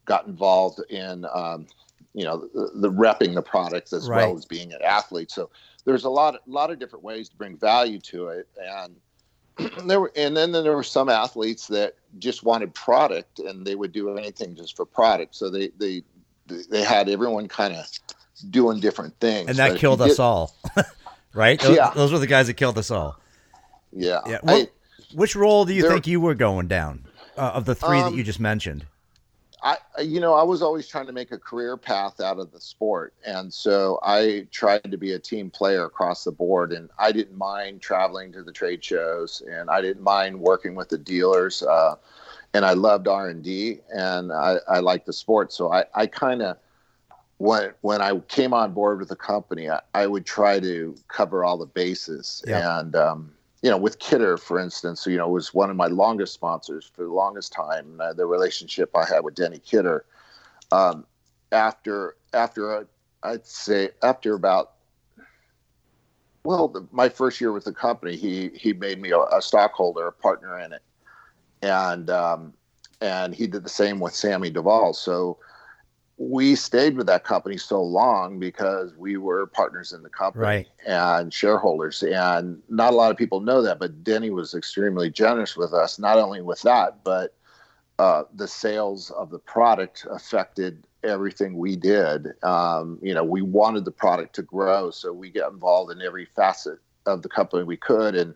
got 0.05 0.27
involved 0.27 0.81
in 0.91 1.27
um, 1.33 1.67
you 2.13 2.25
know 2.25 2.49
the, 2.55 2.71
the, 2.75 2.91
repping 2.91 3.35
the 3.35 3.43
product 3.43 3.93
as 3.93 4.09
right. 4.09 4.19
well 4.19 4.37
as 4.37 4.45
being 4.45 4.73
an 4.73 4.83
athlete. 4.83 5.31
So 5.31 5.51
there's 5.85 6.05
a 6.05 6.11
lot, 6.11 6.35
a 6.35 6.41
lot 6.47 6.71
of 6.71 6.79
different 6.79 7.05
ways 7.05 7.29
to 7.29 7.37
bring 7.37 7.57
value 7.57 7.99
to 8.01 8.29
it, 8.29 8.49
and 8.63 8.97
there 9.89 10.01
were, 10.01 10.13
and 10.17 10.37
then, 10.37 10.53
then 10.53 10.65
there 10.65 10.77
were 10.77 10.83
some 10.83 11.09
athletes 11.09 11.67
that 11.69 11.97
just 12.19 12.45
wanted 12.45 12.73
product, 12.75 13.41
and 13.41 13.67
they 13.67 13.75
would 13.75 13.93
do 13.93 14.17
anything 14.17 14.55
just 14.55 14.77
for 14.77 14.87
product. 14.87 15.35
So 15.35 15.51
they 15.51 15.71
they 15.79 16.03
they 16.47 16.83
had 16.83 17.09
everyone 17.09 17.49
kind 17.49 17.75
of 17.75 17.87
doing 18.43 18.81
different 18.81 19.19
things, 19.21 19.49
and 19.49 19.59
that 19.59 19.73
but 19.73 19.81
killed 19.81 20.01
us 20.01 20.17
get, 20.17 20.21
all, 20.21 20.55
right? 21.35 21.61
Those, 21.61 21.77
yeah, 21.77 21.91
those 21.95 22.13
were 22.13 22.19
the 22.19 22.27
guys 22.27 22.47
that 22.47 22.55
killed 22.55 22.79
us 22.79 22.91
all. 22.91 23.19
Yeah. 23.93 24.21
Yeah. 24.27 24.39
I, 24.47 24.69
which 25.15 25.37
role 25.37 25.65
do 25.65 25.75
you 25.75 25.89
think 25.89 26.07
you 26.07 26.21
were 26.21 26.35
going 26.35 26.67
down 26.67 27.05
uh, 27.37 27.53
of 27.55 27.65
the 27.65 27.75
three 27.75 27.99
um, 27.99 28.11
that 28.11 28.17
you 28.17 28.25
just 28.25 28.41
mentioned? 28.41 28.85
I, 29.63 29.79
you 30.03 30.21
know, 30.21 30.35
I 30.35 30.43
was 30.43 30.61
always 30.61 30.87
trying 30.87 31.07
to 31.07 31.13
make 31.13 31.33
a 31.33 31.39
career 31.39 31.79
path 31.79 32.21
out 32.21 32.39
of 32.39 32.53
the 32.53 32.61
sport. 32.61 33.15
And 33.27 33.51
so 33.53 33.99
I 34.03 34.47
tried 34.51 34.91
to 34.91 34.99
be 34.99 35.13
a 35.13 35.19
team 35.19 35.49
player 35.49 35.87
across 35.87 36.25
the 36.25 36.33
board. 36.33 36.73
And 36.73 36.91
I 36.99 37.13
didn't 37.13 37.39
mind 37.39 37.81
traveling 37.81 38.31
to 38.33 38.43
the 38.43 38.53
trade 38.53 38.85
shows 38.85 39.43
and 39.51 39.71
I 39.71 39.81
didn't 39.81 40.03
mind 40.03 40.39
working 40.39 40.75
with 40.75 40.91
the 40.91 40.99
dealers. 40.99 41.63
Uh, 41.63 41.95
and 42.53 42.63
I 42.63 42.75
loved 42.75 43.09
R&D 43.09 43.79
and 43.95 44.33
I, 44.33 44.59
I 44.69 44.81
liked 44.81 45.07
the 45.07 45.15
sport. 45.15 45.51
So 45.51 45.73
I, 45.73 45.85
I 45.95 46.09
kind 46.09 46.43
of, 46.43 46.59
when, 47.39 47.73
when 47.81 48.01
I 48.01 48.19
came 48.29 48.55
on 48.55 48.73
board 48.73 48.99
with 48.99 49.09
the 49.09 49.17
company, 49.17 49.69
I, 49.69 49.81
I 49.95 50.07
would 50.07 50.25
try 50.25 50.61
to 50.61 50.95
cover 51.09 51.45
all 51.45 51.59
the 51.59 51.67
bases. 51.67 52.43
Yeah. 52.47 52.81
And, 52.81 52.97
um, 52.97 53.33
you 53.63 53.71
know, 53.71 53.79
with 53.79 53.99
Kidder, 53.99 54.37
for 54.37 54.59
instance, 54.59 55.07
you 55.07 55.17
know, 55.17 55.29
was 55.29 55.55
one 55.55 55.71
of 55.71 55.77
my 55.77 55.87
longest 55.87 56.35
sponsors 56.35 56.91
for 56.95 57.05
the 57.05 57.11
longest 57.13 57.53
time. 57.53 57.99
Uh, 58.01 58.13
the 58.13 58.27
relationship 58.27 58.95
I 58.95 59.07
had 59.07 59.25
with 59.25 59.35
Denny 59.35 59.59
Kidder, 59.59 60.05
um, 60.71 61.07
after 61.51 62.17
after 62.35 62.77
uh, 62.77 62.85
I'd 63.23 63.47
say 63.47 63.91
after 64.03 64.35
about 64.35 64.73
well, 66.45 66.69
the, 66.69 66.87
my 66.93 67.09
first 67.09 67.41
year 67.41 67.53
with 67.53 67.65
the 67.65 67.73
company, 67.73 68.17
he 68.17 68.51
he 68.55 68.75
made 68.75 69.01
me 69.01 69.13
a, 69.13 69.21
a 69.21 69.41
stockholder, 69.41 70.07
a 70.09 70.13
partner 70.13 70.59
in 70.61 70.75
it, 70.75 70.83
and 71.63 72.11
um, 72.11 72.53
and 73.01 73.35
he 73.35 73.47
did 73.47 73.65
the 73.65 73.71
same 73.71 73.99
with 73.99 74.15
Sammy 74.15 74.51
Duvall. 74.51 74.93
So 74.93 75.39
we 76.17 76.55
stayed 76.55 76.97
with 76.97 77.07
that 77.09 77.25
company 77.25 77.57
so 77.57 77.83
long 77.83 78.39
because 78.39 78.95
we 78.97 79.17
were 79.17 79.47
partners 79.47 79.93
in 79.93 80.03
the 80.03 80.09
company 80.09 80.45
right. 80.45 80.69
and 80.87 81.33
shareholders. 81.35 82.03
And 82.03 82.63
not 82.69 82.93
a 82.93 82.97
lot 82.97 83.11
of 83.11 83.17
people 83.17 83.41
know 83.41 83.63
that, 83.63 83.81
but 83.81 84.05
Denny 84.05 84.31
was 84.31 84.55
extremely 84.55 85.11
generous 85.11 85.57
with 85.57 85.73
us, 85.73 85.99
not 85.99 86.19
only 86.19 86.41
with 86.41 86.63
that, 86.63 87.03
but 87.03 87.35
uh, 87.99 88.25
the 88.35 88.47
sales 88.47 89.11
of 89.11 89.31
the 89.31 89.39
product 89.39 90.07
affected 90.11 90.85
everything 91.03 91.59
we 91.59 91.77
did. 91.77 92.33
Um, 92.45 92.99
you 93.03 93.13
know, 93.13 93.25
we 93.25 93.43
wanted 93.43 93.85
the 93.85 93.91
product 93.91 94.35
to 94.37 94.43
grow, 94.43 94.91
so 94.91 95.13
we 95.13 95.31
got 95.31 95.53
involved 95.53 95.93
in 95.93 96.01
every 96.01 96.25
facet 96.25 96.79
of 97.07 97.23
the 97.23 97.29
company 97.29 97.65
we 97.65 97.77
could. 97.77 98.15
And 98.15 98.35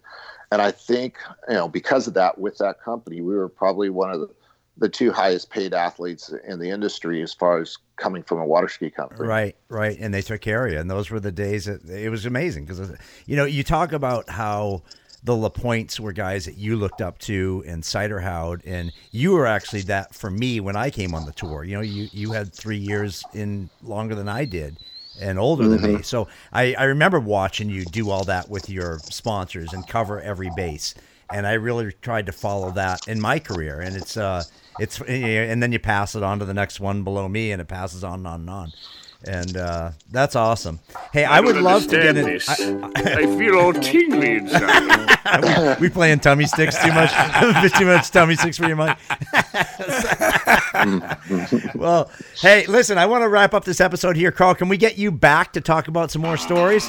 and 0.51 0.63
I 0.63 0.71
think, 0.71 1.19
you 1.49 1.55
know, 1.55 1.69
because 1.69 2.07
of 2.07 2.15
that, 2.15 2.39
with 2.39 2.57
that 2.59 2.81
company, 2.81 3.21
we 3.21 3.35
were 3.35 3.51
probably 3.51 3.91
one 3.91 4.11
of 4.11 4.21
the 4.21 4.31
the 4.79 4.89
two 4.89 5.13
highest 5.13 5.51
paid 5.51 5.75
athletes 5.75 6.33
in 6.47 6.59
the 6.59 6.71
industry 6.71 7.21
as 7.23 7.35
far 7.35 7.61
as 7.61 7.77
coming 7.97 8.23
from 8.23 8.39
a 8.39 8.47
water 8.47 8.69
ski 8.69 8.91
company. 8.91 9.27
Right, 9.27 9.57
right. 9.69 9.99
And 9.99 10.15
they 10.15 10.23
took 10.23 10.41
care 10.41 10.67
of 10.67 10.73
you. 10.73 10.79
And 10.79 10.89
those 10.89 11.11
were 11.11 11.21
the 11.21 11.33
days 11.33 11.65
that 11.65 11.85
it 11.85 12.11
was 12.11 12.27
amazing 12.27 12.65
because, 12.65 12.93
you 13.27 13.37
know, 13.37 13.45
you 13.45 13.65
talk 13.65 13.93
about 13.93 14.31
how 14.31 14.83
the 15.25 15.33
LaPointes 15.33 15.99
were 15.99 16.13
guys 16.13 16.45
that 16.45 16.57
you 16.57 16.77
looked 16.77 17.01
up 17.01 17.19
to 17.19 17.65
and 17.67 17.83
Suyderhoud. 17.83 18.63
And 18.65 18.93
you 19.11 19.33
were 19.33 19.47
actually 19.47 19.83
that 19.83 20.15
for 20.15 20.31
me 20.31 20.61
when 20.61 20.77
I 20.77 20.91
came 20.91 21.13
on 21.13 21.27
the 21.27 21.33
tour. 21.33 21.65
You 21.65 21.75
know, 21.75 21.83
you, 21.83 22.09
you 22.13 22.33
had 22.33 22.55
three 22.55 22.79
years 22.79 23.25
in 23.35 23.69
longer 23.83 24.15
than 24.15 24.29
I 24.29 24.45
did 24.45 24.79
and 25.21 25.41
older 25.41 25.65
mm-hmm. 25.65 25.83
than 25.83 25.95
me. 25.97 26.03
So 26.03 26.29
I, 26.53 26.75
I 26.75 26.85
remember 26.85 27.19
watching 27.19 27.69
you 27.69 27.85
do 27.85 28.11
all 28.11 28.23
that 28.25 28.49
with 28.49 28.71
your 28.71 29.01
sponsors 29.01 29.73
and 29.73 29.85
cover 29.89 30.21
every 30.21 30.51
base. 30.55 30.95
And 31.31 31.47
I 31.47 31.55
really 31.55 31.93
tried 32.01 32.27
to 32.27 32.33
follow 32.33 32.71
that 32.71 33.09
in 33.09 33.21
my 33.21 33.41
career. 33.41 33.81
And 33.81 33.97
it's, 33.97 34.17
uh, 34.17 34.45
it's 34.79 35.01
and 35.01 35.63
then 35.63 35.73
you 35.73 35.79
pass 35.79 36.15
it 36.15 36.23
on 36.23 36.39
to 36.39 36.45
the 36.45 36.55
next 36.55 36.81
one 36.81 37.05
below 37.05 37.29
me, 37.29 37.53
and 37.53 37.61
it 37.61 37.69
passes 37.69 38.05
on 38.05 38.21
and 38.21 38.27
on 38.27 38.41
and 38.41 38.51
on. 38.51 38.73
And 39.27 39.57
uh, 39.57 39.91
that's 40.13 40.37
awesome. 40.37 40.79
Hey, 41.13 41.25
I, 41.25 41.39
I 41.39 41.41
would 41.41 41.57
love 41.57 41.89
to 41.89 41.97
get 41.97 42.17
in. 42.17 42.25
This. 42.25 42.49
I, 42.49 42.55
I, 42.95 43.27
feel 43.37 43.59
all 43.59 43.73
tingly 43.73 44.35
inside. 44.37 45.79
we, 45.81 45.89
we 45.89 45.93
playing 45.93 46.21
tummy 46.21 46.47
sticks 46.47 46.79
too 46.79 46.93
much. 46.93 47.11
too 47.79 47.87
much 47.87 48.11
tummy 48.13 48.37
sticks 48.37 48.59
for 48.59 48.69
your 48.69 48.77
Mike. 48.77 48.97
well, 51.75 52.11
hey, 52.41 52.65
listen. 52.67 52.97
I 52.97 53.07
want 53.07 53.23
to 53.23 53.29
wrap 53.29 53.55
up 53.55 53.65
this 53.65 53.81
episode 53.81 54.17
here, 54.17 54.31
Carl. 54.31 54.55
Can 54.55 54.69
we 54.69 54.77
get 54.77 54.99
you 54.99 55.11
back 55.11 55.53
to 55.55 55.61
talk 55.61 55.89
about 55.89 56.13
some 56.13 56.23
more 56.23 56.37
stories? 56.37 56.89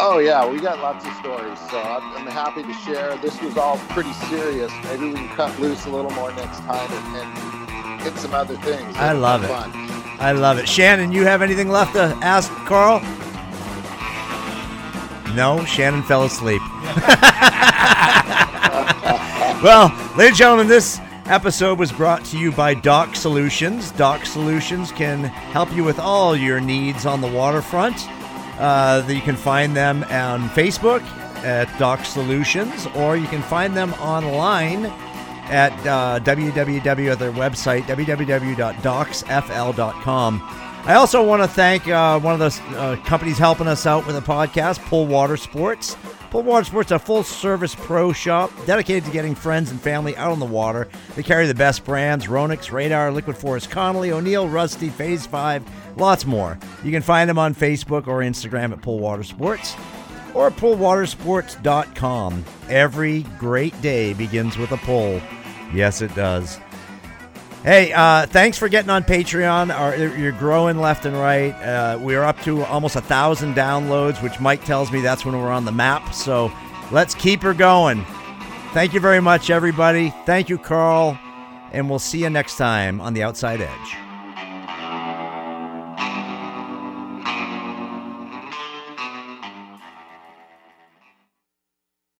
Oh 0.00 0.18
yeah, 0.18 0.48
we 0.48 0.60
got 0.60 0.80
lots 0.80 1.06
of 1.06 1.12
stories, 1.14 1.58
so 1.70 1.80
I'm, 1.80 2.16
I'm, 2.16 2.26
happy 2.26 2.62
to 2.62 2.72
share. 2.84 3.16
This 3.18 3.40
was 3.40 3.56
all 3.56 3.78
pretty 3.90 4.12
serious. 4.12 4.72
Maybe 4.84 5.08
we 5.08 5.14
can 5.14 5.28
cut 5.30 5.58
loose 5.60 5.86
a 5.86 5.90
little 5.90 6.12
more 6.12 6.32
next 6.32 6.58
time 6.58 6.92
and, 6.92 7.16
and 7.16 7.67
hit 8.08 8.18
some 8.18 8.34
other 8.34 8.56
things. 8.56 8.96
I 8.96 9.12
love 9.12 9.44
it. 9.44 9.48
Fun. 9.48 9.70
I 10.20 10.32
love 10.32 10.58
it. 10.58 10.68
Shannon, 10.68 11.12
you 11.12 11.24
have 11.24 11.42
anything 11.42 11.68
left 11.68 11.92
to 11.92 12.18
ask 12.22 12.50
Carl? 12.66 13.00
No, 15.34 15.64
Shannon 15.64 16.02
fell 16.02 16.24
asleep. 16.24 16.62
well, 19.62 19.88
ladies 20.16 20.30
and 20.30 20.36
gentlemen, 20.36 20.68
this 20.68 21.00
episode 21.26 21.78
was 21.78 21.92
brought 21.92 22.24
to 22.26 22.38
you 22.38 22.50
by 22.50 22.74
Dock 22.74 23.14
Solutions. 23.14 23.92
Dock 23.92 24.24
Solutions 24.24 24.90
can 24.90 25.24
help 25.24 25.72
you 25.74 25.84
with 25.84 25.98
all 25.98 26.34
your 26.34 26.60
needs 26.60 27.04
on 27.04 27.20
the 27.20 27.28
waterfront. 27.28 27.96
Uh, 28.58 29.04
you 29.06 29.20
can 29.20 29.36
find 29.36 29.76
them 29.76 30.02
on 30.04 30.48
Facebook 30.48 31.02
at 31.44 31.68
Dock 31.78 32.04
Solutions, 32.04 32.86
or 32.96 33.16
you 33.16 33.28
can 33.28 33.42
find 33.42 33.76
them 33.76 33.92
online 33.94 34.90
at 35.50 35.72
uh, 35.86 36.20
www 36.20 37.12
at 37.12 37.18
their 37.18 37.32
website 37.32 37.82
www.docksfl.com. 37.82 40.42
I 40.84 40.94
also 40.94 41.22
want 41.22 41.42
to 41.42 41.48
thank 41.48 41.86
uh, 41.88 42.18
one 42.20 42.40
of 42.40 42.40
the 42.40 42.78
uh, 42.78 42.96
companies 43.04 43.36
helping 43.36 43.66
us 43.66 43.84
out 43.84 44.06
with 44.06 44.14
the 44.14 44.22
podcast, 44.22 44.78
Pull 44.86 45.06
Water 45.06 45.36
Sports. 45.36 45.96
Pull 46.30 46.44
Water 46.44 46.64
Sports, 46.64 46.90
a 46.92 46.98
full 46.98 47.22
service 47.22 47.74
pro 47.74 48.12
shop 48.12 48.50
dedicated 48.66 49.04
to 49.04 49.10
getting 49.10 49.34
friends 49.34 49.70
and 49.70 49.80
family 49.80 50.16
out 50.16 50.30
on 50.30 50.40
the 50.40 50.46
water. 50.46 50.88
They 51.16 51.22
carry 51.22 51.46
the 51.46 51.54
best 51.54 51.84
brands 51.84 52.26
Ronix, 52.26 52.70
Radar, 52.70 53.10
Liquid 53.10 53.36
Force, 53.36 53.66
Connelly, 53.66 54.12
O'Neill, 54.12 54.48
Rusty, 54.48 54.88
Phase 54.88 55.26
5, 55.26 55.98
lots 55.98 56.26
more. 56.26 56.58
You 56.84 56.90
can 56.90 57.02
find 57.02 57.28
them 57.28 57.38
on 57.38 57.54
Facebook 57.54 58.06
or 58.06 58.20
Instagram 58.20 58.72
at 58.72 58.82
Pull 58.82 58.98
Water 58.98 59.24
Sports 59.24 59.74
or 60.34 60.50
pullwatersports.com. 60.50 62.44
Every 62.68 63.22
great 63.38 63.80
day 63.82 64.12
begins 64.12 64.56
with 64.56 64.72
a 64.72 64.76
pull. 64.78 65.20
Yes, 65.72 66.00
it 66.02 66.14
does. 66.14 66.58
Hey, 67.64 67.92
uh, 67.92 68.26
thanks 68.26 68.56
for 68.56 68.68
getting 68.68 68.88
on 68.88 69.02
Patreon. 69.02 69.76
Our, 69.76 69.96
you're 69.96 70.32
growing 70.32 70.78
left 70.78 71.04
and 71.04 71.16
right. 71.16 71.52
Uh, 71.54 71.98
we're 72.00 72.22
up 72.22 72.40
to 72.42 72.62
almost 72.64 72.96
a 72.96 73.00
thousand 73.00 73.54
downloads, 73.54 74.22
which 74.22 74.40
Mike 74.40 74.64
tells 74.64 74.92
me 74.92 75.00
that's 75.00 75.24
when 75.24 75.36
we're 75.36 75.50
on 75.50 75.64
the 75.64 75.72
map. 75.72 76.14
So 76.14 76.52
let's 76.92 77.14
keep 77.14 77.42
her 77.42 77.54
going. 77.54 78.04
Thank 78.72 78.94
you 78.94 79.00
very 79.00 79.20
much, 79.20 79.50
everybody. 79.50 80.14
Thank 80.24 80.48
you, 80.48 80.56
Carl. 80.56 81.18
And 81.72 81.90
we'll 81.90 81.98
see 81.98 82.22
you 82.22 82.30
next 82.30 82.56
time 82.56 83.00
on 83.00 83.12
The 83.12 83.22
Outside 83.22 83.60
Edge. 83.60 84.07